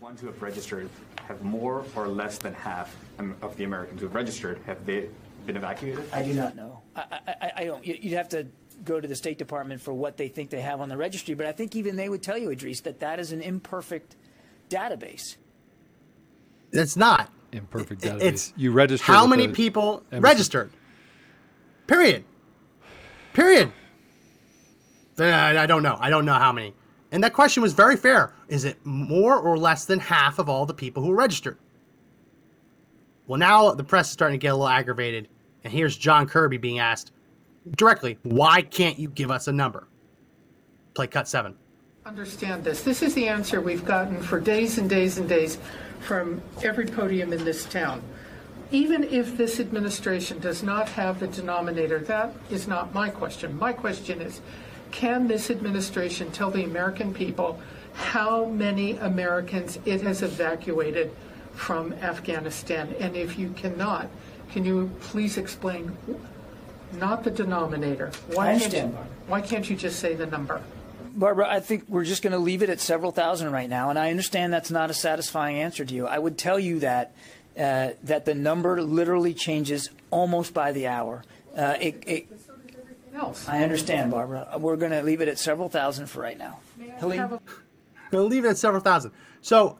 Ones 0.00 0.20
who 0.20 0.28
have 0.28 0.40
registered 0.40 0.88
have 1.30 1.42
more 1.42 1.84
or 1.94 2.08
less 2.08 2.38
than 2.38 2.52
half 2.52 2.94
of 3.40 3.56
the 3.56 3.62
Americans 3.62 4.00
who 4.00 4.06
have 4.06 4.14
registered. 4.14 4.58
Have 4.66 4.84
they 4.84 5.08
been 5.46 5.56
evacuated? 5.56 6.04
I 6.12 6.24
do 6.24 6.34
not 6.34 6.56
know. 6.56 6.80
I, 6.96 7.20
I, 7.26 7.52
I 7.58 7.64
don't. 7.64 7.86
You'd 7.86 8.14
have 8.14 8.28
to 8.30 8.48
go 8.84 9.00
to 9.00 9.06
the 9.06 9.14
State 9.14 9.38
Department 9.38 9.80
for 9.80 9.94
what 9.94 10.16
they 10.16 10.26
think 10.26 10.50
they 10.50 10.60
have 10.60 10.80
on 10.80 10.88
the 10.88 10.96
registry. 10.96 11.34
But 11.34 11.46
I 11.46 11.52
think 11.52 11.76
even 11.76 11.94
they 11.94 12.08
would 12.08 12.22
tell 12.22 12.36
you, 12.36 12.48
Idrees, 12.48 12.82
that 12.82 12.98
that 13.00 13.20
is 13.20 13.30
an 13.30 13.42
imperfect 13.42 14.16
database. 14.68 15.36
It's 16.72 16.96
not 16.96 17.30
imperfect 17.52 18.02
database. 18.02 18.22
It's 18.22 18.52
you 18.56 18.72
register. 18.72 19.04
How 19.04 19.24
many 19.26 19.46
people 19.46 20.02
embassy. 20.10 20.32
registered? 20.32 20.72
Period. 21.86 22.24
Period. 23.34 23.70
I 25.16 25.66
don't 25.66 25.84
know. 25.84 25.96
I 26.00 26.10
don't 26.10 26.24
know 26.24 26.34
how 26.34 26.50
many. 26.50 26.74
And 27.12 27.24
that 27.24 27.32
question 27.32 27.62
was 27.62 27.72
very 27.72 27.96
fair. 27.96 28.32
Is 28.48 28.64
it 28.64 28.78
more 28.84 29.36
or 29.36 29.58
less 29.58 29.84
than 29.84 29.98
half 29.98 30.38
of 30.38 30.48
all 30.48 30.66
the 30.66 30.74
people 30.74 31.02
who 31.02 31.12
registered? 31.12 31.58
Well, 33.26 33.38
now 33.38 33.72
the 33.72 33.84
press 33.84 34.06
is 34.06 34.12
starting 34.12 34.38
to 34.38 34.42
get 34.42 34.48
a 34.48 34.54
little 34.54 34.68
aggravated. 34.68 35.28
And 35.64 35.72
here's 35.72 35.96
John 35.96 36.26
Kirby 36.26 36.58
being 36.58 36.78
asked 36.78 37.12
directly, 37.76 38.18
why 38.22 38.62
can't 38.62 38.98
you 38.98 39.08
give 39.08 39.30
us 39.30 39.48
a 39.48 39.52
number? 39.52 39.86
Play 40.94 41.06
cut 41.06 41.28
seven. 41.28 41.56
Understand 42.06 42.64
this. 42.64 42.82
This 42.82 43.02
is 43.02 43.14
the 43.14 43.28
answer 43.28 43.60
we've 43.60 43.84
gotten 43.84 44.22
for 44.22 44.40
days 44.40 44.78
and 44.78 44.88
days 44.88 45.18
and 45.18 45.28
days 45.28 45.58
from 46.00 46.40
every 46.62 46.86
podium 46.86 47.32
in 47.32 47.44
this 47.44 47.66
town 47.66 48.02
even 48.72 49.04
if 49.04 49.36
this 49.36 49.58
administration 49.58 50.38
does 50.38 50.62
not 50.62 50.88
have 50.88 51.18
the 51.18 51.26
denominator, 51.26 51.98
that 51.98 52.32
is 52.50 52.68
not 52.68 52.94
my 52.94 53.08
question. 53.08 53.58
My 53.58 53.72
question 53.72 54.20
is 54.20 54.40
can 54.90 55.28
this 55.28 55.50
administration 55.50 56.30
tell 56.30 56.50
the 56.50 56.64
American 56.64 57.12
people 57.14 57.60
how 57.94 58.46
many 58.46 58.96
Americans 58.96 59.78
it 59.84 60.02
has 60.02 60.22
evacuated 60.22 61.10
from 61.54 61.92
Afghanistan? 61.94 62.94
And 62.98 63.16
if 63.16 63.38
you 63.38 63.50
cannot, 63.50 64.08
can 64.52 64.64
you 64.64 64.90
please 65.00 65.38
explain 65.38 65.96
not 66.98 67.24
the 67.24 67.30
denominator? 67.30 68.10
Why, 68.32 68.58
can't 68.58 68.72
you, 68.72 68.98
why 69.26 69.40
can't 69.40 69.68
you 69.68 69.76
just 69.76 69.98
say 70.00 70.14
the 70.14 70.26
number? 70.26 70.62
Barbara, 71.12 71.48
I 71.48 71.60
think 71.60 71.84
we're 71.88 72.04
just 72.04 72.22
going 72.22 72.32
to 72.32 72.38
leave 72.38 72.62
it 72.62 72.70
at 72.70 72.80
several 72.80 73.10
thousand 73.10 73.52
right 73.52 73.68
now, 73.68 73.90
and 73.90 73.98
I 73.98 74.10
understand 74.10 74.52
that's 74.52 74.70
not 74.70 74.90
a 74.90 74.94
satisfying 74.94 75.58
answer 75.58 75.84
to 75.84 75.94
you. 75.94 76.06
I 76.06 76.18
would 76.18 76.38
tell 76.38 76.58
you 76.58 76.80
that 76.80 77.12
uh, 77.58 77.90
that 78.04 78.24
the 78.24 78.34
number 78.34 78.80
literally 78.80 79.34
changes 79.34 79.90
almost 80.10 80.54
by 80.54 80.72
the 80.72 80.86
hour. 80.86 81.24
Uh, 81.56 81.76
it, 81.80 82.02
it, 82.06 82.39
I 83.48 83.62
understand, 83.62 84.10
Barbara. 84.10 84.48
We're 84.58 84.76
going 84.76 84.92
to 84.92 85.02
leave 85.02 85.20
it 85.20 85.28
at 85.28 85.38
several 85.38 85.68
thousand 85.68 86.06
for 86.06 86.20
right 86.20 86.38
now. 86.38 86.58
Helene? 86.98 87.20
Going 87.28 87.40
to 88.10 88.22
leave 88.22 88.44
it 88.44 88.48
at 88.48 88.58
several 88.58 88.82
thousand. 88.82 89.12
So 89.40 89.78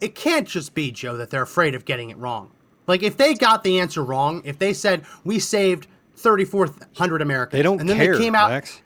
it 0.00 0.14
can't 0.14 0.46
just 0.46 0.74
be, 0.74 0.90
Joe, 0.90 1.16
that 1.16 1.30
they're 1.30 1.42
afraid 1.42 1.74
of 1.74 1.84
getting 1.84 2.10
it 2.10 2.16
wrong. 2.16 2.50
Like, 2.86 3.02
if 3.02 3.16
they 3.16 3.34
got 3.34 3.62
the 3.62 3.78
answer 3.80 4.02
wrong, 4.02 4.42
if 4.44 4.58
they 4.58 4.72
said, 4.72 5.04
we 5.24 5.38
saved 5.38 5.86
3,400 6.16 7.22
Americans. 7.22 7.58
They 7.58 7.62
don't 7.62 7.80
and 7.80 7.88
then 7.88 7.96
care, 7.96 8.16
they 8.16 8.24
came 8.24 8.34
out, 8.34 8.50
Max. 8.50 8.80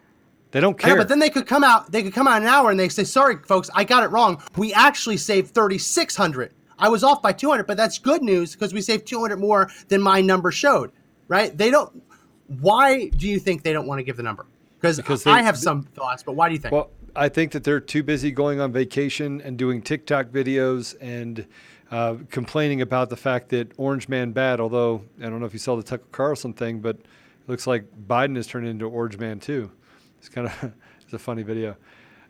They 0.50 0.60
don't 0.60 0.78
care. 0.78 0.94
Know, 0.94 1.00
but 1.00 1.08
then 1.08 1.18
they 1.18 1.30
could 1.30 1.46
come 1.46 1.64
out. 1.64 1.90
They 1.90 2.02
could 2.02 2.12
come 2.12 2.28
out 2.28 2.40
an 2.40 2.46
hour 2.46 2.70
and 2.70 2.78
they 2.78 2.88
say, 2.88 3.02
"Sorry, 3.02 3.36
folks, 3.44 3.70
I 3.74 3.82
got 3.82 4.04
it 4.04 4.08
wrong. 4.08 4.40
We 4.56 4.72
actually 4.72 5.16
saved 5.16 5.52
3,600." 5.52 6.52
I 6.78 6.88
was 6.88 7.02
off 7.02 7.22
by 7.22 7.32
200, 7.32 7.66
but 7.66 7.76
that's 7.76 7.98
good 7.98 8.22
news 8.22 8.52
because 8.52 8.72
we 8.72 8.80
saved 8.80 9.06
200 9.06 9.36
more 9.38 9.68
than 9.88 10.00
my 10.00 10.20
number 10.20 10.52
showed, 10.52 10.92
right? 11.26 11.56
They 11.56 11.70
don't. 11.70 12.02
Why 12.46 13.08
do 13.08 13.28
you 13.28 13.38
think 13.38 13.62
they 13.62 13.72
don't 13.72 13.86
want 13.86 13.98
to 13.98 14.02
give 14.04 14.16
the 14.16 14.22
number? 14.22 14.46
Because 14.80 15.24
they, 15.24 15.30
I 15.30 15.40
have 15.40 15.56
some 15.56 15.82
thoughts, 15.82 16.22
but 16.22 16.32
why 16.32 16.48
do 16.48 16.54
you 16.54 16.60
think? 16.60 16.72
Well, 16.72 16.90
I 17.16 17.28
think 17.28 17.52
that 17.52 17.64
they're 17.64 17.80
too 17.80 18.02
busy 18.02 18.30
going 18.30 18.60
on 18.60 18.72
vacation 18.72 19.40
and 19.40 19.56
doing 19.56 19.80
TikTok 19.80 20.26
videos 20.26 20.94
and 21.00 21.46
uh, 21.90 22.16
complaining 22.30 22.82
about 22.82 23.08
the 23.08 23.16
fact 23.16 23.48
that 23.50 23.72
Orange 23.78 24.08
Man 24.08 24.32
bad. 24.32 24.60
Although 24.60 25.02
I 25.20 25.24
don't 25.24 25.40
know 25.40 25.46
if 25.46 25.52
you 25.52 25.58
saw 25.58 25.76
the 25.76 25.82
Tucker 25.82 26.04
Carlson 26.12 26.52
thing, 26.52 26.80
but 26.80 26.96
it 26.96 27.06
looks 27.48 27.66
like 27.66 27.86
Biden 28.06 28.36
has 28.36 28.46
turned 28.46 28.66
into 28.66 28.86
Orange 28.86 29.18
Man 29.18 29.40
too. 29.40 29.70
It's 30.18 30.28
kind 30.28 30.48
of 30.48 30.72
it's 31.00 31.12
a 31.12 31.18
funny 31.18 31.42
video. 31.42 31.76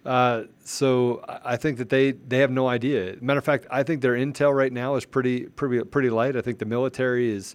Uh, 0.05 0.43
so 0.63 1.25
I 1.27 1.57
think 1.57 1.79
that 1.79 1.89
they, 1.89 2.13
they 2.13 2.39
have 2.39 2.51
no 2.51 2.69
idea. 2.69 3.17
Matter 3.23 3.39
of 3.39 3.45
fact, 3.45 3.67
I 3.71 3.83
think 3.83 4.03
their 4.03 4.13
intel 4.13 4.55
right 4.55 4.73
now 4.73 4.97
is 4.97 5.07
pretty 5.07 5.47
pretty 5.47 5.83
pretty 5.85 6.11
light. 6.11 6.37
I 6.37 6.43
think 6.43 6.59
the 6.59 6.67
military 6.67 7.31
is 7.31 7.55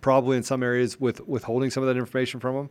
probably 0.00 0.36
in 0.36 0.42
some 0.42 0.62
areas 0.62 1.00
with 1.00 1.26
withholding 1.26 1.70
some 1.70 1.82
of 1.82 1.88
that 1.88 1.98
information 1.98 2.40
from 2.40 2.54
them. 2.54 2.70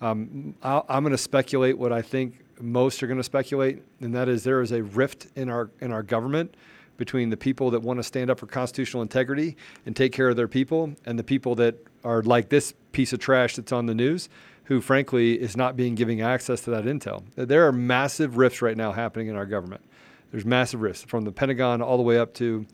Um, 0.00 0.54
i 0.62 0.82
am 0.88 1.02
going 1.02 1.12
to 1.12 1.18
speculate 1.18 1.78
what 1.78 1.92
I 1.92 2.02
think 2.02 2.44
most 2.60 3.02
are 3.02 3.06
going 3.06 3.18
to 3.18 3.24
speculate, 3.24 3.82
and 4.00 4.14
that 4.14 4.28
is 4.28 4.44
there 4.44 4.60
is 4.60 4.72
a 4.72 4.82
rift 4.82 5.28
in 5.36 5.48
our 5.48 5.70
in 5.80 5.92
our 5.92 6.02
government 6.02 6.56
between 6.96 7.30
the 7.30 7.36
people 7.36 7.70
that 7.70 7.82
want 7.82 7.98
to 7.98 8.02
stand 8.02 8.30
up 8.30 8.38
for 8.38 8.46
constitutional 8.46 9.02
integrity 9.02 9.56
and 9.84 9.96
take 9.96 10.12
care 10.12 10.28
of 10.28 10.36
their 10.36 10.48
people, 10.48 10.94
and 11.06 11.18
the 11.18 11.24
people 11.24 11.54
that 11.56 11.76
are 12.04 12.22
like 12.22 12.48
this 12.48 12.74
piece 12.92 13.12
of 13.12 13.18
trash 13.18 13.56
that's 13.56 13.72
on 13.72 13.86
the 13.86 13.94
news 13.94 14.28
who 14.64 14.80
frankly 14.80 15.40
is 15.40 15.56
not 15.56 15.76
being 15.76 15.94
given 15.94 16.20
access 16.20 16.62
to 16.62 16.70
that 16.70 16.84
intel. 16.84 17.22
There 17.34 17.66
are 17.66 17.72
massive 17.72 18.36
rifts 18.36 18.62
right 18.62 18.76
now 18.76 18.92
happening 18.92 19.28
in 19.28 19.36
our 19.36 19.46
government. 19.46 19.82
There's 20.30 20.44
massive 20.44 20.80
rifts 20.80 21.02
from 21.02 21.24
the 21.24 21.32
Pentagon 21.32 21.82
all 21.82 21.96
the 21.96 22.02
way 22.02 22.18
up 22.18 22.34
to 22.34 22.66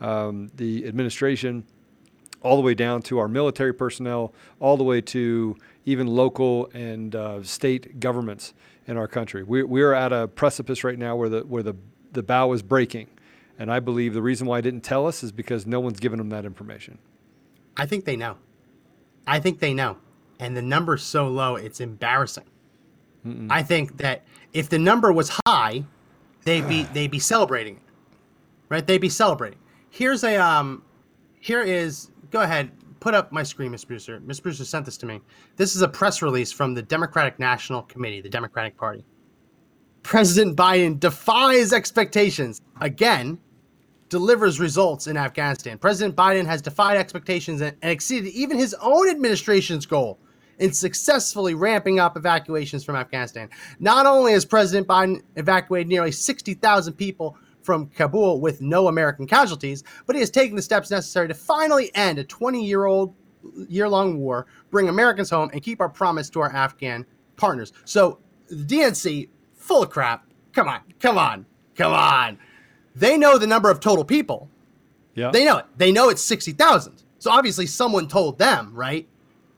um, 0.00 0.50
the 0.54 0.86
administration, 0.86 1.64
all 2.42 2.56
the 2.56 2.62
way 2.62 2.74
down 2.74 3.02
to 3.02 3.18
our 3.18 3.28
military 3.28 3.74
personnel, 3.74 4.32
all 4.60 4.76
the 4.76 4.84
way 4.84 5.00
to 5.00 5.56
even 5.84 6.06
local 6.06 6.70
and 6.72 7.14
uh, 7.14 7.42
state 7.42 8.00
governments 8.00 8.54
in 8.86 8.96
our 8.96 9.08
country. 9.08 9.42
We, 9.42 9.62
we 9.62 9.82
are 9.82 9.94
at 9.94 10.12
a 10.12 10.28
precipice 10.28 10.84
right 10.84 10.98
now 10.98 11.16
where 11.16 11.28
the 11.28 11.40
where 11.40 11.62
the 11.62 11.74
the 12.12 12.22
bow 12.22 12.52
is 12.52 12.62
breaking, 12.62 13.08
and 13.58 13.70
I 13.70 13.80
believe 13.80 14.14
the 14.14 14.22
reason 14.22 14.46
why 14.46 14.58
I 14.58 14.60
didn't 14.60 14.82
tell 14.82 15.06
us 15.06 15.22
is 15.22 15.32
because 15.32 15.66
no 15.66 15.80
one's 15.80 16.00
given 16.00 16.18
them 16.18 16.30
that 16.30 16.44
information. 16.44 16.98
I 17.76 17.86
think 17.86 18.04
they 18.04 18.16
know. 18.16 18.36
I 19.26 19.40
think 19.40 19.60
they 19.60 19.74
know 19.74 19.98
and 20.38 20.56
the 20.56 20.62
number's 20.62 21.02
so 21.02 21.28
low, 21.28 21.56
it's 21.56 21.80
embarrassing. 21.80 22.44
Mm-mm. 23.26 23.48
I 23.50 23.62
think 23.62 23.98
that 23.98 24.22
if 24.52 24.68
the 24.68 24.78
number 24.78 25.12
was 25.12 25.38
high, 25.46 25.84
they'd 26.44 26.68
be 26.68 26.82
they'd 26.92 27.10
be 27.10 27.18
celebrating 27.18 27.76
it, 27.76 27.82
right? 28.68 28.86
They'd 28.86 28.98
be 28.98 29.08
celebrating. 29.08 29.58
Here's 29.90 30.24
a 30.24 30.36
um, 30.36 30.82
here 31.40 31.62
is 31.62 32.10
go 32.30 32.40
ahead, 32.40 32.70
put 33.00 33.14
up 33.14 33.32
my 33.32 33.42
screen, 33.42 33.72
Mr. 33.72 33.86
Producer, 33.86 34.20
Mr. 34.20 34.42
Producer 34.42 34.64
sent 34.64 34.84
this 34.84 34.96
to 34.98 35.06
me. 35.06 35.20
This 35.56 35.76
is 35.76 35.82
a 35.82 35.88
press 35.88 36.22
release 36.22 36.52
from 36.52 36.74
the 36.74 36.82
Democratic 36.82 37.38
National 37.38 37.82
Committee, 37.82 38.20
the 38.20 38.28
Democratic 38.28 38.76
Party. 38.76 39.04
President 40.02 40.56
Biden 40.56 40.98
defies 40.98 41.72
expectations 41.72 42.62
again, 42.80 43.38
delivers 44.08 44.58
results 44.58 45.06
in 45.06 45.16
Afghanistan. 45.16 45.76
President 45.78 46.16
Biden 46.16 46.46
has 46.46 46.62
defied 46.62 46.96
expectations 46.96 47.60
and, 47.60 47.76
and 47.82 47.92
exceeded 47.92 48.32
even 48.32 48.58
his 48.58 48.74
own 48.80 49.08
administration's 49.10 49.84
goal 49.84 50.18
in 50.58 50.72
successfully 50.72 51.54
ramping 51.54 52.00
up 52.00 52.16
evacuations 52.16 52.84
from 52.84 52.96
Afghanistan. 52.96 53.48
Not 53.78 54.06
only 54.06 54.32
has 54.32 54.44
President 54.44 54.86
Biden 54.86 55.22
evacuated 55.36 55.88
nearly 55.88 56.10
60,000 56.10 56.94
people 56.94 57.36
from 57.68 57.86
Kabul 57.88 58.40
with 58.40 58.62
no 58.62 58.88
American 58.88 59.26
casualties, 59.26 59.84
but 60.06 60.16
he 60.16 60.20
has 60.20 60.30
taken 60.30 60.56
the 60.56 60.62
steps 60.62 60.90
necessary 60.90 61.28
to 61.28 61.34
finally 61.34 61.94
end 61.94 62.18
a 62.18 62.24
20 62.24 62.64
year 62.64 62.86
old 62.86 63.14
year 63.68 63.86
long 63.86 64.16
war, 64.16 64.46
bring 64.70 64.88
Americans 64.88 65.28
home, 65.28 65.50
and 65.52 65.62
keep 65.62 65.78
our 65.82 65.88
promise 65.90 66.30
to 66.30 66.40
our 66.40 66.50
Afghan 66.50 67.04
partners. 67.36 67.74
So 67.84 68.20
the 68.48 68.64
DNC, 68.64 69.28
full 69.54 69.82
of 69.82 69.90
crap. 69.90 70.26
Come 70.54 70.66
on, 70.66 70.80
come 70.98 71.18
on, 71.18 71.44
come 71.74 71.92
on. 71.92 72.38
They 72.94 73.18
know 73.18 73.36
the 73.36 73.46
number 73.46 73.68
of 73.68 73.80
total 73.80 74.02
people. 74.02 74.48
Yeah. 75.14 75.30
They 75.30 75.44
know 75.44 75.58
it. 75.58 75.66
They 75.76 75.92
know 75.92 76.08
it's 76.08 76.22
60,000. 76.22 77.02
So 77.18 77.30
obviously 77.30 77.66
someone 77.66 78.08
told 78.08 78.38
them, 78.38 78.72
right? 78.72 79.06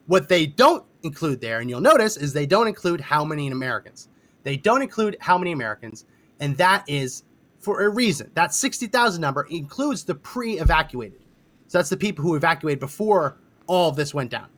What 0.08 0.28
they 0.28 0.46
don't 0.46 0.84
include 1.04 1.40
there, 1.40 1.60
and 1.60 1.70
you'll 1.70 1.80
notice, 1.80 2.16
is 2.16 2.32
they 2.32 2.44
don't 2.44 2.66
include 2.66 3.00
how 3.00 3.24
many 3.24 3.46
Americans. 3.46 4.08
They 4.42 4.56
don't 4.56 4.82
include 4.82 5.16
how 5.20 5.38
many 5.38 5.52
Americans, 5.52 6.06
and 6.40 6.56
that 6.56 6.82
is 6.88 7.22
for 7.60 7.82
a 7.82 7.88
reason. 7.88 8.30
That 8.34 8.52
60,000 8.52 9.20
number 9.20 9.46
includes 9.50 10.04
the 10.04 10.14
pre 10.14 10.58
evacuated. 10.58 11.20
So 11.68 11.78
that's 11.78 11.90
the 11.90 11.96
people 11.96 12.24
who 12.24 12.34
evacuated 12.34 12.80
before 12.80 13.38
all 13.66 13.88
of 13.88 13.96
this 13.96 14.12
went 14.12 14.30
down. 14.30 14.48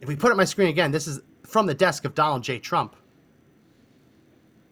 If 0.00 0.08
we 0.08 0.16
put 0.16 0.30
up 0.30 0.36
my 0.36 0.44
screen 0.44 0.68
again, 0.68 0.90
this 0.90 1.06
is 1.06 1.20
from 1.46 1.66
the 1.66 1.74
desk 1.74 2.04
of 2.04 2.14
Donald 2.14 2.42
J. 2.42 2.58
Trump. 2.58 2.96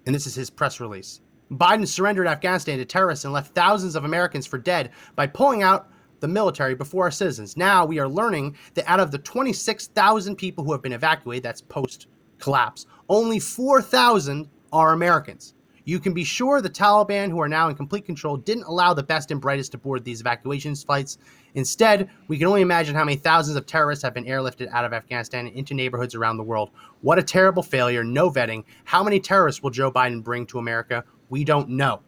And 0.05 0.15
this 0.15 0.27
is 0.27 0.35
his 0.35 0.51
press 0.51 0.81
release. 0.81 1.21
Biden 1.53 1.87
surrendered 1.87 2.27
Afghanistan 2.27 2.79
to 2.79 2.85
terrorists 2.85 3.25
and 3.25 3.33
left 3.33 3.55
thousands 3.55 3.97
of 3.97 4.05
Americans 4.05 4.47
for 4.47 4.59
dead 4.59 4.91
by 5.15 5.27
pulling 5.27 5.63
out 5.63 5.89
the 6.21 6.29
military 6.29 6.75
before 6.75 7.05
our 7.05 7.11
citizens. 7.11 7.57
Now 7.57 7.85
we 7.85 7.99
are 7.99 8.09
learning 8.09 8.57
that 8.75 8.89
out 8.89 9.01
of 9.01 9.11
the 9.11 9.19
26,000 9.19 10.37
people 10.37 10.65
who 10.65 10.73
have 10.73 10.83
been 10.83 10.93
evacuated, 10.93 11.43
that's 11.43 11.63
post 11.63 12.09
collapse, 12.39 12.87
only 13.09 13.39
4,000 13.39 14.49
are 14.73 14.93
Americans. 14.93 15.55
You 15.91 15.99
can 15.99 16.13
be 16.13 16.23
sure 16.23 16.61
the 16.61 16.71
Taliban, 16.71 17.31
who 17.31 17.41
are 17.41 17.49
now 17.49 17.69
in 17.69 17.75
complete 17.75 18.05
control, 18.05 18.37
didn't 18.37 18.63
allow 18.63 18.95
the 18.95 19.03
best 19.03 19.33
and 19.33 19.41
brightest 19.41 19.73
to 19.73 19.79
board 19.79 20.05
these 20.05 20.21
evacuation 20.21 20.77
flights. 20.77 21.19
Instead, 21.55 22.09
we 22.29 22.39
can 22.39 22.47
only 22.47 22.61
imagine 22.61 22.95
how 22.95 23.05
many 23.05 23.17
thousands 23.17 23.57
of 23.57 23.67
terrorists 23.67 24.05
have 24.05 24.15
been 24.15 24.25
airlifted 24.25 24.69
out 24.71 24.85
of 24.85 24.93
Afghanistan 24.93 25.49
and 25.49 25.57
into 25.57 25.75
neighborhoods 25.75 26.15
around 26.15 26.37
the 26.37 26.45
world. 26.45 26.71
What 27.01 27.19
a 27.19 27.25
terrible 27.25 27.65
failure. 27.65 28.05
No 28.05 28.31
vetting. 28.31 28.63
How 28.85 29.03
many 29.03 29.19
terrorists 29.19 29.65
will 29.65 29.71
Joe 29.71 29.91
Biden 29.91 30.23
bring 30.23 30.47
to 30.47 30.61
America? 30.61 31.03
We 31.29 31.43
don't 31.43 31.71
know. 31.71 32.03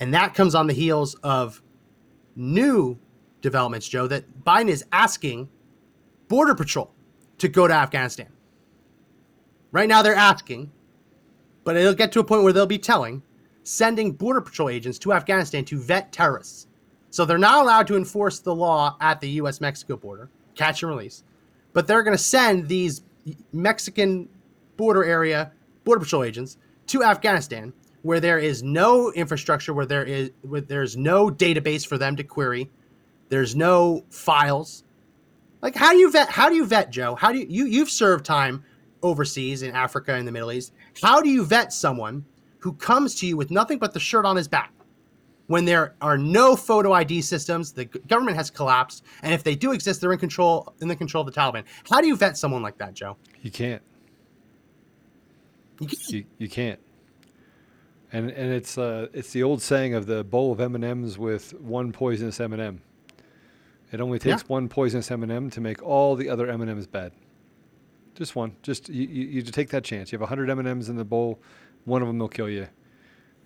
And 0.00 0.12
that 0.12 0.34
comes 0.34 0.56
on 0.56 0.66
the 0.66 0.72
heels 0.72 1.14
of 1.22 1.62
new 2.34 2.98
developments, 3.42 3.86
Joe, 3.86 4.08
that 4.08 4.42
Biden 4.42 4.70
is 4.70 4.84
asking 4.90 5.48
Border 6.26 6.56
Patrol 6.56 6.92
to 7.38 7.46
go 7.46 7.68
to 7.68 7.74
Afghanistan. 7.74 8.26
Right 9.70 9.88
now, 9.88 10.02
they're 10.02 10.16
asking, 10.16 10.72
but 11.64 11.76
it'll 11.76 11.94
get 11.94 12.12
to 12.12 12.20
a 12.20 12.24
point 12.24 12.42
where 12.42 12.52
they'll 12.52 12.66
be 12.66 12.78
telling, 12.78 13.22
sending 13.62 14.12
Border 14.12 14.40
Patrol 14.40 14.68
agents 14.68 14.98
to 15.00 15.12
Afghanistan 15.12 15.64
to 15.66 15.78
vet 15.78 16.12
terrorists. 16.12 16.66
So 17.10 17.24
they're 17.24 17.38
not 17.38 17.62
allowed 17.62 17.86
to 17.88 17.96
enforce 17.96 18.38
the 18.38 18.54
law 18.54 18.96
at 19.00 19.20
the 19.20 19.28
US 19.30 19.60
Mexico 19.60 19.96
border, 19.96 20.30
catch 20.54 20.82
and 20.82 20.90
release, 20.90 21.24
but 21.72 21.86
they're 21.86 22.02
going 22.02 22.16
to 22.16 22.22
send 22.22 22.68
these 22.68 23.02
Mexican 23.52 24.28
border 24.76 25.04
area 25.04 25.52
Border 25.84 26.00
Patrol 26.00 26.24
agents 26.24 26.56
to 26.86 27.02
Afghanistan 27.02 27.72
where 28.02 28.20
there 28.20 28.38
is 28.38 28.62
no 28.62 29.12
infrastructure, 29.12 29.74
where 29.74 29.86
there 29.86 30.04
is 30.04 30.30
where 30.42 30.60
there's 30.60 30.96
no 30.96 31.28
database 31.28 31.86
for 31.86 31.98
them 31.98 32.16
to 32.16 32.24
query, 32.24 32.70
there's 33.28 33.54
no 33.54 34.04
files. 34.10 34.84
Like 35.62 35.74
how 35.74 35.92
do 35.92 35.98
you 35.98 36.10
vet 36.10 36.30
how 36.30 36.48
do 36.48 36.54
you 36.54 36.64
vet 36.64 36.90
Joe? 36.90 37.14
How 37.14 37.32
do 37.32 37.38
you, 37.38 37.46
you 37.48 37.66
you've 37.66 37.90
served 37.90 38.24
time 38.24 38.64
overseas 39.02 39.62
in 39.62 39.74
Africa 39.74 40.14
and 40.14 40.26
the 40.26 40.32
Middle 40.32 40.52
East. 40.52 40.72
How 41.02 41.20
do 41.20 41.28
you 41.28 41.44
vet 41.44 41.72
someone 41.72 42.24
who 42.58 42.72
comes 42.74 43.14
to 43.16 43.26
you 43.26 43.36
with 43.36 43.50
nothing 43.50 43.78
but 43.78 43.92
the 43.92 44.00
shirt 44.00 44.24
on 44.24 44.36
his 44.36 44.48
back? 44.48 44.72
When 45.46 45.64
there 45.64 45.96
are 46.00 46.16
no 46.16 46.54
photo 46.54 46.92
ID 46.92 47.22
systems, 47.22 47.72
the 47.72 47.86
government 47.86 48.36
has 48.36 48.50
collapsed, 48.50 49.04
and 49.22 49.34
if 49.34 49.42
they 49.42 49.56
do 49.56 49.72
exist, 49.72 50.00
they're 50.00 50.12
in 50.12 50.18
control 50.18 50.72
in 50.80 50.86
the 50.86 50.94
control 50.94 51.26
of 51.26 51.34
the 51.34 51.40
Taliban. 51.40 51.64
How 51.90 52.00
do 52.00 52.06
you 52.06 52.16
vet 52.16 52.38
someone 52.38 52.62
like 52.62 52.78
that, 52.78 52.94
Joe? 52.94 53.16
You 53.42 53.50
can't. 53.50 53.82
You 55.80 55.88
can't. 55.88 56.10
You, 56.10 56.24
you 56.38 56.48
can't. 56.48 56.78
And 58.12 58.30
and 58.30 58.52
it's 58.52 58.76
uh, 58.76 59.08
it's 59.12 59.32
the 59.32 59.42
old 59.42 59.62
saying 59.62 59.94
of 59.94 60.06
the 60.06 60.24
bowl 60.24 60.52
of 60.52 60.60
M 60.60 60.74
and 60.74 60.84
M's 60.84 61.18
with 61.18 61.52
one 61.54 61.92
poisonous 61.92 62.40
M 62.40 62.52
and 62.52 62.62
m 62.62 62.82
It 63.92 64.00
only 64.00 64.18
takes 64.18 64.42
yeah. 64.42 64.48
one 64.48 64.68
poisonous 64.68 65.10
M 65.10 65.22
and 65.22 65.30
m 65.30 65.50
to 65.50 65.60
make 65.60 65.82
all 65.82 66.16
the 66.16 66.28
other 66.28 66.48
M 66.48 66.60
and 66.60 66.70
M's 66.70 66.86
bad. 66.86 67.12
Just 68.20 68.36
one. 68.36 68.54
Just 68.62 68.90
you, 68.90 69.08
you, 69.08 69.24
you 69.28 69.42
take 69.42 69.70
that 69.70 69.82
chance. 69.82 70.12
You 70.12 70.18
have 70.18 70.28
hundred 70.28 70.50
M 70.50 70.58
and 70.58 70.68
M's 70.68 70.90
in 70.90 70.96
the 70.96 71.06
bowl. 71.06 71.40
One 71.86 72.02
of 72.02 72.08
them 72.08 72.18
will 72.18 72.28
kill 72.28 72.50
you. 72.50 72.68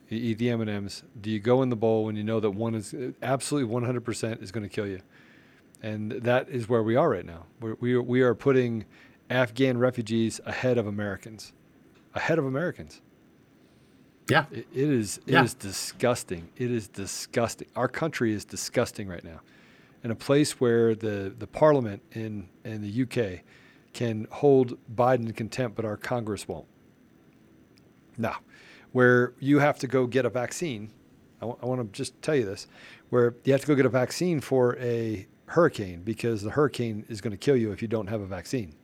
You 0.08 0.18
eat 0.18 0.38
the 0.38 0.50
M 0.50 0.60
and 0.60 0.68
M's. 0.68 1.04
Do 1.20 1.30
you 1.30 1.38
go 1.38 1.62
in 1.62 1.68
the 1.68 1.76
bowl 1.76 2.06
when 2.06 2.16
you 2.16 2.24
know 2.24 2.40
that 2.40 2.50
one 2.50 2.74
is 2.74 2.92
uh, 2.92 3.12
absolutely 3.22 3.70
one 3.70 3.84
hundred 3.84 4.04
percent 4.04 4.42
is 4.42 4.50
going 4.50 4.64
to 4.64 4.68
kill 4.68 4.88
you? 4.88 4.98
And 5.80 6.10
that 6.10 6.48
is 6.48 6.68
where 6.68 6.82
we 6.82 6.96
are 6.96 7.08
right 7.08 7.24
now. 7.24 7.44
We're, 7.60 7.76
we 7.78 7.94
are, 7.94 8.02
we 8.02 8.22
are 8.22 8.34
putting 8.34 8.84
Afghan 9.30 9.78
refugees 9.78 10.40
ahead 10.44 10.76
of 10.76 10.88
Americans, 10.88 11.52
ahead 12.12 12.40
of 12.40 12.44
Americans. 12.44 13.00
Yeah, 14.28 14.46
it, 14.50 14.66
it 14.74 14.88
is. 14.90 15.18
It 15.18 15.34
yeah. 15.34 15.44
is 15.44 15.54
disgusting. 15.54 16.48
It 16.56 16.72
is 16.72 16.88
disgusting. 16.88 17.68
Our 17.76 17.86
country 17.86 18.32
is 18.32 18.44
disgusting 18.44 19.06
right 19.06 19.22
now, 19.22 19.40
in 20.02 20.10
a 20.10 20.16
place 20.16 20.58
where 20.58 20.96
the 20.96 21.32
the 21.38 21.46
Parliament 21.46 22.02
in 22.10 22.48
in 22.64 22.82
the 22.82 23.02
UK 23.04 23.44
can 23.94 24.26
hold 24.30 24.78
Biden 24.94 25.26
in 25.26 25.32
contempt, 25.32 25.76
but 25.76 25.84
our 25.84 25.96
Congress 25.96 26.46
won't. 26.46 26.66
Now, 28.18 28.38
where 28.92 29.34
you 29.40 29.60
have 29.60 29.78
to 29.78 29.86
go 29.86 30.06
get 30.06 30.24
a 30.24 30.30
vaccine, 30.30 30.90
I, 31.40 31.46
w- 31.46 31.58
I 31.62 31.66
want 31.66 31.80
to 31.80 31.96
just 31.96 32.20
tell 32.20 32.34
you 32.34 32.44
this, 32.44 32.66
where 33.08 33.34
you 33.44 33.52
have 33.52 33.62
to 33.62 33.66
go 33.66 33.74
get 33.74 33.86
a 33.86 33.90
vaccine 33.90 34.40
for 34.40 34.76
a 34.78 35.26
hurricane 35.46 36.02
because 36.02 36.42
the 36.42 36.50
hurricane 36.50 37.04
is 37.08 37.20
going 37.20 37.30
to 37.30 37.36
kill 37.36 37.56
you 37.56 37.72
if 37.72 37.82
you 37.82 37.88
don't 37.88 38.08
have 38.08 38.20
a 38.20 38.26
vaccine. 38.26 38.74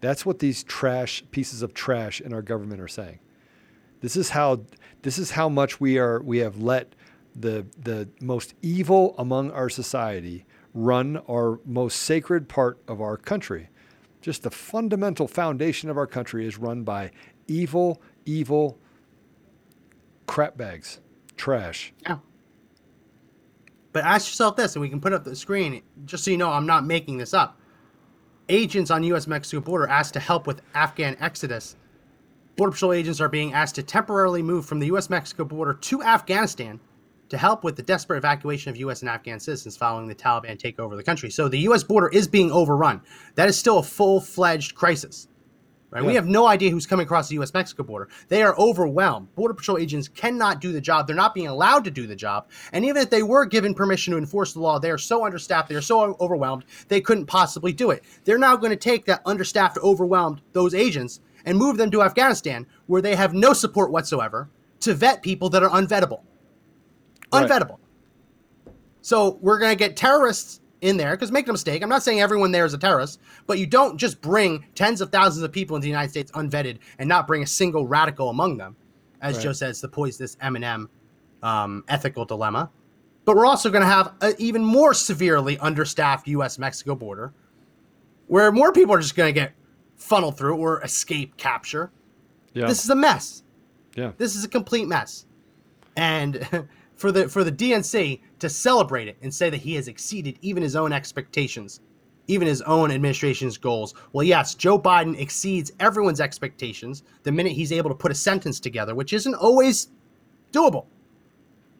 That's 0.00 0.26
what 0.26 0.38
these 0.38 0.62
trash 0.64 1.24
pieces 1.30 1.62
of 1.62 1.72
trash 1.72 2.20
in 2.20 2.32
our 2.32 2.42
government 2.42 2.80
are 2.80 2.88
saying. 2.88 3.20
This 4.00 4.16
is 4.16 4.30
how 4.30 4.64
this 5.02 5.18
is 5.18 5.30
how 5.30 5.48
much 5.48 5.80
we 5.80 5.98
are 5.98 6.20
we 6.22 6.38
have 6.38 6.58
let 6.58 6.94
the 7.34 7.66
the 7.78 8.08
most 8.20 8.54
evil 8.60 9.14
among 9.18 9.50
our 9.50 9.70
society 9.70 10.44
run 10.74 11.16
our 11.28 11.60
most 11.64 12.02
sacred 12.02 12.48
part 12.48 12.78
of 12.86 13.00
our 13.00 13.16
country. 13.16 13.68
Just 14.24 14.42
the 14.42 14.50
fundamental 14.50 15.28
foundation 15.28 15.90
of 15.90 15.98
our 15.98 16.06
country 16.06 16.46
is 16.46 16.56
run 16.56 16.82
by 16.82 17.10
evil, 17.46 18.00
evil 18.24 18.78
crap 20.26 20.56
bags, 20.56 20.98
trash. 21.36 21.92
Yeah. 22.00 22.16
But 23.92 24.04
ask 24.04 24.26
yourself 24.26 24.56
this, 24.56 24.76
and 24.76 24.80
we 24.80 24.88
can 24.88 24.98
put 24.98 25.12
up 25.12 25.24
the 25.24 25.36
screen 25.36 25.82
just 26.06 26.24
so 26.24 26.30
you 26.30 26.38
know 26.38 26.48
I'm 26.48 26.64
not 26.64 26.86
making 26.86 27.18
this 27.18 27.34
up. 27.34 27.60
Agents 28.48 28.90
on 28.90 29.02
U.S. 29.02 29.26
Mexico 29.26 29.60
border 29.60 29.86
asked 29.88 30.14
to 30.14 30.20
help 30.20 30.46
with 30.46 30.62
Afghan 30.72 31.18
exodus 31.20 31.76
Border 32.56 32.72
Patrol 32.72 32.94
agents 32.94 33.20
are 33.20 33.28
being 33.28 33.52
asked 33.52 33.74
to 33.74 33.82
temporarily 33.82 34.40
move 34.40 34.64
from 34.64 34.78
the 34.78 34.86
U.S. 34.86 35.10
Mexico 35.10 35.44
border 35.44 35.74
to 35.74 36.02
Afghanistan 36.02 36.80
to 37.28 37.38
help 37.38 37.64
with 37.64 37.76
the 37.76 37.82
desperate 37.82 38.18
evacuation 38.18 38.70
of 38.70 38.76
U.S. 38.76 39.00
and 39.00 39.08
Afghan 39.08 39.40
citizens 39.40 39.76
following 39.76 40.08
the 40.08 40.14
Taliban 40.14 40.58
takeover 40.58 40.92
of 40.92 40.96
the 40.96 41.02
country. 41.02 41.30
So 41.30 41.48
the 41.48 41.58
U.S. 41.60 41.82
border 41.82 42.08
is 42.08 42.28
being 42.28 42.50
overrun. 42.52 43.00
That 43.34 43.48
is 43.48 43.58
still 43.58 43.78
a 43.78 43.82
full 43.82 44.20
fledged 44.20 44.74
crisis. 44.74 45.28
Right? 45.90 46.02
Yeah. 46.02 46.08
We 46.08 46.14
have 46.16 46.26
no 46.26 46.48
idea 46.48 46.70
who's 46.70 46.86
coming 46.86 47.04
across 47.04 47.28
the 47.28 47.36
U.S. 47.36 47.54
Mexico 47.54 47.84
border. 47.84 48.08
They 48.26 48.42
are 48.42 48.58
overwhelmed. 48.58 49.32
Border 49.36 49.54
Patrol 49.54 49.78
agents 49.78 50.08
cannot 50.08 50.60
do 50.60 50.72
the 50.72 50.80
job. 50.80 51.06
They're 51.06 51.14
not 51.14 51.34
being 51.34 51.46
allowed 51.46 51.84
to 51.84 51.90
do 51.92 52.08
the 52.08 52.16
job. 52.16 52.48
And 52.72 52.84
even 52.84 53.00
if 53.00 53.10
they 53.10 53.22
were 53.22 53.46
given 53.46 53.74
permission 53.74 54.10
to 54.12 54.18
enforce 54.18 54.52
the 54.52 54.60
law, 54.60 54.80
they 54.80 54.90
are 54.90 54.98
so 54.98 55.24
understaffed, 55.24 55.68
they 55.68 55.76
are 55.76 55.80
so 55.80 56.16
overwhelmed, 56.20 56.64
they 56.88 57.00
couldn't 57.00 57.26
possibly 57.26 57.72
do 57.72 57.92
it. 57.92 58.02
They're 58.24 58.38
now 58.38 58.56
going 58.56 58.70
to 58.70 58.76
take 58.76 59.04
that 59.04 59.22
understaffed, 59.24 59.78
overwhelmed, 59.78 60.42
those 60.52 60.74
agents, 60.74 61.20
and 61.44 61.56
move 61.56 61.76
them 61.76 61.92
to 61.92 62.02
Afghanistan, 62.02 62.66
where 62.86 63.02
they 63.02 63.14
have 63.14 63.32
no 63.32 63.52
support 63.52 63.92
whatsoever 63.92 64.48
to 64.80 64.94
vet 64.94 65.22
people 65.22 65.48
that 65.50 65.62
are 65.62 65.70
unvettable. 65.70 66.24
Unvettable. 67.32 67.80
Right. 68.66 68.74
So 69.02 69.38
we're 69.40 69.58
going 69.58 69.72
to 69.72 69.76
get 69.76 69.96
terrorists 69.96 70.60
in 70.80 70.96
there 70.96 71.12
because 71.12 71.32
make 71.32 71.46
no 71.46 71.52
mistake, 71.52 71.82
I'm 71.82 71.88
not 71.88 72.02
saying 72.02 72.20
everyone 72.20 72.52
there 72.52 72.64
is 72.64 72.74
a 72.74 72.78
terrorist, 72.78 73.20
but 73.46 73.58
you 73.58 73.66
don't 73.66 73.96
just 73.96 74.20
bring 74.20 74.66
tens 74.74 75.00
of 75.00 75.10
thousands 75.10 75.42
of 75.42 75.50
people 75.50 75.76
into 75.76 75.84
the 75.84 75.90
United 75.90 76.10
States 76.10 76.30
unvetted 76.32 76.78
and 76.98 77.08
not 77.08 77.26
bring 77.26 77.42
a 77.42 77.46
single 77.46 77.86
radical 77.86 78.28
among 78.28 78.58
them, 78.58 78.76
as 79.22 79.36
right. 79.36 79.44
Joe 79.44 79.52
says, 79.52 79.80
the 79.80 79.88
poisonous 79.88 80.36
M&M 80.40 80.88
um, 81.42 81.84
ethical 81.88 82.24
dilemma. 82.24 82.70
But 83.24 83.36
we're 83.36 83.46
also 83.46 83.70
going 83.70 83.82
to 83.82 83.88
have 83.88 84.12
an 84.20 84.34
even 84.38 84.62
more 84.62 84.92
severely 84.92 85.58
understaffed 85.58 86.28
U.S. 86.28 86.58
Mexico 86.58 86.94
border 86.94 87.32
where 88.26 88.52
more 88.52 88.72
people 88.72 88.94
are 88.94 89.00
just 89.00 89.16
going 89.16 89.32
to 89.32 89.38
get 89.40 89.52
funneled 89.96 90.36
through 90.36 90.56
or 90.56 90.82
escape 90.82 91.36
capture. 91.36 91.90
Yeah. 92.52 92.66
This 92.66 92.84
is 92.84 92.90
a 92.90 92.94
mess. 92.94 93.42
Yeah. 93.96 94.12
This 94.18 94.36
is 94.36 94.44
a 94.44 94.48
complete 94.48 94.86
mess. 94.86 95.26
And 95.96 96.46
for 96.96 97.12
the 97.12 97.28
for 97.28 97.44
the 97.44 97.52
DNC 97.52 98.20
to 98.38 98.48
celebrate 98.48 99.08
it 99.08 99.16
and 99.22 99.32
say 99.32 99.50
that 99.50 99.60
he 99.60 99.74
has 99.74 99.88
exceeded 99.88 100.38
even 100.42 100.62
his 100.62 100.76
own 100.76 100.92
expectations, 100.92 101.80
even 102.26 102.46
his 102.46 102.62
own 102.62 102.90
administration's 102.90 103.58
goals. 103.58 103.94
Well, 104.12 104.24
yes, 104.24 104.54
Joe 104.54 104.78
Biden 104.78 105.18
exceeds 105.18 105.72
everyone's 105.80 106.20
expectations 106.20 107.02
the 107.22 107.32
minute 107.32 107.52
he's 107.52 107.72
able 107.72 107.90
to 107.90 107.96
put 107.96 108.12
a 108.12 108.14
sentence 108.14 108.60
together, 108.60 108.94
which 108.94 109.12
isn't 109.12 109.34
always 109.34 109.88
doable. 110.52 110.86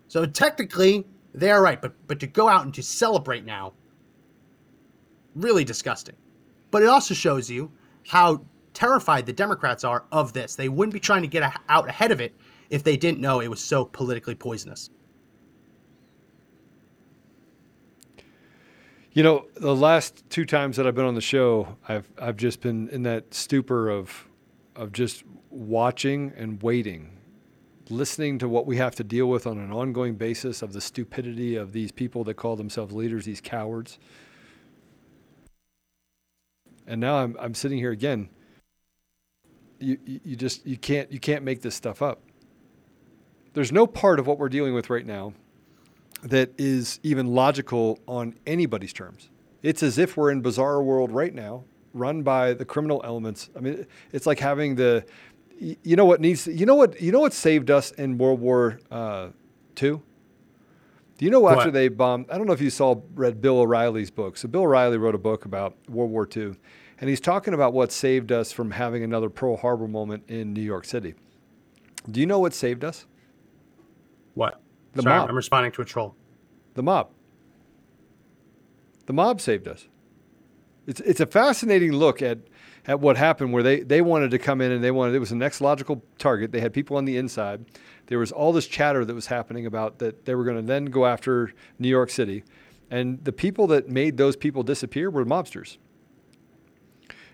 So 0.09 0.27
technically, 0.27 1.07
they're 1.33 1.63
right, 1.63 1.81
but 1.81 1.95
but 2.07 2.21
to 2.21 2.27
go 2.27 2.49
out 2.49 2.65
and 2.65 2.75
to 2.75 2.83
celebrate 2.83 3.45
now, 3.45 3.73
really 5.35 5.65
disgusting. 5.65 6.17
But 6.71 6.83
it 6.83 6.89
also 6.89 7.15
shows 7.15 7.49
you 7.49 7.71
how 8.09 8.45
terrified 8.75 9.27
the 9.27 9.33
Democrats 9.33 9.85
are 9.85 10.05
of 10.11 10.33
this. 10.33 10.57
They 10.57 10.69
wouldn't 10.69 10.93
be 10.93 11.01
trying 11.01 11.23
to 11.23 11.29
get 11.29 11.57
out 11.69 11.89
ahead 11.89 12.11
of 12.11 12.21
it 12.21 12.35
if 12.71 12.83
they 12.83 12.97
didn't 12.97 13.21
know 13.21 13.41
it 13.41 13.49
was 13.49 13.63
so 13.63 13.85
politically 13.85 14.35
poisonous. 14.35 14.91
You 19.15 19.23
know, 19.23 19.47
the 19.55 19.77
last 19.77 20.29
two 20.29 20.45
times 20.45 20.77
that 20.77 20.89
I've 20.89 20.97
been 20.97 21.05
on 21.05 21.15
the 21.15 21.21
show, 21.21 21.77
I've 21.89 22.11
I've 22.21 22.37
just 22.37 22.61
been 22.61 22.89
in 22.89 23.05
that 23.05 23.33
stupor 23.33 23.89
of 23.89 24.29
of 24.75 24.91
just 24.91 25.23
watching 25.51 26.33
and 26.37 26.61
waiting, 26.61 27.17
listening 27.91 28.41
to 28.41 28.49
what 28.49 28.67
we 28.67 28.77
have 28.79 28.97
to 28.97 29.05
deal 29.05 29.27
with 29.27 29.47
on 29.47 29.59
an 29.59 29.71
ongoing 29.71 30.17
basis 30.17 30.63
of 30.63 30.73
the 30.73 30.81
stupidity 30.81 31.55
of 31.55 31.73
these 31.73 31.93
people 31.93 32.25
that 32.25 32.35
call 32.35 32.57
themselves 32.57 32.93
leaders, 32.93 33.25
these 33.25 33.41
cowards. 33.41 34.01
And 36.85 37.01
now 37.01 37.19
I'm 37.19 37.37
I'm 37.39 37.55
sitting 37.55 37.79
here 37.79 37.93
again. 37.93 38.29
You 39.79 39.97
you 40.05 40.35
just 40.35 40.67
you 40.67 40.77
can't 40.77 41.13
you 41.13 41.21
can't 41.21 41.45
make 41.45 41.63
this 41.63 41.77
stuff 41.77 42.03
up. 42.03 42.21
There's 43.53 43.71
no 43.71 43.87
part 43.87 44.19
of 44.19 44.27
what 44.27 44.41
we're 44.41 44.49
dealing 44.49 44.75
with 44.75 44.91
right 44.91 45.07
now 45.07 45.35
that 46.25 46.51
is 46.59 47.01
even 47.03 47.35
logical 47.35 47.99
on 48.09 48.35
anybody's 48.47 48.93
terms. 48.93 49.29
It's 49.63 49.83
as 49.83 49.99
if 49.99 50.17
we're 50.17 50.31
in 50.31 50.41
bizarre 50.41 50.83
world 50.83 51.13
right 51.13 51.35
now, 51.35 51.65
run 51.93 52.23
by 52.23 52.55
the 52.55 52.65
criminal 52.65 53.01
elements. 53.05 53.51
I 53.57 53.61
mean, 53.61 53.87
it's 54.13 54.27
like 54.27 54.39
having 54.39 54.75
the, 54.75 55.05
you 55.59 55.97
know 55.97 56.05
what 56.05 56.21
needs, 56.21 56.47
you 56.47 56.67
know 56.67 56.75
what, 56.75 57.01
you 57.01 57.13
know 57.13 57.21
what 57.21 57.33
saved 57.33 57.71
us 57.71 57.93
in 57.93 58.19
World 58.19 58.41
War 58.41 58.81
uh, 58.91 59.29
II. 59.81 60.01
Do 61.17 61.25
you 61.25 61.31
know 61.31 61.47
after 61.49 61.67
what? 61.67 61.75
they 61.75 61.89
bombed? 61.89 62.27
I 62.31 62.39
don't 62.39 62.47
know 62.47 62.53
if 62.53 62.61
you 62.61 62.71
saw 62.71 63.01
read 63.15 63.41
Bill 63.41 63.61
O'Reilly's 63.61 64.11
book. 64.11 64.37
So 64.37 64.49
Bill 64.49 64.63
O'Reilly 64.63 64.97
wrote 64.97 65.15
a 65.15 65.19
book 65.19 65.45
about 65.45 65.77
World 65.89 66.11
War 66.11 66.29
II, 66.35 66.55
and 67.01 67.09
he's 67.09 67.21
talking 67.21 67.55
about 67.55 67.73
what 67.73 67.93
saved 67.93 68.33
us 68.33 68.51
from 68.51 68.73
having 68.73 69.05
another 69.05 69.31
Pearl 69.31 69.57
Harbor 69.57 69.87
moment 69.87 70.25
in 70.29 70.53
New 70.53 70.63
York 70.63 70.85
City. 70.85 71.15
Do 72.11 72.19
you 72.19 72.27
know 72.27 72.41
what 72.41 72.53
saved 72.53 72.83
us? 72.83 73.07
What? 74.35 74.61
The 74.95 75.03
Sorry, 75.03 75.19
mob. 75.19 75.29
I'm 75.29 75.37
responding 75.37 75.73
to 75.73 75.83
a 75.83 75.85
troll. 75.85 76.15
The 76.75 76.83
mob. 76.83 77.11
The 79.07 79.13
mob 79.13 79.41
saved 79.41 79.69
us. 79.69 79.89
It's 80.87 81.01
it's 81.01 81.21
a 81.21 81.27
fascinating 81.27 81.93
look 81.93 82.23
at 82.23 82.39
at 82.87 83.01
what 83.01 83.17
happened 83.17 83.53
where 83.53 83.63
they, 83.63 83.81
they 83.81 84.03
wanted 84.03 84.31
to 84.31 84.39
come 84.39 84.61
in 84.61 84.71
and 84.71 84.85
they 84.85 84.91
wanted 84.91 85.15
it 85.15 85.19
was 85.19 85.31
the 85.31 85.37
next 85.37 85.61
logical 85.61 86.05
target. 86.19 86.53
They 86.53 86.61
had 86.61 86.73
people 86.73 86.97
on 86.97 87.07
the 87.07 87.17
inside. 87.17 87.65
There 88.07 88.19
was 88.19 88.31
all 88.31 88.53
this 88.53 88.67
chatter 88.67 89.05
that 89.05 89.15
was 89.15 89.27
happening 89.27 89.65
about 89.65 89.99
that 90.01 90.27
they 90.27 90.35
were 90.35 90.45
going 90.45 90.57
to 90.57 90.63
then 90.63 90.87
go 90.87 91.07
after 91.07 91.53
New 91.79 91.89
York 91.89 92.11
City. 92.11 92.45
And 92.91 93.25
the 93.25 93.33
people 93.33 93.67
that 93.69 93.89
made 93.89 94.19
those 94.19 94.37
people 94.37 94.63
disappear 94.63 95.09
were 95.11 95.25
mobsters. 95.25 95.79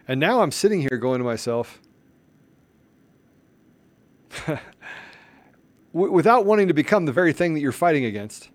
And 0.06 0.20
now 0.20 0.42
I'm 0.42 0.52
sitting 0.52 0.80
here 0.80 0.96
going 0.96 1.18
to 1.18 1.24
myself, 1.24 1.80
w- 5.92 6.12
without 6.12 6.44
wanting 6.46 6.68
to 6.68 6.74
become 6.74 7.04
the 7.04 7.12
very 7.12 7.32
thing 7.32 7.54
that 7.54 7.60
you're 7.60 7.72
fighting 7.72 8.04
against, 8.04 8.50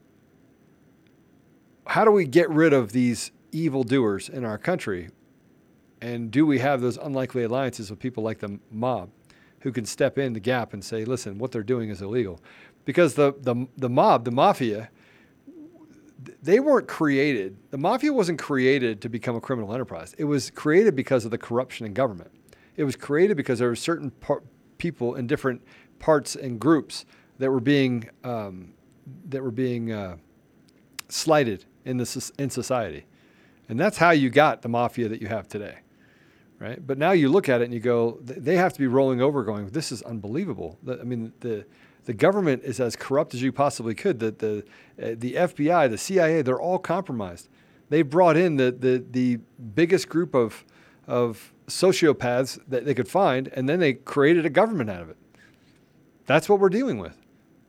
how 1.88 2.04
do 2.04 2.12
we 2.12 2.26
get 2.26 2.50
rid 2.50 2.74
of 2.74 2.92
these 2.92 3.32
evil 3.52 3.84
doers 3.84 4.30
in 4.30 4.44
our 4.44 4.58
country? 4.58 5.10
And 6.02 6.30
do 6.32 6.46
we 6.46 6.60
have 6.60 6.82
those 6.82 6.98
unlikely 6.98 7.44
alliances 7.44 7.90
with 7.90 8.00
people 8.00 8.24
like 8.24 8.40
the 8.40 8.60
mob 8.72 9.10
who 9.62 9.72
can 9.72 9.86
step 9.86 10.18
in 10.18 10.34
the 10.34 10.40
gap 10.40 10.74
and 10.74 10.84
say, 10.84 11.06
listen, 11.06 11.38
what 11.38 11.52
they're 11.52 11.64
doing 11.64 11.90
is 11.90 12.02
illegal? 12.02 12.40
Because 12.84 13.16
the, 13.16 13.34
the, 13.40 13.68
the 13.78 13.90
mob, 13.90 14.26
the 14.26 14.32
mafia, 14.32 14.90
they 16.42 16.60
weren't 16.60 16.88
created, 16.88 17.58
the 17.72 17.78
mafia 17.78 18.14
wasn't 18.14 18.40
created 18.40 19.02
to 19.02 19.10
become 19.10 19.36
a 19.36 19.42
criminal 19.42 19.74
enterprise. 19.74 20.14
It 20.18 20.26
was 20.26 20.50
created 20.52 20.96
because 20.96 21.26
of 21.26 21.32
the 21.32 21.38
corruption 21.38 21.86
in 21.86 21.94
government. 21.94 22.32
It 22.76 22.84
was 22.84 22.96
created 22.96 23.38
because 23.38 23.60
there 23.60 23.70
were 23.70 23.76
certain 23.76 24.12
par- 24.12 24.44
people 24.78 25.16
in 25.16 25.28
different 25.28 25.62
parts 26.00 26.36
and 26.36 26.60
groups 26.60 27.06
that 27.40 27.52
were 27.52 27.60
being 27.60 28.10
um, 28.24 28.74
that 29.30 29.44
were 29.44 29.52
being 29.52 29.92
uh, 29.92 30.18
slighted 31.10 31.66
in 31.84 31.98
the 31.98 32.32
in 32.40 32.50
society, 32.50 33.06
and 33.70 33.80
that's 33.80 33.98
how 33.98 34.12
you 34.12 34.30
got 34.30 34.62
the 34.62 34.70
mafia 34.70 35.08
that 35.10 35.22
you 35.22 35.28
have 35.28 35.48
today, 35.48 35.80
right? 36.60 36.86
But 36.86 36.98
now 36.98 37.12
you 37.12 37.30
look 37.30 37.50
at 37.50 37.62
it 37.62 37.66
and 37.66 37.74
you 37.74 37.80
go, 37.80 38.18
they 38.22 38.56
have 38.56 38.74
to 38.74 38.80
be 38.80 38.88
rolling 38.88 39.22
over, 39.22 39.44
going, 39.44 39.68
"This 39.68 39.92
is 39.92 40.02
unbelievable." 40.04 40.78
I 40.88 41.04
mean, 41.04 41.34
the 41.42 41.66
the 42.06 42.14
government 42.14 42.64
is 42.64 42.80
as 42.80 42.96
corrupt 42.96 43.34
as 43.34 43.42
you 43.42 43.52
possibly 43.52 43.96
could. 43.96 44.20
The 44.20 44.32
the 44.32 44.64
uh, 45.02 45.16
the 45.18 45.34
FBI, 45.34 45.90
the 45.90 45.98
CIA, 45.98 46.42
they're 46.42 46.62
all 46.62 46.80
compromised. 46.80 47.50
They 47.90 48.02
brought 48.02 48.38
in 48.38 48.58
the 48.58 48.72
the 48.72 49.04
the 49.12 49.40
biggest 49.76 50.10
group 50.10 50.34
of 50.34 50.66
of 51.08 51.54
sociopaths 51.68 52.60
that 52.68 52.86
they 52.86 52.94
could 52.94 53.08
find, 53.08 53.48
and 53.50 53.68
then 53.68 53.80
they 53.80 53.94
created 53.94 54.46
a 54.46 54.50
government 54.50 54.90
out 54.90 55.02
of 55.02 55.10
it. 55.10 55.18
That's 56.26 56.50
what 56.50 56.60
we're 56.60 56.70
dealing 56.70 56.98
with. 56.98 57.25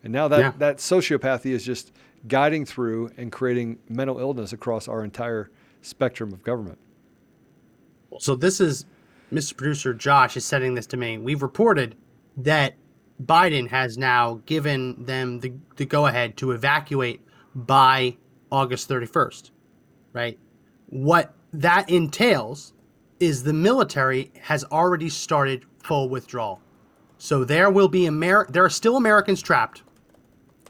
And 0.07 0.13
now 0.13 0.29
that, 0.29 0.39
yeah. 0.39 0.53
that 0.59 0.77
sociopathy 0.77 1.51
is 1.51 1.65
just 1.65 1.91
guiding 2.29 2.65
through 2.65 3.11
and 3.17 3.33
creating 3.33 3.79
mental 3.89 4.21
illness 4.21 4.53
across 4.53 4.87
our 4.87 5.03
entire 5.03 5.51
spectrum 5.83 6.33
of 6.33 6.45
government. 6.45 6.79
So 8.21 8.37
this 8.37 8.61
is 8.61 8.87
Mr. 9.33 9.57
Producer 9.57 9.93
Josh 9.93 10.37
is 10.37 10.45
sending 10.45 10.75
this 10.75 10.87
to 10.87 10.97
me. 10.97 11.19
We've 11.19 11.43
reported 11.43 11.97
that 12.37 12.75
Biden 13.21 13.69
has 13.71 13.99
now 13.99 14.43
given 14.47 15.05
them 15.05 15.41
the, 15.41 15.53
the 15.75 15.85
go 15.85 16.07
ahead 16.07 16.37
to 16.37 16.53
evacuate 16.53 17.21
by 17.57 18.17
August 18.53 18.89
31st, 18.89 19.51
right? 20.13 20.39
What 20.89 21.35
that 21.53 21.91
entails 21.91 22.75
is 23.19 23.43
the 23.43 23.53
military 23.53 24.31
has 24.43 24.63
already 24.67 25.09
started 25.09 25.65
full 25.83 26.09
withdrawal. 26.09 26.61
So 27.19 27.43
there 27.43 27.71
will 27.71 27.89
be 27.89 28.07
Amer- 28.07 28.47
there 28.49 28.65
are 28.65 28.71
still 28.71 28.97
Americans 28.97 29.43
trapped 29.43 29.83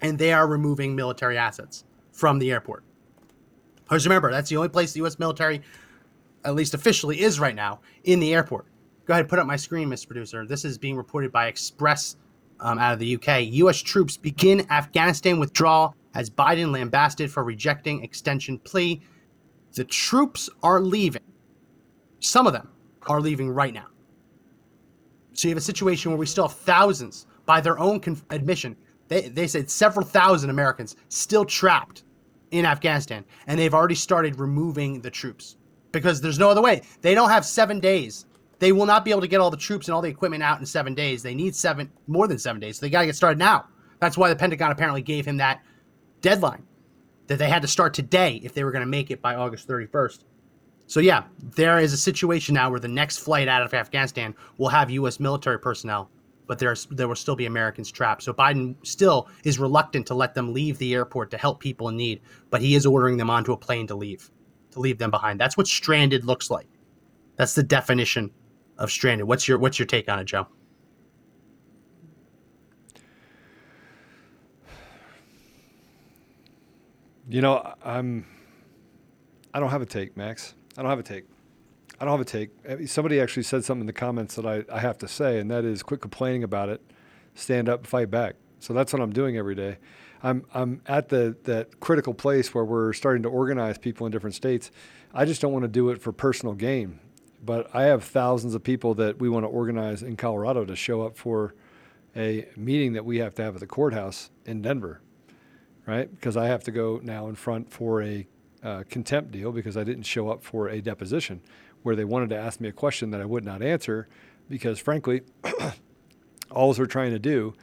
and 0.03 0.19
they 0.19 0.33
are 0.33 0.47
removing 0.47 0.95
military 0.95 1.39
assets 1.39 1.85
from 2.13 2.39
the 2.39 2.51
airport. 2.51 2.85
Because 3.85 4.07
remember, 4.07 4.31
that's 4.31 4.51
the 4.51 4.57
only 4.57 4.69
place 4.69 4.93
the 4.93 4.99
U.S. 4.99 5.19
military, 5.19 5.63
at 6.45 6.55
least 6.55 6.75
officially, 6.75 7.21
is 7.21 7.39
right 7.39 7.55
now 7.55 7.81
in 8.05 8.21
the 8.21 8.35
airport. 8.35 8.67
Go 9.05 9.13
ahead, 9.15 9.23
and 9.23 9.31
put 9.31 9.39
up 9.39 9.47
my 9.47 9.57
screen, 9.57 9.89
Mr. 9.89 10.09
Producer. 10.09 10.45
This 10.45 10.65
is 10.65 10.77
being 10.77 10.97
reported 10.97 11.31
by 11.31 11.47
Express 11.47 12.17
um, 12.59 12.79
out 12.79 12.93
of 12.93 12.99
the 12.99 13.15
UK. 13.15 13.45
U.S. 13.53 13.79
troops 13.79 14.17
begin 14.17 14.67
Afghanistan 14.71 15.39
withdrawal 15.39 15.95
as 16.15 16.29
Biden 16.29 16.73
lambasted 16.73 17.31
for 17.31 17.45
rejecting 17.45 18.03
extension 18.03 18.59
plea. 18.59 19.01
The 19.75 19.85
troops 19.85 20.49
are 20.63 20.81
leaving. 20.81 21.23
Some 22.19 22.47
of 22.47 22.53
them 22.53 22.69
are 23.03 23.21
leaving 23.21 23.51
right 23.51 23.73
now. 23.73 23.87
So 25.35 25.49
you 25.49 25.53
have 25.53 25.59
a 25.59 25.65
situation 25.65 26.11
where 26.11 26.19
we 26.19 26.27
still 26.27 26.49
have 26.49 26.57
thousands, 26.57 27.27
by 27.45 27.61
their 27.61 27.79
own 27.79 28.01
admission, 28.31 28.77
they, 29.09 29.29
they 29.29 29.47
said 29.47 29.71
several 29.71 30.05
thousand 30.05 30.51
Americans 30.51 30.97
still 31.09 31.45
trapped 31.45 32.05
in 32.51 32.65
Afghanistan, 32.65 33.25
and 33.47 33.59
they've 33.59 33.75
already 33.75 33.95
started 33.95 34.39
removing 34.39 35.01
the 35.01 35.11
troops 35.11 35.57
because 35.93 36.21
there's 36.21 36.39
no 36.39 36.51
other 36.51 36.63
way. 36.63 36.83
They 37.01 37.15
don't 37.15 37.31
have 37.31 37.45
seven 37.45 37.81
days. 37.81 38.27
They 38.59 38.73
will 38.73 38.87
not 38.87 39.05
be 39.05 39.11
able 39.11 39.21
to 39.21 39.29
get 39.29 39.41
all 39.41 39.51
the 39.51 39.57
troops 39.57 39.89
and 39.89 39.95
all 39.95 40.03
the 40.03 40.09
equipment 40.09 40.43
out 40.43 40.61
in 40.61 40.67
seven 40.67 40.95
days. 40.95 41.23
They 41.23 41.35
need 41.35 41.55
seven, 41.55 41.91
more 42.07 42.27
than 42.27 42.39
seven 42.39 42.61
days. 42.61 42.79
So 42.79 42.87
they 42.87 42.91
got 42.91 43.01
to 43.01 43.07
get 43.07 43.17
started 43.17 43.39
now. 43.39 43.67
That's 43.99 44.17
why 44.17 44.29
the 44.29 44.37
Pentagon 44.37 44.71
apparently 44.71 45.03
gave 45.03 45.27
him 45.27 45.37
that 45.39 45.63
deadline 46.21 46.65
that 47.27 47.39
they 47.39 47.49
had 47.49 47.63
to 47.63 47.69
start 47.69 47.93
today 47.93 48.41
if 48.43 48.55
they 48.55 48.65
were 48.65 48.71
going 48.71 48.85
to 48.85 48.91
make 48.91 49.11
it 49.11 49.21
by 49.21 49.35
August 49.35 49.69
31st. 49.69 50.25
So 50.87 51.01
yeah, 51.01 51.25
there 51.41 51.79
is 51.79 51.93
a 51.93 51.97
situation 51.97 52.55
now 52.55 52.71
where 52.71 52.81
the 52.81 52.89
next 52.89 53.19
flight 53.19 53.49
out 53.49 53.63
of 53.63 53.75
Afghanistan 53.75 54.35
will 54.59 54.69
have 54.69 54.91
U.S. 54.91 55.19
military 55.19 55.59
personnel 55.59 56.11
but 56.47 56.59
there's 56.59 56.87
there 56.87 57.09
will 57.09 57.15
still 57.15 57.37
be 57.37 57.47
Americans 57.47 57.91
trapped. 57.91 58.23
So 58.23 58.33
Biden 58.33 58.77
still 58.83 59.29
is 59.45 59.59
reluctant 59.59 60.07
to 60.07 60.15
let 60.15 60.35
them 60.35 60.53
leave 60.53 60.79
the 60.79 60.95
airport 60.95 61.31
to 61.33 61.39
help 61.39 61.61
people 61.61 61.89
in 61.89 61.97
need, 61.97 62.21
but 62.51 62.61
he 62.61 62.75
is 62.75 62.87
ordering 62.87 63.17
them 63.17 63.31
onto 63.31 63.53
a 63.53 63.57
plane 63.57 63.87
to 63.89 63.95
leave, 63.95 64.31
to 64.73 64.81
leave 64.81 64.99
them 64.99 65.11
behind. 65.11 65.41
That's 65.41 65.57
what 65.57 65.67
stranded 65.67 66.25
looks 66.25 66.51
like. 66.51 66.69
That's 67.37 67.55
the 67.55 67.63
definition 67.63 68.31
of 68.79 68.91
stranded. 68.91 69.27
What's 69.27 69.47
your 69.49 69.59
what's 69.59 69.79
your 69.79 69.87
take 69.87 70.09
on 70.09 70.19
it, 70.19 70.25
Joe? 70.25 70.47
You 77.29 77.41
know, 77.41 77.75
I'm. 77.85 78.25
I 79.53 79.59
don't 79.59 79.71
have 79.71 79.83
a 79.83 79.87
take, 79.87 80.17
Max. 80.17 80.55
I 80.77 80.83
don't 80.83 80.91
have 80.91 80.99
a 80.99 81.03
take. 81.03 81.25
I 81.99 82.05
don't 82.05 82.13
have 82.13 82.21
a 82.21 82.25
take. 82.25 82.51
Uh, 82.69 82.87
somebody 82.87 83.21
actually 83.21 83.45
said 83.45 83.65
something 83.65 83.83
in 83.83 83.87
the 83.87 83.93
comments 83.93 84.35
that 84.37 84.47
I, 84.47 84.65
I 84.73 84.81
have 84.81 84.99
to 84.99 85.09
say, 85.09 85.39
and 85.39 85.51
that 85.51 85.65
is 85.65 85.83
quit 85.83 86.01
complaining 86.01 86.45
about 86.45 86.69
it, 86.69 86.81
stand 87.35 87.69
up, 87.69 87.87
fight 87.87 88.11
back. 88.11 88.37
So 88.61 88.73
that's 88.75 88.93
what 88.93 89.01
I'm 89.01 89.13
doing 89.13 89.37
every 89.37 89.55
day. 89.55 89.79
I'm 90.23 90.45
I'm 90.55 90.81
at 90.87 91.09
the 91.09 91.37
that 91.45 91.81
critical 91.81 92.15
place 92.15 92.55
where 92.55 92.65
we're 92.65 92.93
starting 92.93 93.23
to 93.23 93.29
organize 93.29 93.79
people 93.79 94.07
in 94.07 94.13
different 94.13 94.35
states. 94.35 94.71
I 95.15 95.25
just 95.25 95.41
don't 95.41 95.53
want 95.53 95.65
to 95.65 95.69
do 95.69 95.91
it 95.91 96.01
for 96.01 96.13
personal 96.13 96.55
gain. 96.55 97.01
But 97.45 97.73
I 97.75 97.85
have 97.85 98.03
thousands 98.03 98.55
of 98.55 98.65
people 98.65 98.95
that 98.95 99.19
we 99.19 99.29
want 99.29 99.45
to 99.45 99.49
organize 99.49 100.03
in 100.03 100.17
Colorado 100.17 100.65
to 100.65 100.75
show 100.75 101.03
up 101.03 101.17
for 101.17 101.55
a 102.17 102.49
meeting 102.57 102.95
that 102.95 103.05
we 103.05 103.19
have 103.19 103.35
to 103.37 103.43
have 103.43 103.55
at 103.55 103.61
the 103.61 103.67
courthouse 103.67 104.31
in 104.47 104.63
Denver, 104.63 105.01
right? 105.87 106.13
Because 106.13 106.37
I 106.37 106.47
have 106.47 106.65
to 106.65 106.71
go 106.73 107.01
now 107.05 107.29
in 107.29 107.35
front 107.37 107.71
for 107.71 108.03
a 108.03 108.27
uh, 108.63 108.85
contempt 108.89 109.31
deal 109.31 109.53
because 109.53 109.77
I 109.77 109.85
didn't 109.85 110.05
show 110.05 110.29
up 110.29 110.43
for 110.43 110.69
a 110.69 110.81
deposition 110.81 111.41
where 111.83 111.97
they 111.97 112.05
wanted 112.05 112.31
to 112.31 112.37
ask 112.37 112.61
me 112.61 112.69
a 112.69 112.73
question 112.73 113.11
that 113.11 113.21
I 113.21 113.25
would 113.25 113.45
not 113.45 113.63
answer 113.63 114.09
because, 114.49 114.79
frankly, 114.79 115.23
all 116.51 116.73
they're 116.73 116.87
trying 116.87 117.13
to 117.13 117.19
do 117.19 117.55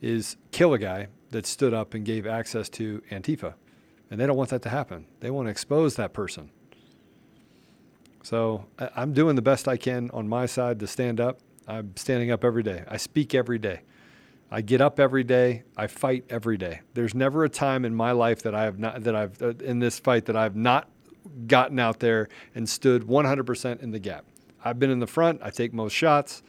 is 0.00 0.36
kill 0.50 0.74
a 0.74 0.78
guy 0.78 1.08
that 1.30 1.46
stood 1.46 1.72
up 1.72 1.94
and 1.94 2.04
gave 2.04 2.26
access 2.26 2.68
to 2.68 3.02
Antifa. 3.10 3.54
And 4.10 4.20
they 4.20 4.26
don't 4.26 4.36
want 4.36 4.50
that 4.50 4.62
to 4.62 4.68
happen. 4.68 5.06
They 5.20 5.30
want 5.30 5.46
to 5.46 5.50
expose 5.50 5.96
that 5.96 6.12
person. 6.12 6.50
So 8.22 8.66
I'm 8.78 9.12
doing 9.12 9.36
the 9.36 9.42
best 9.42 9.66
I 9.66 9.76
can 9.76 10.10
on 10.12 10.28
my 10.28 10.46
side 10.46 10.78
to 10.80 10.86
stand 10.86 11.20
up. 11.20 11.40
I'm 11.66 11.96
standing 11.96 12.30
up 12.30 12.44
every 12.44 12.62
day. 12.62 12.84
I 12.88 12.96
speak 12.96 13.34
every 13.34 13.58
day. 13.58 13.80
I 14.52 14.60
get 14.60 14.82
up 14.82 15.00
every 15.00 15.24
day. 15.24 15.62
I 15.78 15.86
fight 15.86 16.26
every 16.28 16.58
day. 16.58 16.82
There's 16.92 17.14
never 17.14 17.42
a 17.42 17.48
time 17.48 17.86
in 17.86 17.94
my 17.94 18.12
life 18.12 18.42
that 18.42 18.54
I 18.54 18.64
have 18.64 18.78
not 18.78 19.02
that 19.04 19.16
I've 19.16 19.40
uh, 19.40 19.54
in 19.64 19.78
this 19.78 19.98
fight 19.98 20.26
that 20.26 20.36
I've 20.36 20.54
not 20.54 20.90
gotten 21.46 21.78
out 21.78 22.00
there 22.00 22.28
and 22.54 22.68
stood 22.68 23.04
100% 23.04 23.82
in 23.82 23.92
the 23.92 23.98
gap. 23.98 24.26
I've 24.62 24.78
been 24.78 24.90
in 24.90 24.98
the 24.98 25.06
front. 25.06 25.40
I 25.42 25.48
take 25.48 25.72
most 25.72 25.94
shots, 25.94 26.42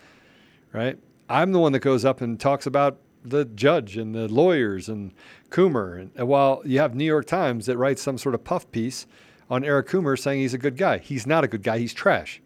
right? 0.73 0.99
I'm 1.29 1.53
the 1.53 1.59
one 1.59 1.71
that 1.71 1.79
goes 1.79 2.03
up 2.03 2.19
and 2.19 2.37
talks 2.37 2.65
about 2.65 2.99
the 3.23 3.45
judge 3.45 3.95
and 3.95 4.13
the 4.13 4.27
lawyers 4.27 4.89
and 4.89 5.13
Coomer. 5.49 6.09
And 6.13 6.27
while 6.27 6.61
you 6.65 6.79
have 6.79 6.95
New 6.95 7.05
York 7.05 7.25
Times 7.25 7.67
that 7.67 7.77
writes 7.77 8.01
some 8.01 8.17
sort 8.17 8.35
of 8.35 8.43
puff 8.43 8.69
piece 8.71 9.07
on 9.49 9.63
Eric 9.63 9.87
Coomer 9.87 10.19
saying 10.19 10.41
he's 10.41 10.53
a 10.53 10.57
good 10.57 10.75
guy, 10.75 10.97
he's 10.97 11.25
not 11.25 11.45
a 11.45 11.47
good 11.47 11.63
guy. 11.63 11.77
He's 11.77 11.93
trash, 11.93 12.41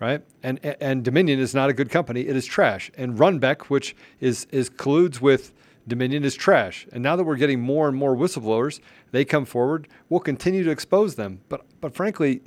right? 0.00 0.22
And 0.42 0.60
and 0.80 1.04
Dominion 1.04 1.38
is 1.40 1.54
not 1.54 1.70
a 1.70 1.72
good 1.72 1.90
company. 1.90 2.22
It 2.22 2.36
is 2.36 2.46
trash. 2.46 2.90
And 2.96 3.16
Runbeck, 3.16 3.62
which 3.62 3.94
is 4.20 4.46
is 4.50 4.70
colludes 4.70 5.20
with 5.20 5.52
Dominion, 5.86 6.24
is 6.24 6.34
trash. 6.34 6.86
And 6.92 7.02
now 7.02 7.16
that 7.16 7.24
we're 7.24 7.36
getting 7.36 7.60
more 7.60 7.88
and 7.88 7.96
more 7.96 8.16
whistleblowers, 8.16 8.80
they 9.12 9.24
come 9.24 9.44
forward. 9.44 9.88
We'll 10.08 10.20
continue 10.20 10.64
to 10.64 10.70
expose 10.70 11.14
them. 11.14 11.40
But 11.48 11.64
but 11.80 11.94
frankly, 11.94 12.40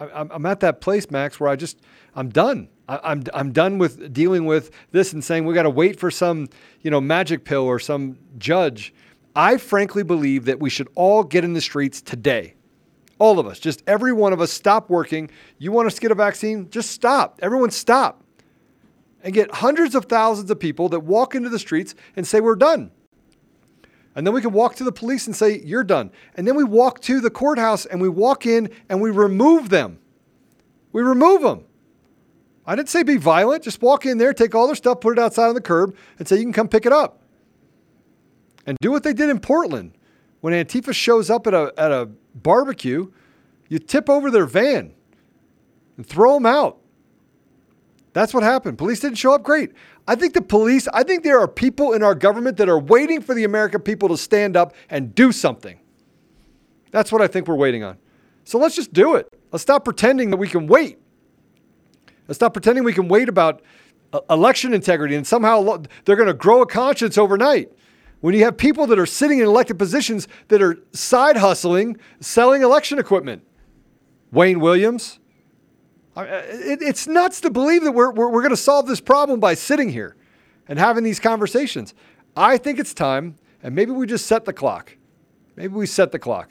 I'm, 0.00 0.30
I'm 0.30 0.46
at 0.46 0.60
that 0.60 0.80
place, 0.80 1.10
Max, 1.10 1.38
where 1.38 1.50
I 1.50 1.56
just 1.56 1.78
I'm 2.14 2.28
done. 2.30 2.68
I, 2.88 3.12
am 3.12 3.22
I'm 3.34 3.52
done 3.52 3.78
with 3.78 4.12
dealing 4.12 4.46
with 4.46 4.70
this 4.90 5.12
and 5.12 5.22
saying 5.22 5.44
we 5.44 5.54
got 5.54 5.62
to 5.62 5.70
wait 5.70 5.98
for 5.98 6.10
some 6.10 6.48
you 6.82 6.90
know 6.90 7.00
magic 7.00 7.44
pill 7.44 7.62
or 7.62 7.78
some 7.78 8.18
judge. 8.38 8.94
I 9.36 9.58
frankly 9.58 10.02
believe 10.02 10.46
that 10.46 10.58
we 10.58 10.70
should 10.70 10.88
all 10.94 11.22
get 11.22 11.44
in 11.44 11.52
the 11.52 11.60
streets 11.60 12.02
today. 12.02 12.54
All 13.20 13.38
of 13.38 13.46
us, 13.46 13.58
just 13.60 13.82
every 13.86 14.14
one 14.14 14.32
of 14.32 14.40
us, 14.40 14.50
stop 14.50 14.88
working. 14.88 15.30
You 15.58 15.72
want 15.72 15.86
us 15.86 15.94
to 15.96 16.00
get 16.00 16.10
a 16.10 16.14
vaccine? 16.14 16.70
Just 16.70 16.90
stop. 16.90 17.38
Everyone 17.42 17.70
stop. 17.70 18.24
And 19.22 19.34
get 19.34 19.56
hundreds 19.56 19.94
of 19.94 20.06
thousands 20.06 20.50
of 20.50 20.58
people 20.58 20.88
that 20.88 21.00
walk 21.00 21.34
into 21.34 21.50
the 21.50 21.58
streets 21.58 21.94
and 22.16 22.26
say, 22.26 22.40
We're 22.40 22.56
done. 22.56 22.90
And 24.16 24.26
then 24.26 24.32
we 24.32 24.40
can 24.40 24.52
walk 24.52 24.74
to 24.76 24.84
the 24.84 24.90
police 24.90 25.26
and 25.26 25.36
say, 25.36 25.60
You're 25.62 25.84
done. 25.84 26.10
And 26.34 26.48
then 26.48 26.56
we 26.56 26.64
walk 26.64 27.00
to 27.02 27.20
the 27.20 27.28
courthouse 27.28 27.84
and 27.84 28.00
we 28.00 28.08
walk 28.08 28.46
in 28.46 28.70
and 28.88 29.02
we 29.02 29.10
remove 29.10 29.68
them. 29.68 29.98
We 30.92 31.02
remove 31.02 31.42
them. 31.42 31.66
I 32.66 32.74
didn't 32.74 32.88
say 32.88 33.02
be 33.02 33.18
violent. 33.18 33.62
Just 33.62 33.82
walk 33.82 34.06
in 34.06 34.16
there, 34.16 34.32
take 34.32 34.54
all 34.54 34.66
their 34.66 34.74
stuff, 34.74 35.00
put 35.00 35.18
it 35.18 35.18
outside 35.18 35.48
on 35.48 35.54
the 35.54 35.60
curb, 35.60 35.94
and 36.18 36.26
say, 36.26 36.36
You 36.36 36.44
can 36.44 36.54
come 36.54 36.68
pick 36.68 36.86
it 36.86 36.92
up. 36.92 37.22
And 38.64 38.78
do 38.80 38.90
what 38.90 39.02
they 39.02 39.12
did 39.12 39.28
in 39.28 39.40
Portland. 39.40 39.92
When 40.40 40.54
Antifa 40.54 40.94
shows 40.94 41.28
up 41.28 41.46
at 41.46 41.52
a, 41.52 41.74
at 41.76 41.92
a 41.92 42.08
barbecue, 42.34 43.10
you 43.68 43.78
tip 43.78 44.08
over 44.08 44.30
their 44.30 44.46
van 44.46 44.92
and 45.96 46.06
throw 46.06 46.34
them 46.34 46.46
out. 46.46 46.78
That's 48.12 48.34
what 48.34 48.42
happened. 48.42 48.78
Police 48.78 49.00
didn't 49.00 49.18
show 49.18 49.34
up. 49.34 49.42
Great. 49.42 49.72
I 50.08 50.16
think 50.16 50.34
the 50.34 50.42
police, 50.42 50.88
I 50.88 51.04
think 51.04 51.22
there 51.22 51.38
are 51.38 51.46
people 51.46 51.92
in 51.92 52.02
our 52.02 52.14
government 52.14 52.56
that 52.56 52.68
are 52.68 52.78
waiting 52.78 53.20
for 53.22 53.34
the 53.34 53.44
American 53.44 53.80
people 53.80 54.08
to 54.08 54.16
stand 54.16 54.56
up 54.56 54.74
and 54.88 55.14
do 55.14 55.30
something. 55.30 55.78
That's 56.90 57.12
what 57.12 57.22
I 57.22 57.28
think 57.28 57.46
we're 57.46 57.54
waiting 57.54 57.84
on. 57.84 57.98
So 58.44 58.58
let's 58.58 58.74
just 58.74 58.92
do 58.92 59.14
it. 59.14 59.28
Let's 59.52 59.62
stop 59.62 59.84
pretending 59.84 60.30
that 60.30 60.38
we 60.38 60.48
can 60.48 60.66
wait. 60.66 60.98
Let's 62.26 62.36
stop 62.38 62.52
pretending 62.52 62.82
we 62.82 62.92
can 62.92 63.06
wait 63.06 63.28
about 63.28 63.62
uh, 64.12 64.20
election 64.28 64.74
integrity 64.74 65.14
and 65.14 65.26
somehow 65.26 65.82
they're 66.04 66.16
going 66.16 66.26
to 66.26 66.34
grow 66.34 66.62
a 66.62 66.66
conscience 66.66 67.16
overnight. 67.16 67.70
When 68.20 68.34
you 68.34 68.44
have 68.44 68.56
people 68.56 68.86
that 68.88 68.98
are 68.98 69.06
sitting 69.06 69.38
in 69.38 69.46
elected 69.46 69.78
positions 69.78 70.28
that 70.48 70.60
are 70.62 70.78
side 70.92 71.36
hustling, 71.36 71.96
selling 72.20 72.62
election 72.62 72.98
equipment. 72.98 73.42
Wayne 74.30 74.60
Williams, 74.60 75.18
uh, 76.14 76.24
it's 76.28 77.06
nuts 77.06 77.40
to 77.40 77.50
believe 77.50 77.82
that 77.82 77.92
we're, 77.92 78.12
we're, 78.12 78.28
we're 78.28 78.42
going 78.42 78.50
to 78.50 78.56
solve 78.56 78.86
this 78.86 79.00
problem 79.00 79.40
by 79.40 79.54
sitting 79.54 79.88
here 79.88 80.16
and 80.68 80.78
having 80.78 81.02
these 81.02 81.18
conversations. 81.18 81.94
I 82.36 82.56
think 82.56 82.78
it's 82.78 82.94
time, 82.94 83.36
and 83.62 83.74
maybe 83.74 83.90
we 83.90 84.06
just 84.06 84.26
set 84.26 84.44
the 84.44 84.52
clock. 84.52 84.96
Maybe 85.56 85.74
we 85.74 85.86
set 85.86 86.12
the 86.12 86.18
clock. 86.18 86.50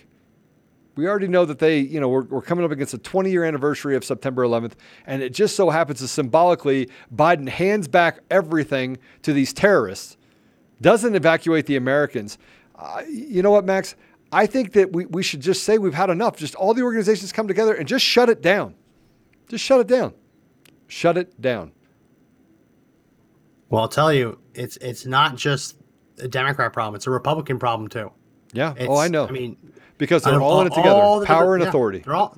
We 0.95 1.07
already 1.07 1.30
know 1.30 1.45
that 1.45 1.59
they, 1.59 1.80
you 1.80 2.01
know, 2.01 2.09
we're, 2.09 2.24
we're 2.24 2.41
coming 2.41 2.65
up 2.65 2.72
against 2.72 2.93
a 2.93 2.97
20 2.97 3.32
year 3.32 3.45
anniversary 3.45 3.95
of 3.95 4.03
September 4.03 4.43
11th, 4.43 4.74
and 5.07 5.24
it 5.24 5.34
just 5.34 5.55
so 5.55 5.70
happens 5.70 5.99
to 5.99 6.07
symbolically 6.07 6.89
Biden 7.15 7.47
hands 7.47 7.88
back 7.88 8.20
everything 8.30 8.97
to 9.22 9.32
these 9.32 9.53
terrorists, 9.53 10.17
doesn't 10.82 11.15
evacuate 11.15 11.65
the 11.65 11.75
Americans. 11.75 12.38
Uh, 12.75 13.03
you 13.09 13.41
know 13.41 13.51
what, 13.51 13.65
Max? 13.65 13.95
I 14.32 14.45
think 14.45 14.73
that 14.73 14.93
we, 14.93 15.05
we 15.07 15.23
should 15.23 15.41
just 15.41 15.63
say 15.63 15.77
we've 15.77 15.93
had 15.93 16.09
enough. 16.09 16.38
Just 16.38 16.55
all 16.55 16.73
the 16.73 16.84
organizations 16.84 17.32
come 17.32 17.47
together 17.47 17.73
and 17.73 17.88
just 17.88 18.05
shut 18.05 18.30
it 18.30 18.41
down. 18.41 18.75
Just 19.47 19.63
shut 19.63 19.80
it 19.80 19.88
down. 19.88 20.13
Shut 20.88 21.17
it 21.17 21.39
down. 21.41 21.71
Well, 23.69 23.82
I'll 23.82 23.88
tell 23.88 24.13
you, 24.13 24.39
it's 24.53 24.77
it's 24.77 25.05
not 25.05 25.36
just 25.36 25.77
a 26.19 26.27
Democrat 26.27 26.73
problem; 26.73 26.95
it's 26.95 27.07
a 27.07 27.11
Republican 27.11 27.59
problem 27.59 27.88
too. 27.88 28.11
Yeah. 28.53 28.73
It's, 28.77 28.88
oh, 28.89 28.97
I 28.97 29.07
know. 29.07 29.27
I 29.27 29.32
mean, 29.32 29.57
because 29.97 30.23
they're 30.23 30.41
all, 30.41 30.53
all, 30.53 30.61
in 30.61 30.67
it 30.67 30.73
together. 30.73 31.25
Power 31.25 31.55
and 31.55 31.63
yeah, 31.63 31.69
authority. 31.69 31.99
They're 31.99 32.15
all 32.15 32.36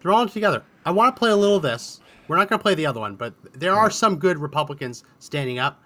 they're 0.00 0.12
all 0.12 0.22
in 0.22 0.28
it 0.28 0.32
together. 0.32 0.62
I 0.84 0.90
want 0.90 1.14
to 1.14 1.18
play 1.18 1.30
a 1.30 1.36
little 1.36 1.56
of 1.56 1.62
this. 1.62 2.00
We're 2.28 2.36
not 2.36 2.48
going 2.48 2.58
to 2.58 2.62
play 2.62 2.74
the 2.74 2.86
other 2.86 3.00
one, 3.00 3.16
but 3.16 3.34
there 3.54 3.74
are 3.74 3.90
some 3.90 4.18
good 4.18 4.38
Republicans 4.38 5.02
standing 5.18 5.58
up, 5.58 5.82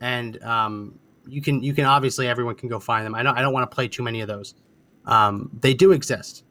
and 0.00 0.42
um, 0.42 0.98
you 1.26 1.42
can 1.42 1.62
you 1.62 1.74
can 1.74 1.84
obviously 1.84 2.28
everyone 2.28 2.54
can 2.54 2.68
go 2.68 2.78
find 2.78 3.04
them. 3.04 3.14
I 3.14 3.22
don't 3.22 3.36
I 3.36 3.42
don't 3.42 3.52
want 3.52 3.70
to 3.70 3.74
play 3.74 3.88
too 3.88 4.02
many 4.02 4.20
of 4.20 4.28
those. 4.28 4.54
Um, 5.06 5.50
they 5.60 5.74
do 5.74 5.92
exist, 5.92 6.44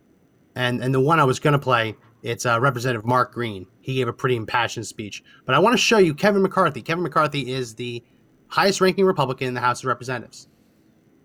and 0.55 0.83
and 0.83 0.93
the 0.93 0.99
one 0.99 1.19
I 1.19 1.23
was 1.23 1.39
going 1.39 1.53
to 1.53 1.59
play 1.59 1.95
it's 2.23 2.45
uh, 2.45 2.59
Representative 2.59 3.05
Mark 3.05 3.33
Green. 3.33 3.67
He 3.81 3.95
gave 3.95 4.07
a 4.07 4.13
pretty 4.13 4.37
impassioned 4.37 4.87
speech. 4.87 5.23
But 5.45 5.55
I 5.55 5.59
want 5.59 5.73
to 5.73 5.77
show 5.77 5.97
you 5.97 6.15
Kevin 6.15 6.41
McCarthy. 6.41 6.81
Kevin 6.81 7.03
McCarthy 7.03 7.51
is 7.51 7.75
the 7.75 8.01
highest 8.47 8.79
ranking 8.79 9.05
Republican 9.05 9.49
in 9.49 9.53
the 9.53 9.59
House 9.59 9.81
of 9.81 9.87
Representatives. 9.87 10.47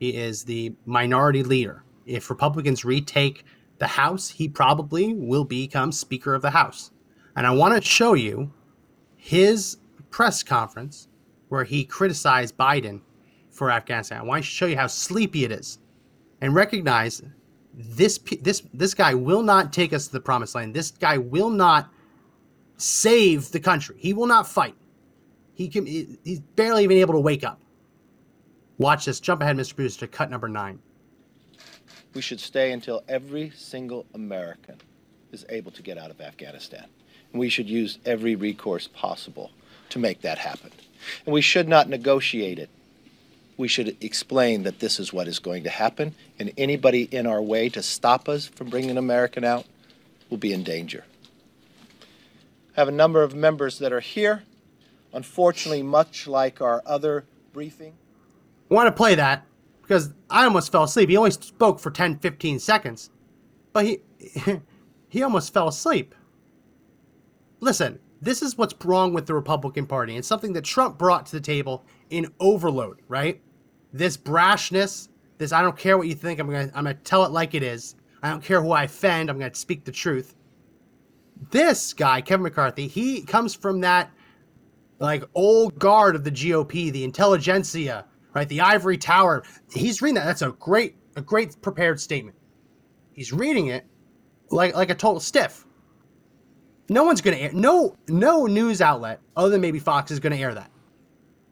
He 0.01 0.17
is 0.17 0.45
the 0.45 0.75
minority 0.87 1.45
leader. 1.45 1.85
If 2.05 2.31
Republicans 2.31 2.85
retake 2.85 3.45
the 3.79 3.87
House, 3.87 4.29
he 4.29 4.49
probably 4.49 5.15
will 5.15 5.45
become 5.45 5.93
Speaker 5.93 6.35
of 6.35 6.43
the 6.43 6.51
House. 6.51 6.91
And 7.37 7.47
I 7.47 7.51
want 7.53 7.77
to 7.77 7.89
show 7.89 8.15
you 8.15 8.53
his 9.17 9.79
press 10.11 10.43
conference 10.43 11.07
where 11.49 11.65
he 11.65 11.85
criticized 11.85 12.57
Biden 12.57 13.03
for 13.59 13.71
Afghanistan. 13.71 14.21
I 14.21 14.23
want 14.23 14.45
to 14.45 14.49
show 14.49 14.67
you 14.67 14.77
how 14.77 14.87
sleepy 14.87 15.45
it 15.45 15.53
is 15.53 15.79
and 16.41 16.55
recognize 16.55 17.21
this 17.75 18.19
this 18.41 18.63
this 18.73 18.95
guy 18.95 19.15
will 19.15 19.43
not 19.43 19.73
take 19.73 19.93
us 19.93 20.07
to 20.07 20.13
the 20.13 20.21
promised 20.21 20.55
land. 20.55 20.73
This 20.73 20.93
guy 20.93 21.19
will 21.19 21.51
not 21.51 21.91
save 22.77 23.51
the 23.51 23.61
country. 23.61 23.97
He 23.99 24.13
will 24.13 24.27
not 24.27 24.49
fight. 24.49 24.75
He 25.55 25.69
can. 25.69 25.87
He's 25.87 26.41
barely 26.57 26.85
even 26.85 26.97
able 26.97 27.15
to 27.15 27.21
wake 27.21 27.45
up. 27.45 27.61
Watch 28.79 29.05
this. 29.05 29.21
Jump 29.21 29.43
ahead, 29.43 29.57
Mr. 29.57 29.75
Producer, 29.75 30.01
to 30.01 30.07
cut 30.07 30.31
number 30.31 30.49
nine. 30.49 30.79
We 32.15 32.23
should 32.23 32.41
stay 32.41 32.73
until 32.73 33.03
every 33.09 33.51
single 33.51 34.07
American 34.15 34.77
is 35.33 35.45
able 35.49 35.73
to 35.73 35.83
get 35.83 35.99
out 35.99 36.11
of 36.11 36.21
Afghanistan. 36.21 36.87
And 37.33 37.41
we 37.41 37.49
should 37.49 37.69
use 37.69 37.99
every 38.07 38.35
recourse 38.35 38.89
possible 38.89 39.51
to 39.91 39.99
make 39.99 40.21
that 40.23 40.39
happen. 40.39 40.71
And 41.27 41.33
we 41.33 41.41
should 41.41 41.69
not 41.69 41.89
negotiate 41.89 42.59
it 42.59 42.71
we 43.59 43.69
should 43.69 44.03
explain 44.03 44.63
that 44.63 44.79
this 44.79 44.99
is 44.99 45.13
what 45.13 45.29
is 45.29 45.41
going 45.41 45.65
to 45.65 45.71
happen, 45.71 46.15
and 46.39 46.53
anybody 46.57 47.03
in 47.11 47.27
our 47.27 47.43
way 47.43 47.69
to 47.69 47.83
stop 47.83 48.29
us 48.29 48.47
from 48.47 48.71
bringing 48.71 48.91
an 48.91 48.99
American 48.99 49.45
out 49.45 49.67
will 50.31 50.39
be 50.39 50.53
in 50.53 50.63
danger. 50.63 51.05
I 52.77 52.81
have 52.81 52.89
a 52.89 52.93
number 52.93 53.23
of 53.23 53.35
members 53.35 53.81
that 53.81 53.93
are 53.93 54.01
here. 54.01 54.45
Unfortunately, 55.13 55.83
much 55.83 56.29
like 56.29 56.61
our 56.61 56.83
other 56.87 57.25
briefing. 57.53 57.95
I 58.71 58.75
want 58.75 58.87
to 58.87 58.93
play 58.93 59.17
that 59.17 59.45
because 59.83 60.13
I 60.31 60.45
almost 60.45 60.71
fell 60.71 60.85
asleep. 60.85 61.09
He 61.09 61.17
only 61.17 61.33
spoke 61.33 61.81
for 61.81 61.91
10, 61.91 62.19
15 62.19 62.61
seconds, 62.61 63.11
but 63.73 63.85
he 63.85 63.99
he 65.09 65.23
almost 65.23 65.53
fell 65.53 65.67
asleep. 65.67 66.15
Listen, 67.61 67.99
this 68.21 68.43
is 68.43 68.57
what's 68.57 68.75
wrong 68.85 69.13
with 69.13 69.27
the 69.27 69.35
Republican 69.35 69.87
Party. 69.87 70.17
It's 70.17 70.29
something 70.29 70.53
that 70.53 70.65
Trump 70.65 70.99
brought 70.99 71.27
to 71.27 71.33
the 71.33 71.41
table 71.41 71.85
in 72.11 72.33
overload, 72.39 73.01
right? 73.09 73.41
This 73.93 74.17
brashness, 74.17 75.09
this 75.39 75.53
I 75.53 75.63
don't 75.63 75.77
care 75.77 75.97
what 75.97 76.09
you 76.09 76.15
think, 76.15 76.41
I'm 76.41 76.47
gonna 76.51 76.71
I'm 76.75 76.85
gonna 76.85 76.95
tell 76.95 77.25
it 77.25 77.33
like 77.33 77.55
it 77.55 77.63
is. 77.63 77.97
I 78.23 78.31
don't 78.31 78.43
care 78.43 78.61
who 78.63 78.73
I 78.73 78.85
offend, 78.85 79.31
I'm 79.31 79.39
gonna 79.39 79.55
speak 79.55 79.85
the 79.85 79.93
truth. 79.93 80.35
This 81.51 81.93
guy, 81.93 82.21
Kevin 82.21 82.43
McCarthy, 82.43 82.89
he 82.89 83.23
comes 83.23 83.55
from 83.55 83.81
that 83.81 84.11
like 84.99 85.23
old 85.35 85.79
guard 85.79 86.17
of 86.17 86.25
the 86.25 86.31
GOP, 86.31 86.91
the 86.93 87.05
intelligentsia, 87.05 88.05
right? 88.35 88.49
The 88.49 88.61
ivory 88.61 88.99
tower. 88.99 89.45
He's 89.73 90.03
reading 90.03 90.17
that. 90.17 90.25
That's 90.25 90.43
a 90.43 90.51
great, 90.53 90.97
a 91.17 91.23
great 91.23 91.61
prepared 91.63 92.01
statement. 92.01 92.37
He's 93.13 93.33
reading 93.33 93.69
it 93.69 93.87
like 94.51 94.75
like 94.75 94.91
a 94.91 94.95
total 94.95 95.21
stiff. 95.21 95.65
No 96.89 97.05
one's 97.05 97.21
gonna 97.21 97.37
air. 97.37 97.53
No, 97.53 97.97
no 98.09 98.47
news 98.47 98.81
outlet 98.81 99.21
other 99.37 99.51
than 99.51 99.61
maybe 99.61 99.79
Fox 99.79 100.11
is 100.11 100.21
gonna 100.21 100.37
air 100.37 100.55
that. 100.55 100.71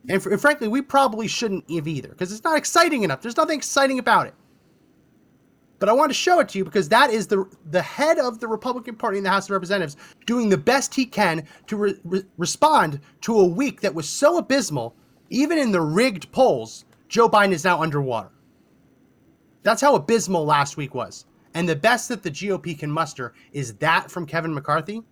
And, 0.08 0.22
for, 0.22 0.30
and 0.30 0.40
frankly, 0.40 0.68
we 0.68 0.82
probably 0.82 1.26
shouldn't 1.26 1.70
have 1.70 1.88
either 1.88 2.08
because 2.08 2.32
it's 2.32 2.44
not 2.44 2.56
exciting 2.56 3.02
enough. 3.02 3.20
There's 3.20 3.36
nothing 3.36 3.58
exciting 3.58 3.98
about 3.98 4.26
it. 4.26 4.34
But 5.78 5.88
I 5.88 5.92
want 5.92 6.10
to 6.10 6.14
show 6.14 6.40
it 6.40 6.48
to 6.50 6.58
you 6.58 6.64
because 6.64 6.88
that 6.88 7.10
is 7.10 7.26
the 7.26 7.44
the 7.70 7.82
head 7.82 8.18
of 8.18 8.40
the 8.40 8.48
Republican 8.48 8.96
Party 8.96 9.18
in 9.18 9.24
the 9.24 9.30
House 9.30 9.46
of 9.46 9.50
Representatives 9.50 9.96
doing 10.24 10.48
the 10.48 10.56
best 10.56 10.94
he 10.94 11.04
can 11.04 11.46
to 11.66 11.76
re- 11.76 12.00
re- 12.04 12.24
respond 12.38 13.00
to 13.22 13.38
a 13.38 13.46
week 13.46 13.82
that 13.82 13.94
was 13.94 14.08
so 14.08 14.38
abysmal, 14.38 14.94
even 15.28 15.58
in 15.58 15.72
the 15.72 15.80
rigged 15.80 16.32
polls. 16.32 16.84
Joe 17.08 17.28
Biden 17.28 17.52
is 17.52 17.64
now 17.64 17.82
underwater. 17.82 18.30
That's 19.62 19.82
how 19.82 19.94
abysmal 19.96 20.44
last 20.44 20.76
week 20.76 20.94
was. 20.94 21.26
And 21.52 21.68
the 21.68 21.76
best 21.76 22.08
that 22.08 22.22
the 22.22 22.30
GOP 22.30 22.78
can 22.78 22.90
muster 22.90 23.34
is 23.52 23.74
that 23.74 24.10
from 24.10 24.26
Kevin 24.26 24.54
McCarthy. 24.54 25.02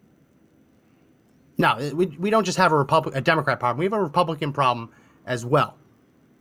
No, 1.56 1.92
we, 1.94 2.06
we 2.06 2.30
don't 2.30 2.44
just 2.44 2.58
have 2.58 2.72
a 2.72 2.76
Republic, 2.78 3.14
a 3.14 3.20
Democrat 3.20 3.60
problem. 3.60 3.78
We 3.78 3.84
have 3.84 3.92
a 3.92 4.02
Republican 4.02 4.52
problem 4.52 4.90
as 5.26 5.46
well. 5.46 5.76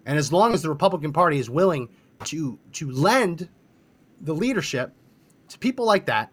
And 0.06 0.18
as 0.18 0.34
long 0.34 0.54
as 0.54 0.62
the 0.62 0.70
Republican 0.70 1.14
Party 1.14 1.40
is 1.40 1.50
willing 1.50 1.90
to 2.26 2.58
to 2.74 2.92
lend 2.92 3.50
the 4.22 4.34
leadership 4.34 4.94
to 5.50 5.60
people 5.60 5.86
like 5.86 6.06
that, 6.08 6.32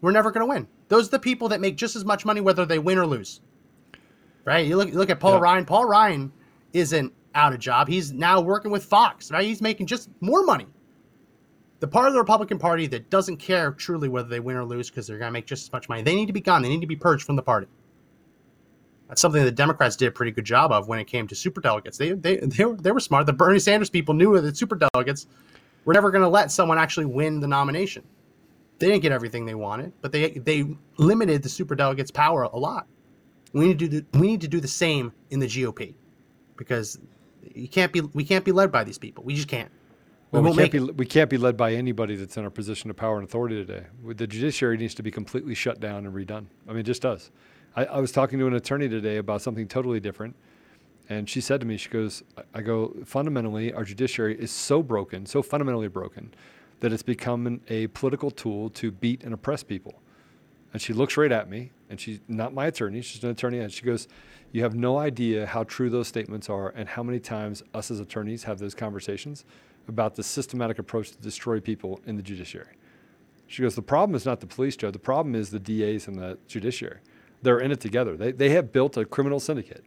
we're 0.00 0.12
never 0.12 0.30
going 0.30 0.46
to 0.46 0.52
win. 0.52 0.66
Those 0.88 1.08
are 1.08 1.12
the 1.12 1.18
people 1.18 1.48
that 1.48 1.60
make 1.60 1.76
just 1.76 1.96
as 1.96 2.04
much 2.04 2.24
money 2.24 2.40
whether 2.40 2.64
they 2.64 2.78
win 2.78 2.98
or 2.98 3.06
lose. 3.06 3.40
Right? 4.44 4.66
You 4.66 4.76
look 4.76 4.88
you 4.88 4.94
look 4.94 5.10
at 5.10 5.20
Paul. 5.20 5.40
Ryan. 5.40 5.64
Paul 5.64 5.84
Ryan 5.84 6.32
isn't 6.72 7.12
out 7.34 7.52
of 7.52 7.58
job. 7.58 7.88
He's 7.88 8.12
now 8.12 8.40
working 8.40 8.70
with 8.70 8.84
Fox. 8.84 9.30
Right? 9.30 9.44
He's 9.44 9.60
making 9.60 9.86
just 9.86 10.08
more 10.20 10.42
money. 10.44 10.66
The 11.80 11.88
part 11.88 12.06
of 12.06 12.14
the 12.14 12.18
Republican 12.18 12.58
Party 12.58 12.86
that 12.86 13.10
doesn't 13.10 13.36
care 13.36 13.70
truly 13.72 14.08
whether 14.08 14.28
they 14.28 14.40
win 14.40 14.56
or 14.56 14.64
lose 14.64 14.88
because 14.88 15.06
they're 15.06 15.18
going 15.18 15.28
to 15.28 15.32
make 15.32 15.46
just 15.46 15.64
as 15.64 15.72
much 15.72 15.90
money, 15.90 16.02
they 16.02 16.14
need 16.14 16.26
to 16.26 16.32
be 16.32 16.40
gone. 16.40 16.62
They 16.62 16.70
need 16.70 16.80
to 16.80 16.86
be 16.86 16.96
purged 16.96 17.24
from 17.26 17.36
the 17.36 17.42
party. 17.42 17.66
That's 19.08 19.20
something 19.20 19.44
the 19.44 19.52
Democrats 19.52 19.94
did 19.96 20.06
a 20.06 20.10
pretty 20.10 20.32
good 20.32 20.44
job 20.44 20.72
of 20.72 20.88
when 20.88 20.98
it 20.98 21.06
came 21.06 21.28
to 21.28 21.34
super 21.34 21.60
delegates. 21.60 21.96
They 21.96 22.12
they 22.12 22.36
they 22.38 22.64
were, 22.64 22.76
they 22.76 22.90
were 22.90 23.00
smart. 23.00 23.26
The 23.26 23.32
Bernie 23.32 23.58
Sanders 23.58 23.90
people 23.90 24.14
knew 24.14 24.40
that 24.40 24.56
super 24.56 24.76
delegates 24.92 25.26
were 25.84 25.94
never 25.94 26.10
going 26.10 26.22
to 26.22 26.28
let 26.28 26.50
someone 26.50 26.78
actually 26.78 27.06
win 27.06 27.40
the 27.40 27.46
nomination. 27.46 28.02
They 28.78 28.88
didn't 28.88 29.02
get 29.02 29.12
everything 29.12 29.46
they 29.46 29.54
wanted, 29.54 29.92
but 30.02 30.12
they 30.12 30.30
they 30.30 30.66
limited 30.98 31.42
the 31.42 31.48
super 31.48 31.74
delegates' 31.74 32.10
power 32.10 32.42
a 32.42 32.58
lot. 32.58 32.86
We 33.52 33.68
need 33.68 33.78
to 33.78 33.88
do 33.88 34.04
we 34.14 34.26
need 34.26 34.40
to 34.40 34.48
do 34.48 34.60
the 34.60 34.68
same 34.68 35.12
in 35.30 35.40
the 35.40 35.46
GOP 35.46 35.94
because 36.56 36.98
you 37.54 37.68
can't 37.68 37.92
be 37.92 38.00
we 38.00 38.24
can't 38.24 38.44
be 38.44 38.52
led 38.52 38.72
by 38.72 38.84
these 38.84 38.98
people. 38.98 39.24
We 39.24 39.34
just 39.34 39.48
can't. 39.48 39.70
We, 40.32 40.40
well, 40.40 40.50
we 40.50 40.56
can't 40.56 40.72
be 40.72 40.80
we 40.80 41.06
can't 41.06 41.30
be 41.30 41.38
led 41.38 41.56
by 41.56 41.74
anybody 41.74 42.16
that's 42.16 42.36
in 42.36 42.44
a 42.44 42.50
position 42.50 42.90
of 42.90 42.96
power 42.96 43.16
and 43.16 43.26
authority 43.26 43.64
today. 43.64 43.86
The 44.04 44.26
judiciary 44.26 44.76
needs 44.76 44.94
to 44.96 45.02
be 45.02 45.12
completely 45.12 45.54
shut 45.54 45.78
down 45.78 46.04
and 46.04 46.14
redone. 46.14 46.46
I 46.66 46.72
mean, 46.72 46.80
it 46.80 46.82
just 46.82 47.02
does. 47.02 47.30
I, 47.76 47.84
I 47.84 48.00
was 48.00 48.10
talking 48.10 48.38
to 48.38 48.46
an 48.46 48.54
attorney 48.54 48.88
today 48.88 49.18
about 49.18 49.42
something 49.42 49.68
totally 49.68 50.00
different. 50.00 50.34
And 51.08 51.28
she 51.28 51.40
said 51.40 51.60
to 51.60 51.66
me, 51.66 51.76
she 51.76 51.88
goes, 51.88 52.24
I 52.52 52.62
go, 52.62 52.96
fundamentally, 53.04 53.72
our 53.72 53.84
judiciary 53.84 54.36
is 54.36 54.50
so 54.50 54.82
broken, 54.82 55.24
so 55.24 55.40
fundamentally 55.42 55.88
broken, 55.88 56.34
that 56.80 56.92
it's 56.92 57.02
become 57.02 57.60
a 57.68 57.86
political 57.88 58.30
tool 58.30 58.70
to 58.70 58.90
beat 58.90 59.22
and 59.22 59.32
oppress 59.32 59.62
people. 59.62 60.02
And 60.72 60.82
she 60.82 60.92
looks 60.92 61.16
right 61.16 61.30
at 61.30 61.48
me, 61.48 61.70
and 61.88 62.00
she's 62.00 62.18
not 62.26 62.52
my 62.52 62.66
attorney, 62.66 63.02
she's 63.02 63.22
an 63.22 63.30
attorney, 63.30 63.60
and 63.60 63.72
she 63.72 63.84
goes, 63.84 64.08
You 64.50 64.62
have 64.62 64.74
no 64.74 64.98
idea 64.98 65.46
how 65.46 65.62
true 65.62 65.88
those 65.88 66.08
statements 66.08 66.50
are 66.50 66.70
and 66.70 66.88
how 66.88 67.04
many 67.04 67.20
times 67.20 67.62
us 67.72 67.90
as 67.92 68.00
attorneys 68.00 68.42
have 68.42 68.58
those 68.58 68.74
conversations 68.74 69.44
about 69.86 70.16
the 70.16 70.24
systematic 70.24 70.80
approach 70.80 71.12
to 71.12 71.18
destroy 71.18 71.60
people 71.60 72.00
in 72.06 72.16
the 72.16 72.22
judiciary. 72.22 72.74
She 73.46 73.62
goes, 73.62 73.76
The 73.76 73.82
problem 73.82 74.16
is 74.16 74.26
not 74.26 74.40
the 74.40 74.46
police, 74.46 74.76
Joe. 74.76 74.90
The 74.90 74.98
problem 74.98 75.36
is 75.36 75.50
the 75.50 75.60
DAs 75.60 76.08
and 76.08 76.18
the 76.18 76.36
judiciary. 76.48 76.98
They're 77.42 77.60
in 77.60 77.72
it 77.72 77.80
together. 77.80 78.16
They, 78.16 78.32
they 78.32 78.50
have 78.50 78.72
built 78.72 78.96
a 78.96 79.04
criminal 79.04 79.40
syndicate. 79.40 79.84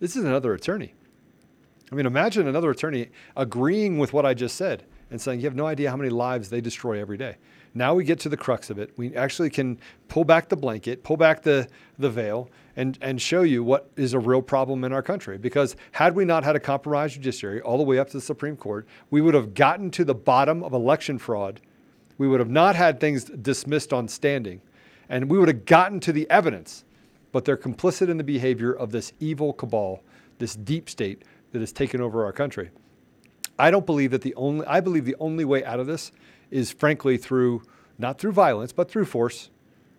This 0.00 0.16
is 0.16 0.24
another 0.24 0.54
attorney. 0.54 0.94
I 1.90 1.94
mean, 1.94 2.06
imagine 2.06 2.48
another 2.48 2.70
attorney 2.70 3.10
agreeing 3.36 3.98
with 3.98 4.12
what 4.12 4.26
I 4.26 4.34
just 4.34 4.56
said 4.56 4.84
and 5.10 5.20
saying, 5.20 5.40
you 5.40 5.46
have 5.46 5.54
no 5.54 5.66
idea 5.66 5.90
how 5.90 5.96
many 5.96 6.10
lives 6.10 6.50
they 6.50 6.60
destroy 6.60 7.00
every 7.00 7.16
day. 7.16 7.36
Now 7.74 7.94
we 7.94 8.04
get 8.04 8.18
to 8.20 8.28
the 8.28 8.36
crux 8.36 8.70
of 8.70 8.78
it. 8.78 8.92
We 8.96 9.14
actually 9.14 9.50
can 9.50 9.78
pull 10.08 10.24
back 10.24 10.48
the 10.48 10.56
blanket, 10.56 11.04
pull 11.04 11.16
back 11.16 11.42
the, 11.42 11.68
the 11.98 12.10
veil, 12.10 12.50
and, 12.74 12.98
and 13.00 13.20
show 13.20 13.42
you 13.42 13.62
what 13.62 13.90
is 13.96 14.14
a 14.14 14.18
real 14.18 14.42
problem 14.42 14.82
in 14.82 14.92
our 14.92 15.02
country. 15.02 15.38
Because 15.38 15.76
had 15.92 16.14
we 16.14 16.24
not 16.24 16.42
had 16.42 16.56
a 16.56 16.60
compromised 16.60 17.14
judiciary 17.14 17.60
all 17.60 17.76
the 17.76 17.84
way 17.84 17.98
up 17.98 18.08
to 18.08 18.16
the 18.16 18.22
Supreme 18.22 18.56
Court, 18.56 18.86
we 19.10 19.20
would 19.20 19.34
have 19.34 19.54
gotten 19.54 19.90
to 19.92 20.04
the 20.04 20.14
bottom 20.14 20.62
of 20.62 20.72
election 20.72 21.18
fraud. 21.18 21.60
We 22.18 22.26
would 22.26 22.40
have 22.40 22.50
not 22.50 22.76
had 22.76 22.98
things 22.98 23.24
dismissed 23.24 23.92
on 23.92 24.08
standing, 24.08 24.62
and 25.08 25.30
we 25.30 25.38
would 25.38 25.48
have 25.48 25.64
gotten 25.64 26.00
to 26.00 26.12
the 26.12 26.28
evidence 26.30 26.84
but 27.36 27.44
they're 27.44 27.58
complicit 27.58 28.08
in 28.08 28.16
the 28.16 28.24
behavior 28.24 28.72
of 28.72 28.92
this 28.92 29.12
evil 29.20 29.52
cabal, 29.52 30.02
this 30.38 30.56
deep 30.56 30.88
state 30.88 31.22
that 31.52 31.60
has 31.60 31.70
taken 31.70 32.00
over 32.00 32.24
our 32.24 32.32
country. 32.32 32.70
I 33.58 33.70
don't 33.70 33.84
believe 33.84 34.10
that 34.12 34.22
the 34.22 34.34
only, 34.36 34.66
I 34.66 34.80
believe 34.80 35.04
the 35.04 35.16
only 35.20 35.44
way 35.44 35.62
out 35.62 35.78
of 35.78 35.86
this 35.86 36.12
is 36.50 36.72
frankly 36.72 37.18
through, 37.18 37.60
not 37.98 38.18
through 38.18 38.32
violence, 38.32 38.72
but 38.72 38.90
through 38.90 39.04
force, 39.04 39.50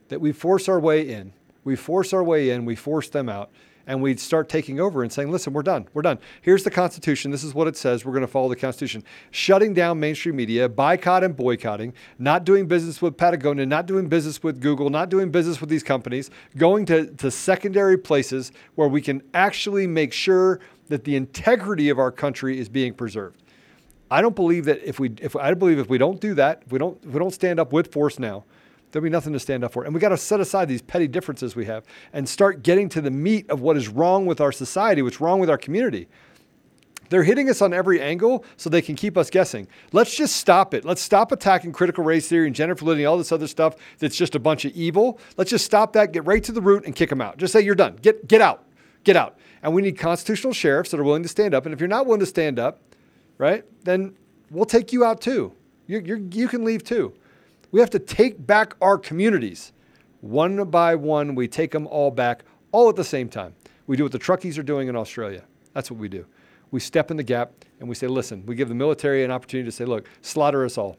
that 0.08 0.20
we 0.20 0.32
force 0.32 0.68
our 0.68 0.80
way 0.80 1.08
in. 1.08 1.32
We 1.64 1.76
force 1.76 2.12
our 2.12 2.24
way 2.24 2.50
in, 2.50 2.66
we 2.66 2.76
force 2.76 3.08
them 3.08 3.30
out, 3.30 3.52
and 3.88 4.02
we'd 4.02 4.20
start 4.20 4.50
taking 4.50 4.80
over 4.82 5.02
and 5.02 5.12
saying, 5.12 5.32
listen, 5.32 5.54
we're 5.54 5.64
done. 5.64 5.88
We're 5.94 6.02
done. 6.02 6.20
Here's 6.42 6.66
the 6.66 6.70
Constitution. 6.70 7.32
This 7.32 7.44
is 7.44 7.54
what 7.54 7.68
it 7.68 7.78
says. 7.78 8.04
We're 8.04 8.12
going 8.12 8.22
to 8.22 8.28
follow 8.28 8.50
the 8.50 8.58
Constitution. 8.58 9.04
Shutting 9.32 9.74
down 9.74 10.00
mainstream 10.00 10.36
media, 10.36 10.68
boycott 10.68 11.24
and 11.24 11.36
boycotting, 11.36 11.94
not 12.20 12.44
doing 12.44 12.68
business 12.68 13.02
with 13.02 13.16
Patagonia, 13.16 13.66
not 13.66 13.86
doing 13.86 14.10
business 14.10 14.44
with 14.44 14.60
Google, 14.60 14.90
not 14.90 15.10
doing 15.10 15.32
business 15.32 15.62
with 15.62 15.70
these 15.70 15.84
companies, 15.84 16.30
going 16.58 16.86
to, 16.88 17.08
to 17.14 17.32
secondary 17.32 17.98
places 17.98 18.52
where 18.76 18.90
we 18.90 19.02
can 19.02 19.24
actually 19.34 19.88
make 19.88 20.12
sure 20.12 20.60
that 20.90 21.06
the 21.06 21.16
integrity 21.16 21.90
of 21.90 21.98
our 21.98 22.12
country 22.12 22.60
is 22.60 22.68
being 22.68 22.94
preserved. 22.94 23.42
I 24.12 24.22
don't 24.22 24.36
believe 24.36 24.66
that 24.66 24.84
if 24.84 25.00
we, 25.00 25.14
if 25.22 25.36
I 25.36 25.54
believe 25.54 25.80
if 25.80 25.90
we 25.90 25.98
don't 25.98 26.20
do 26.20 26.34
that, 26.36 26.64
if 26.66 26.72
we 26.72 26.80
don't, 26.80 26.98
if 27.04 27.12
we 27.12 27.20
don't 27.20 27.34
stand 27.34 27.60
up 27.60 27.74
with 27.74 27.92
force 27.92 28.20
now, 28.20 28.46
there'll 28.92 29.04
be 29.04 29.10
nothing 29.10 29.34
to 29.34 29.40
stand 29.40 29.64
up 29.64 29.72
for. 29.72 29.84
And 29.84 29.94
we 29.94 30.00
got 30.00 30.10
to 30.10 30.18
set 30.18 30.40
aside 30.40 30.68
these 30.68 30.82
petty 30.82 31.08
differences 31.08 31.56
we 31.56 31.66
have 31.66 31.86
and 32.14 32.28
start 32.28 32.64
getting 32.64 32.90
to 32.90 33.02
the 33.02 33.12
meat 33.12 33.50
of 33.50 33.62
what 33.62 33.78
is 33.78 33.88
wrong 33.88 34.26
with 34.26 34.42
our 34.42 34.52
society, 34.52 35.02
what's 35.02 35.22
wrong 35.22 35.40
with 35.40 35.50
our 35.50 35.58
community. 35.58 36.08
They're 37.10 37.24
hitting 37.24 37.50
us 37.50 37.62
on 37.62 37.74
every 37.74 38.02
angle 38.02 38.44
so 38.58 38.70
they 38.70 38.82
can 38.82 38.96
keep 38.96 39.18
us 39.18 39.30
guessing. 39.30 39.68
Let's 39.92 40.16
just 40.16 40.36
stop 40.36 40.74
it. 40.74 40.84
Let's 40.84 41.02
stop 41.02 41.32
attacking 41.32 41.72
critical 41.72 42.04
race 42.04 42.28
theory 42.28 42.48
and 42.48 42.56
gender 42.56 42.76
fluidity, 42.76 43.04
and 43.04 43.10
all 43.10 43.18
this 43.18 43.32
other 43.32 43.48
stuff 43.48 43.76
that's 44.00 44.16
just 44.16 44.36
a 44.36 44.40
bunch 44.40 44.66
of 44.66 44.74
evil. 44.74 45.20
Let's 45.38 45.50
just 45.50 45.66
stop 45.66 45.94
that, 45.94 46.12
get 46.12 46.26
right 46.26 46.44
to 46.44 46.52
the 46.52 46.62
root, 46.62 46.86
and 46.86 46.96
kick 46.96 47.10
them 47.10 47.22
out. 47.22 47.38
Just 47.38 47.54
say 47.54 47.62
you're 47.62 47.76
done. 47.76 47.98
Get 48.02 48.28
get 48.28 48.42
out. 48.42 48.66
Get 49.04 49.16
out. 49.16 49.38
And 49.64 49.74
we 49.74 49.82
need 49.82 49.98
constitutional 49.98 50.54
sheriffs 50.54 50.92
that 50.92 51.00
are 51.00 51.04
willing 51.04 51.24
to 51.24 51.30
stand 51.30 51.54
up. 51.54 51.66
And 51.66 51.74
if 51.74 51.80
you're 51.80 51.88
not 51.88 52.06
willing 52.06 52.20
to 52.20 52.26
stand 52.26 52.60
up, 52.60 52.82
right, 53.38 53.64
then 53.84 54.16
we'll 54.52 54.66
take 54.66 54.92
you 54.92 55.06
out 55.06 55.22
too. 55.22 55.54
You 55.88 56.00
you 56.00 56.30
you 56.34 56.48
can 56.48 56.66
leave 56.66 56.84
too. 56.84 57.14
We 57.72 57.80
have 57.80 57.90
to 57.92 58.00
take 58.00 58.46
back 58.46 58.76
our 58.82 58.98
communities. 58.98 59.74
One 60.22 60.64
by 60.70 60.96
one, 60.96 61.36
we 61.36 61.48
take 61.48 61.72
them 61.72 61.88
all 61.88 62.12
back, 62.12 62.44
all 62.72 62.90
at 62.90 62.96
the 62.96 63.04
same 63.04 63.30
time. 63.30 63.56
We 63.86 63.98
do 63.98 64.04
what 64.04 64.12
the 64.12 64.20
truckies 64.20 64.58
are 64.58 64.64
doing 64.64 64.88
in 64.88 64.96
Australia. 64.96 65.44
That's 65.74 65.92
what 65.92 66.00
we 66.00 66.10
do. 66.10 66.26
We 66.72 66.80
step 66.80 67.12
in 67.12 67.18
the 67.18 67.24
gap 67.24 67.52
and 67.80 67.88
we 67.88 67.96
say, 67.96 68.08
listen, 68.08 68.46
we 68.46 68.56
give 68.56 68.70
the 68.70 68.76
military 68.76 69.24
an 69.24 69.32
opportunity 69.32 69.68
to 69.68 69.72
say, 69.72 69.86
look, 69.86 70.10
slaughter 70.22 70.66
us 70.66 70.78
all. 70.78 70.98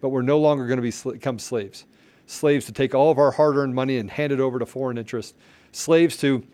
But 0.00 0.10
we're 0.10 0.22
no 0.22 0.38
longer 0.38 0.66
going 0.66 0.80
to 0.80 0.82
be 0.82 1.12
become 1.12 1.38
slaves. 1.38 1.86
Slaves 2.26 2.66
to 2.66 2.72
take 2.72 2.94
all 2.94 3.10
of 3.10 3.18
our 3.18 3.30
hard 3.30 3.56
earned 3.56 3.74
money 3.74 3.98
and 3.98 4.10
hand 4.10 4.32
it 4.32 4.40
over 4.40 4.58
to 4.58 4.66
foreign 4.66 4.98
interests. 4.98 5.34
Slaves 5.72 6.16
to 6.18 6.44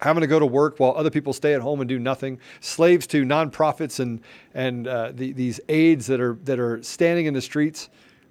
having 0.00 0.22
to 0.22 0.26
go 0.26 0.38
to 0.38 0.46
work 0.46 0.80
while 0.80 0.94
other 0.96 1.10
people 1.10 1.32
stay 1.32 1.54
at 1.54 1.60
home 1.60 1.80
and 1.80 1.88
do 1.88 1.98
nothing. 1.98 2.38
Slaves 2.60 3.06
to 3.08 3.24
nonprofits 3.24 4.00
and, 4.00 4.22
and 4.54 4.88
uh, 4.88 5.12
the, 5.12 5.32
these 5.32 5.60
aides 5.68 6.06
that 6.06 6.20
are, 6.20 6.38
that 6.44 6.58
are 6.58 6.82
standing 6.82 7.26
in 7.26 7.34
the 7.34 7.42
streets 7.42 7.90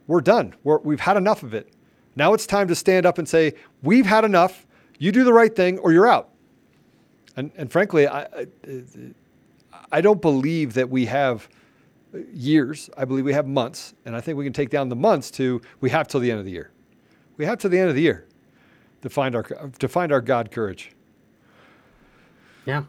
we're 0.10 0.22
done. 0.22 0.56
We're, 0.64 0.80
we've 0.80 1.00
had 1.00 1.18
enough 1.18 1.44
of 1.44 1.54
it. 1.54 1.72
Now 2.16 2.34
it's 2.34 2.48
time 2.48 2.68
to 2.70 2.76
stand 2.76 3.06
up 3.06 3.20
and 3.20 3.30
say, 3.30 3.54
we've 3.84 4.08
had 4.08 4.26
enough. 4.26 4.66
You 4.98 5.12
do 5.12 5.24
the 5.24 5.32
right 5.32 5.56
thing 5.56 5.78
or 5.78 5.94
you're 5.94 6.08
out. 6.08 6.30
And, 7.38 7.52
and 7.56 7.72
frankly, 7.72 8.08
I, 8.08 8.24
I, 8.24 8.48
I 9.92 10.02
don't 10.02 10.20
believe 10.20 10.74
that 10.74 10.90
we 10.90 11.06
have 11.06 11.48
years. 12.34 12.90
I 12.98 13.06
believe 13.06 13.24
we 13.24 13.34
have 13.34 13.46
months, 13.46 13.94
and 14.04 14.16
I 14.16 14.22
think 14.22 14.36
we 14.40 14.44
can 14.44 14.52
take 14.52 14.72
down 14.72 14.90
the 14.90 14.96
months 14.96 15.30
to 15.32 15.62
we 15.80 15.92
have 15.92 16.08
till 16.08 16.20
the 16.20 16.32
end 16.32 16.40
of 16.40 16.46
the 16.46 16.52
year. 16.52 16.72
We 17.38 17.46
have 17.46 17.60
till 17.60 17.70
the 17.70 17.78
end 17.78 17.90
of 17.90 17.96
the 17.96 18.02
year 18.02 18.26
to 19.04 19.10
find 19.12 19.36
our 19.36 19.44
to 19.44 19.88
find 19.88 20.12
our 20.12 20.22
God 20.22 20.50
courage. 20.50 20.92
Yeah. 22.66 22.84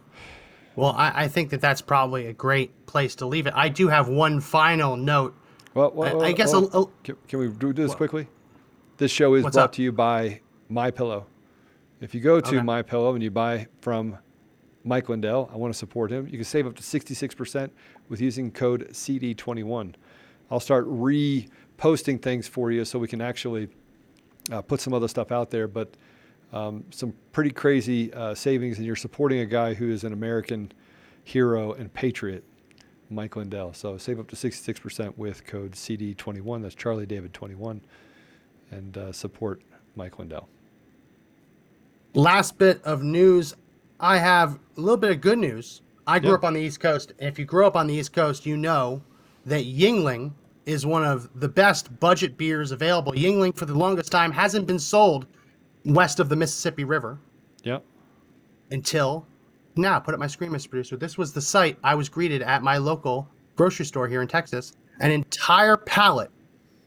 Well, 0.74 0.94
I, 0.96 1.24
I 1.24 1.28
think 1.28 1.50
that 1.50 1.60
that's 1.60 1.82
probably 1.82 2.26
a 2.26 2.32
great 2.32 2.86
place 2.86 3.14
to 3.16 3.26
leave 3.26 3.46
it. 3.46 3.52
I 3.54 3.68
do 3.68 3.88
have 3.88 4.08
one 4.08 4.40
final 4.40 4.96
note. 4.96 5.36
Well, 5.74 5.92
well 5.94 6.22
I, 6.22 6.28
I 6.28 6.32
guess. 6.32 6.52
well, 6.52 6.68
a, 6.72 6.82
a, 6.82 6.86
can, 7.04 7.16
can, 7.28 7.38
we 7.38 7.48
do 7.48 7.72
this 7.72 7.94
quickly? 7.94 8.26
This 8.96 9.10
show 9.10 9.34
is 9.34 9.42
brought 9.42 9.56
up? 9.56 9.72
to 9.72 9.82
you 9.82 9.92
by 9.92 10.40
My 10.68 10.90
Pillow. 10.90 11.26
If 12.00 12.14
you 12.14 12.20
go 12.20 12.40
to 12.40 12.56
Okay. 12.56 12.62
My 12.62 12.82
Pillow 12.82 13.14
and 13.14 13.22
you 13.22 13.30
buy 13.30 13.66
from 13.80 14.18
Mike 14.84 15.08
Lindell, 15.08 15.50
I 15.52 15.56
want 15.56 15.72
to 15.72 15.78
support 15.78 16.10
him. 16.10 16.26
You 16.26 16.32
can 16.38 16.44
save 16.44 16.66
up 16.66 16.74
to 16.76 16.82
66% 16.82 17.70
with 18.08 18.20
using 18.20 18.50
code 18.50 18.88
CD21. 18.90 19.94
I'll 20.50 20.60
start 20.60 20.86
reposting 20.88 22.20
things 22.20 22.48
for 22.48 22.70
you 22.70 22.84
so 22.84 22.98
we 22.98 23.08
can 23.08 23.20
actually 23.20 23.68
uh, 24.50 24.62
put 24.62 24.80
some 24.80 24.94
other 24.94 25.08
stuff 25.08 25.30
out 25.30 25.50
there. 25.50 25.68
But 25.68 25.94
um, 26.52 26.84
some 26.90 27.14
pretty 27.32 27.50
crazy 27.50 28.12
uh, 28.12 28.34
savings, 28.34 28.78
and 28.78 28.86
you're 28.86 28.96
supporting 28.96 29.40
a 29.40 29.46
guy 29.46 29.74
who 29.74 29.90
is 29.90 30.04
an 30.04 30.12
American 30.12 30.72
hero 31.24 31.72
and 31.72 31.92
patriot, 31.92 32.42
Mike 33.10 33.36
Lindell. 33.36 33.72
So 33.74 33.98
save 33.98 34.20
up 34.20 34.28
to 34.28 34.36
66% 34.36 35.16
with 35.18 35.44
code 35.44 35.72
CD21. 35.72 36.62
That's 36.62 36.74
Charlie 36.74 37.06
David 37.06 37.32
21, 37.34 37.80
and 38.70 38.96
uh, 38.96 39.12
support 39.12 39.60
Mike 39.96 40.18
Lindell. 40.18 40.48
last 42.14 42.58
bit 42.58 42.82
of 42.84 43.02
news 43.02 43.54
i 44.00 44.16
have 44.16 44.58
a 44.76 44.80
little 44.80 44.96
bit 44.96 45.10
of 45.10 45.20
good 45.20 45.38
news 45.38 45.82
i 46.06 46.18
grew 46.18 46.30
Yeah. 46.30 46.34
up 46.36 46.44
on 46.44 46.54
the 46.54 46.60
east 46.60 46.80
coast 46.80 47.12
if 47.18 47.38
you 47.38 47.44
grew 47.44 47.66
up 47.66 47.76
on 47.76 47.86
the 47.86 47.94
east 47.94 48.12
coast 48.12 48.44
you 48.46 48.56
know 48.56 49.02
that 49.46 49.64
Yuengling 49.64 50.32
is 50.66 50.84
one 50.86 51.04
of 51.04 51.28
the 51.40 51.48
best 51.48 51.98
budget 52.00 52.36
beers 52.36 52.72
available 52.72 53.12
Yuengling 53.12 53.54
for 53.56 53.66
the 53.66 53.74
longest 53.74 54.10
time 54.10 54.32
hasn't 54.32 54.66
been 54.66 54.78
sold 54.78 55.26
west 55.84 56.18
of 56.20 56.28
the 56.28 56.36
mississippi 56.36 56.84
river 56.84 57.18
Yep. 57.64 57.84
until 58.70 59.26
now 59.76 59.98
put 59.98 60.14
up 60.14 60.20
my 60.20 60.26
screen 60.26 60.50
mr 60.50 60.68
producer 60.68 60.96
this 60.96 61.16
was 61.16 61.32
the 61.32 61.40
site 61.40 61.78
i 61.84 61.94
was 61.94 62.08
greeted 62.08 62.42
at 62.42 62.62
my 62.62 62.76
local 62.76 63.28
grocery 63.56 63.84
store 63.86 64.08
here 64.08 64.22
in 64.22 64.28
texas 64.28 64.72
an 65.00 65.10
entire 65.10 65.76
pallet 65.76 66.30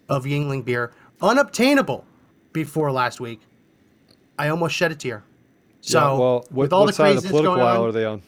of 0.09 0.25
Yuengling 0.25 0.63
beer 0.65 0.91
unobtainable 1.21 2.05
before 2.51 2.91
last 2.91 3.19
week 3.19 3.41
i 4.37 4.49
almost 4.49 4.75
shed 4.75 4.91
a 4.91 4.95
tear 4.95 5.23
so 5.81 5.99
Yeah, 5.99 6.17
well, 6.19 6.33
what, 6.35 6.51
with 6.53 6.73
all 6.73 6.81
what 6.81 6.87
the 6.87 6.93
side 6.93 7.09
of 7.09 7.15
the 7.15 7.21
craziness 7.21 7.31
political 7.31 7.55
going 7.55 7.67
aisle 7.67 7.81
on, 7.83 7.89
are 7.89 7.91
they 7.91 8.05
on? 8.05 8.21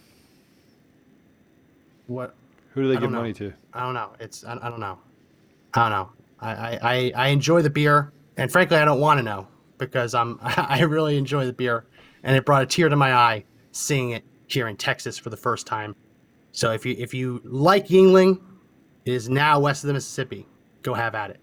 what 2.08 2.36
Who 2.74 2.84
do 2.84 2.88
they 2.94 3.00
give 3.00 3.12
know. 3.12 3.20
money 3.20 3.34
to? 3.34 3.54
I 3.74 3.82
don't 3.82 3.94
know. 3.94 4.12
It's 4.20 4.44
I, 4.44 4.54
I 4.62 4.70
don't 4.70 4.80
know. 4.80 4.98
I 5.74 5.82
don't 5.84 5.92
know. 5.92 6.10
I, 6.40 6.52
I, 6.52 6.80
I, 6.82 7.12
I 7.16 7.28
enjoy 7.30 7.62
the 7.62 7.70
beer, 7.70 8.12
and 8.38 8.52
frankly, 8.52 8.78
I 8.78 8.86
don't 8.86 9.00
want 9.00 9.18
to 9.20 9.24
know 9.24 9.48
because 9.78 10.14
I'm 10.14 10.38
I 10.44 10.82
really 10.82 11.18
enjoy 11.18 11.46
the 11.46 11.54
beer, 11.54 11.86
and 12.24 12.36
it 12.36 12.46
brought 12.46 12.64
a 12.64 12.66
tear 12.66 12.90
to 12.90 12.96
my 12.96 13.14
eye 13.14 13.44
seeing 13.72 14.12
it 14.12 14.24
here 14.48 14.68
in 14.68 14.76
Texas 14.76 15.18
for 15.18 15.30
the 15.30 15.38
first 15.38 15.68
time. 15.68 15.96
So 16.52 16.72
if 16.72 16.86
you 16.86 16.96
if 16.98 17.14
you 17.14 17.42
like 17.44 17.88
Yuengling, 17.88 18.42
it 19.06 19.14
is 19.14 19.30
now 19.30 19.60
west 19.60 19.84
of 19.84 19.90
the 19.90 19.94
Mississippi. 19.94 20.48
Go 20.82 20.94
have 20.94 21.16
at 21.16 21.32
it. 21.32 21.40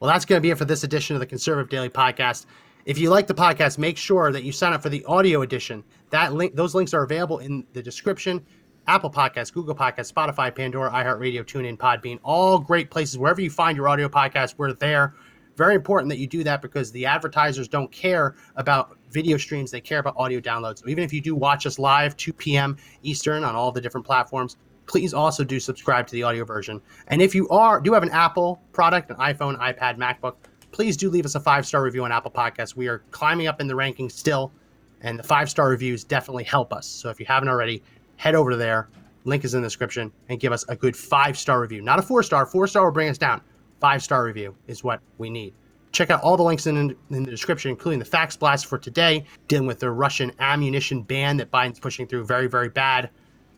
Well, 0.00 0.10
that's 0.10 0.24
going 0.24 0.38
to 0.38 0.42
be 0.42 0.50
it 0.50 0.58
for 0.58 0.64
this 0.64 0.82
edition 0.84 1.14
of 1.16 1.20
the 1.20 1.26
Conservative 1.26 1.68
Daily 1.68 1.90
Podcast. 1.90 2.46
If 2.86 2.98
you 2.98 3.10
like 3.10 3.26
the 3.26 3.34
podcast, 3.34 3.76
make 3.78 3.96
sure 3.96 4.32
that 4.32 4.44
you 4.44 4.52
sign 4.52 4.72
up 4.72 4.82
for 4.82 4.88
the 4.88 5.04
audio 5.04 5.42
edition. 5.42 5.84
That 6.08 6.32
link, 6.32 6.56
those 6.56 6.74
links 6.74 6.94
are 6.94 7.02
available 7.02 7.38
in 7.38 7.66
the 7.74 7.82
description. 7.82 8.44
Apple 8.86 9.10
Podcasts, 9.10 9.52
Google 9.52 9.74
Podcasts, 9.74 10.12
Spotify, 10.12 10.54
Pandora, 10.54 10.90
iHeartRadio, 10.90 11.44
TuneIn, 11.44 11.76
Podbean, 11.76 12.18
all 12.22 12.58
great 12.58 12.90
places. 12.90 13.18
Wherever 13.18 13.40
you 13.40 13.50
find 13.50 13.76
your 13.76 13.88
audio 13.88 14.08
podcast, 14.08 14.54
we're 14.56 14.72
there. 14.72 15.14
Very 15.56 15.74
important 15.74 16.08
that 16.08 16.18
you 16.18 16.26
do 16.26 16.42
that 16.44 16.62
because 16.62 16.90
the 16.90 17.04
advertisers 17.04 17.68
don't 17.68 17.92
care 17.92 18.36
about 18.56 18.96
video 19.10 19.36
streams; 19.36 19.70
they 19.70 19.80
care 19.80 19.98
about 19.98 20.14
audio 20.16 20.40
downloads. 20.40 20.78
So 20.78 20.88
even 20.88 21.04
if 21.04 21.12
you 21.12 21.20
do 21.20 21.34
watch 21.34 21.66
us 21.66 21.78
live, 21.78 22.16
2 22.16 22.32
p.m. 22.32 22.76
Eastern 23.02 23.44
on 23.44 23.54
all 23.54 23.72
the 23.72 23.80
different 23.80 24.06
platforms, 24.06 24.56
please 24.86 25.14
also 25.14 25.44
do 25.44 25.60
subscribe 25.60 26.06
to 26.08 26.12
the 26.12 26.22
audio 26.22 26.44
version. 26.44 26.80
And 27.08 27.22
if 27.22 27.34
you 27.34 27.48
are 27.48 27.80
do 27.80 27.92
have 27.92 28.02
an 28.02 28.10
Apple 28.10 28.60
product, 28.72 29.10
an 29.10 29.16
iPhone, 29.16 29.58
iPad, 29.58 29.98
MacBook, 29.98 30.34
please 30.72 30.96
do 30.96 31.10
leave 31.10 31.24
us 31.24 31.34
a 31.34 31.40
five 31.40 31.66
star 31.66 31.82
review 31.82 32.04
on 32.04 32.12
Apple 32.12 32.30
Podcasts. 32.30 32.74
We 32.74 32.88
are 32.88 32.98
climbing 33.10 33.46
up 33.46 33.60
in 33.60 33.66
the 33.66 33.74
rankings 33.74 34.12
still, 34.12 34.52
and 35.00 35.18
the 35.18 35.22
five 35.22 35.50
star 35.50 35.68
reviews 35.68 36.04
definitely 36.04 36.44
help 36.44 36.72
us. 36.72 36.86
So 36.86 37.08
if 37.08 37.20
you 37.20 37.26
haven't 37.26 37.48
already, 37.48 37.82
head 38.16 38.34
over 38.34 38.56
there. 38.56 38.88
Link 39.24 39.44
is 39.44 39.54
in 39.54 39.62
the 39.62 39.66
description 39.66 40.10
and 40.28 40.40
give 40.40 40.52
us 40.52 40.64
a 40.68 40.76
good 40.76 40.96
five 40.96 41.38
star 41.38 41.60
review. 41.60 41.82
Not 41.82 41.98
a 41.98 42.02
four 42.02 42.22
star. 42.22 42.46
Four 42.46 42.66
star 42.66 42.84
will 42.84 42.92
bring 42.92 43.08
us 43.08 43.18
down. 43.18 43.40
Five 43.80 44.02
star 44.02 44.24
review 44.24 44.54
is 44.66 44.82
what 44.82 45.00
we 45.18 45.30
need. 45.30 45.54
Check 45.92 46.10
out 46.10 46.22
all 46.22 46.36
the 46.36 46.42
links 46.42 46.66
in, 46.66 46.76
in 47.10 47.22
the 47.24 47.30
description, 47.30 47.70
including 47.70 47.98
the 47.98 48.04
facts 48.04 48.36
blast 48.36 48.66
for 48.66 48.78
today, 48.78 49.24
dealing 49.48 49.66
with 49.66 49.80
the 49.80 49.90
Russian 49.90 50.32
ammunition 50.38 51.02
ban 51.02 51.36
that 51.38 51.50
Biden's 51.50 51.80
pushing 51.80 52.06
through. 52.06 52.24
Very, 52.24 52.46
very 52.46 52.68
bad. 52.68 53.10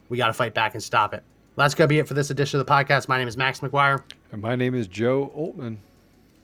We 0.08 0.16
got 0.16 0.28
to 0.28 0.32
fight 0.32 0.54
back 0.54 0.74
and 0.74 0.82
stop 0.82 1.14
it. 1.14 1.22
That's 1.56 1.74
going 1.74 1.86
to 1.86 1.92
be 1.92 1.98
it 1.98 2.08
for 2.08 2.14
this 2.14 2.30
edition 2.30 2.58
of 2.58 2.66
the 2.66 2.72
podcast. 2.72 3.08
My 3.08 3.18
name 3.18 3.28
is 3.28 3.36
Max 3.36 3.60
McGuire. 3.60 4.02
And 4.30 4.40
my 4.40 4.56
name 4.56 4.74
is 4.74 4.86
Joe 4.86 5.30
Oltmann. 5.36 5.76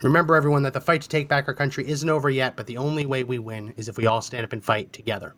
Remember, 0.02 0.36
everyone, 0.36 0.62
that 0.62 0.74
the 0.74 0.80
fight 0.80 1.02
to 1.02 1.08
take 1.08 1.28
back 1.28 1.48
our 1.48 1.54
country 1.54 1.88
isn't 1.88 2.08
over 2.08 2.30
yet, 2.30 2.54
but 2.54 2.66
the 2.66 2.76
only 2.76 3.06
way 3.06 3.24
we 3.24 3.38
win 3.38 3.72
is 3.76 3.88
if 3.88 3.96
we 3.96 4.06
all 4.06 4.20
stand 4.20 4.44
up 4.44 4.52
and 4.52 4.62
fight 4.62 4.92
together. 4.92 5.34